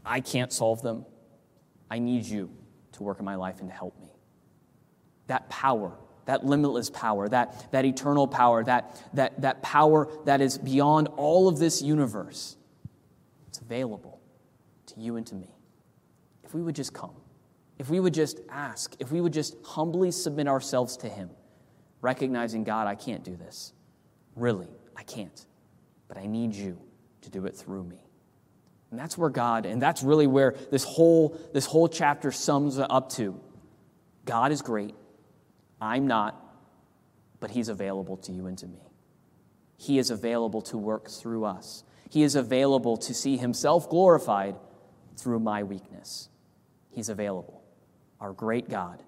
I 0.04 0.20
can't 0.20 0.52
solve 0.52 0.82
them. 0.82 1.06
I 1.90 2.00
need 2.00 2.26
you 2.26 2.50
to 2.94 3.04
work 3.04 3.20
in 3.20 3.26
my 3.26 3.36
life 3.36 3.60
and 3.60 3.70
to 3.70 3.76
help 3.76 3.98
me. 4.02 4.10
That 5.28 5.50
power, 5.50 5.98
that 6.26 6.46
limitless 6.46 6.90
power, 6.90 7.30
that, 7.30 7.72
that 7.72 7.86
eternal 7.86 8.28
power, 8.28 8.64
that, 8.64 9.02
that, 9.14 9.40
that 9.42 9.62
power 9.62 10.08
that 10.26 10.42
is 10.42 10.58
beyond 10.58 11.08
all 11.16 11.48
of 11.48 11.60
this 11.60 11.82
universe, 11.82 12.58
it's 13.48 13.60
available 13.60 14.20
to 14.88 15.00
you 15.00 15.16
and 15.16 15.26
to 15.28 15.36
me. 15.36 15.56
If 16.44 16.54
we 16.54 16.62
would 16.62 16.76
just 16.76 16.94
come, 16.94 17.16
if 17.78 17.90
we 17.90 18.00
would 18.00 18.14
just 18.14 18.40
ask, 18.50 18.96
if 19.00 19.12
we 19.12 19.22
would 19.22 19.34
just 19.34 19.56
humbly 19.64 20.12
submit 20.12 20.48
ourselves 20.48 20.98
to 20.98 21.10
Him 21.10 21.30
recognizing, 22.06 22.64
God, 22.64 22.88
I 22.88 22.96
can't 22.96 23.24
do 23.24 23.36
this. 23.36 23.74
Really, 24.36 24.70
I 24.96 25.02
can't. 25.04 25.46
But 26.08 26.18
I 26.18 26.28
need 26.28 26.54
you 26.54 26.80
to 27.22 27.32
do 27.32 27.46
it 27.48 27.56
through 27.56 27.84
me. 27.84 28.00
And 28.92 29.00
that's 29.00 29.18
where 29.18 29.32
God, 29.32 29.66
and 29.66 29.82
that's 29.82 30.04
really 30.04 30.28
where 30.28 30.56
this 30.72 30.84
whole, 30.84 31.38
this 31.52 31.66
whole 31.66 31.90
chapter 31.90 32.32
sums 32.32 32.78
up 32.78 33.10
to. 33.14 33.40
God 34.24 34.52
is 34.52 34.62
great. 34.62 34.94
I'm 35.82 36.06
not, 36.06 36.40
but 37.40 37.50
He's 37.50 37.70
available 37.70 38.18
to 38.18 38.32
you 38.32 38.46
and 38.46 38.58
to 38.60 38.68
me. 38.68 38.80
He 39.78 39.98
is 39.98 40.12
available 40.12 40.62
to 40.62 40.78
work 40.78 41.10
through 41.10 41.46
us. 41.46 41.84
He 42.10 42.22
is 42.22 42.36
available 42.36 42.98
to 42.98 43.14
see 43.14 43.36
Himself 43.36 43.90
glorified 43.90 44.56
through 45.18 45.40
my 45.40 45.64
weakness. 45.64 46.30
He's 46.92 47.10
available. 47.10 47.64
Our 48.22 48.32
great 48.32 48.70
God. 48.70 49.02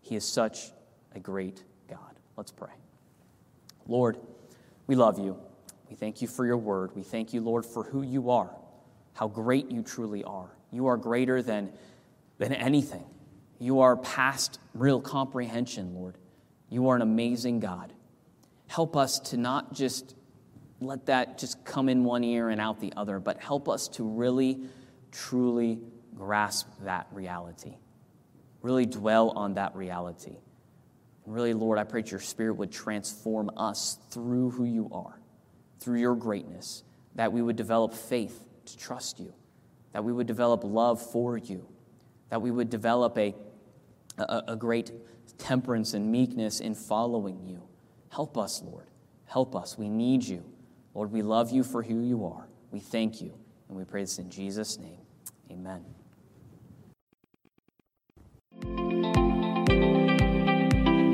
He 0.00 0.16
is 0.16 0.24
such 0.24 0.72
a 1.14 1.20
great 1.20 1.62
Let's 2.36 2.52
pray. 2.52 2.72
Lord, 3.86 4.18
we 4.86 4.94
love 4.94 5.18
you. 5.18 5.38
We 5.88 5.96
thank 5.96 6.22
you 6.22 6.28
for 6.28 6.46
your 6.46 6.56
word. 6.56 6.90
We 6.94 7.02
thank 7.02 7.32
you, 7.34 7.40
Lord, 7.40 7.66
for 7.66 7.84
who 7.84 8.02
you 8.02 8.30
are, 8.30 8.50
how 9.14 9.28
great 9.28 9.70
you 9.70 9.82
truly 9.82 10.24
are. 10.24 10.50
You 10.70 10.86
are 10.86 10.96
greater 10.96 11.42
than, 11.42 11.70
than 12.38 12.52
anything. 12.52 13.04
You 13.58 13.80
are 13.80 13.96
past 13.96 14.58
real 14.74 15.00
comprehension, 15.00 15.94
Lord. 15.94 16.16
You 16.70 16.88
are 16.88 16.96
an 16.96 17.02
amazing 17.02 17.60
God. 17.60 17.92
Help 18.66 18.96
us 18.96 19.18
to 19.20 19.36
not 19.36 19.74
just 19.74 20.14
let 20.80 21.06
that 21.06 21.38
just 21.38 21.64
come 21.64 21.88
in 21.88 22.04
one 22.04 22.24
ear 22.24 22.48
and 22.48 22.60
out 22.60 22.80
the 22.80 22.92
other, 22.96 23.20
but 23.20 23.38
help 23.38 23.68
us 23.68 23.88
to 23.88 24.04
really, 24.04 24.60
truly 25.12 25.78
grasp 26.14 26.68
that 26.80 27.06
reality. 27.12 27.74
Really 28.62 28.86
dwell 28.86 29.30
on 29.30 29.54
that 29.54 29.76
reality. 29.76 30.38
Really, 31.26 31.54
Lord, 31.54 31.78
I 31.78 31.84
pray 31.84 32.02
that 32.02 32.10
your 32.10 32.20
Spirit 32.20 32.54
would 32.54 32.72
transform 32.72 33.50
us 33.56 33.98
through 34.10 34.50
who 34.50 34.64
you 34.64 34.88
are, 34.92 35.20
through 35.78 36.00
your 36.00 36.16
greatness, 36.16 36.82
that 37.14 37.32
we 37.32 37.42
would 37.42 37.56
develop 37.56 37.94
faith 37.94 38.44
to 38.64 38.76
trust 38.76 39.20
you, 39.20 39.32
that 39.92 40.02
we 40.02 40.12
would 40.12 40.26
develop 40.26 40.64
love 40.64 41.00
for 41.00 41.36
you, 41.36 41.66
that 42.30 42.42
we 42.42 42.50
would 42.50 42.70
develop 42.70 43.16
a, 43.18 43.34
a, 44.18 44.42
a 44.48 44.56
great 44.56 44.90
temperance 45.38 45.94
and 45.94 46.10
meekness 46.10 46.60
in 46.60 46.74
following 46.74 47.40
you. 47.46 47.62
Help 48.08 48.36
us, 48.36 48.62
Lord. 48.62 48.88
Help 49.26 49.54
us. 49.54 49.78
We 49.78 49.88
need 49.88 50.24
you. 50.24 50.44
Lord, 50.94 51.12
we 51.12 51.22
love 51.22 51.50
you 51.50 51.62
for 51.62 51.82
who 51.82 52.00
you 52.00 52.26
are. 52.26 52.48
We 52.70 52.80
thank 52.80 53.20
you. 53.20 53.32
And 53.68 53.78
we 53.78 53.84
pray 53.84 54.02
this 54.02 54.18
in 54.18 54.30
Jesus' 54.30 54.78
name. 54.78 54.98
Amen. 55.50 56.01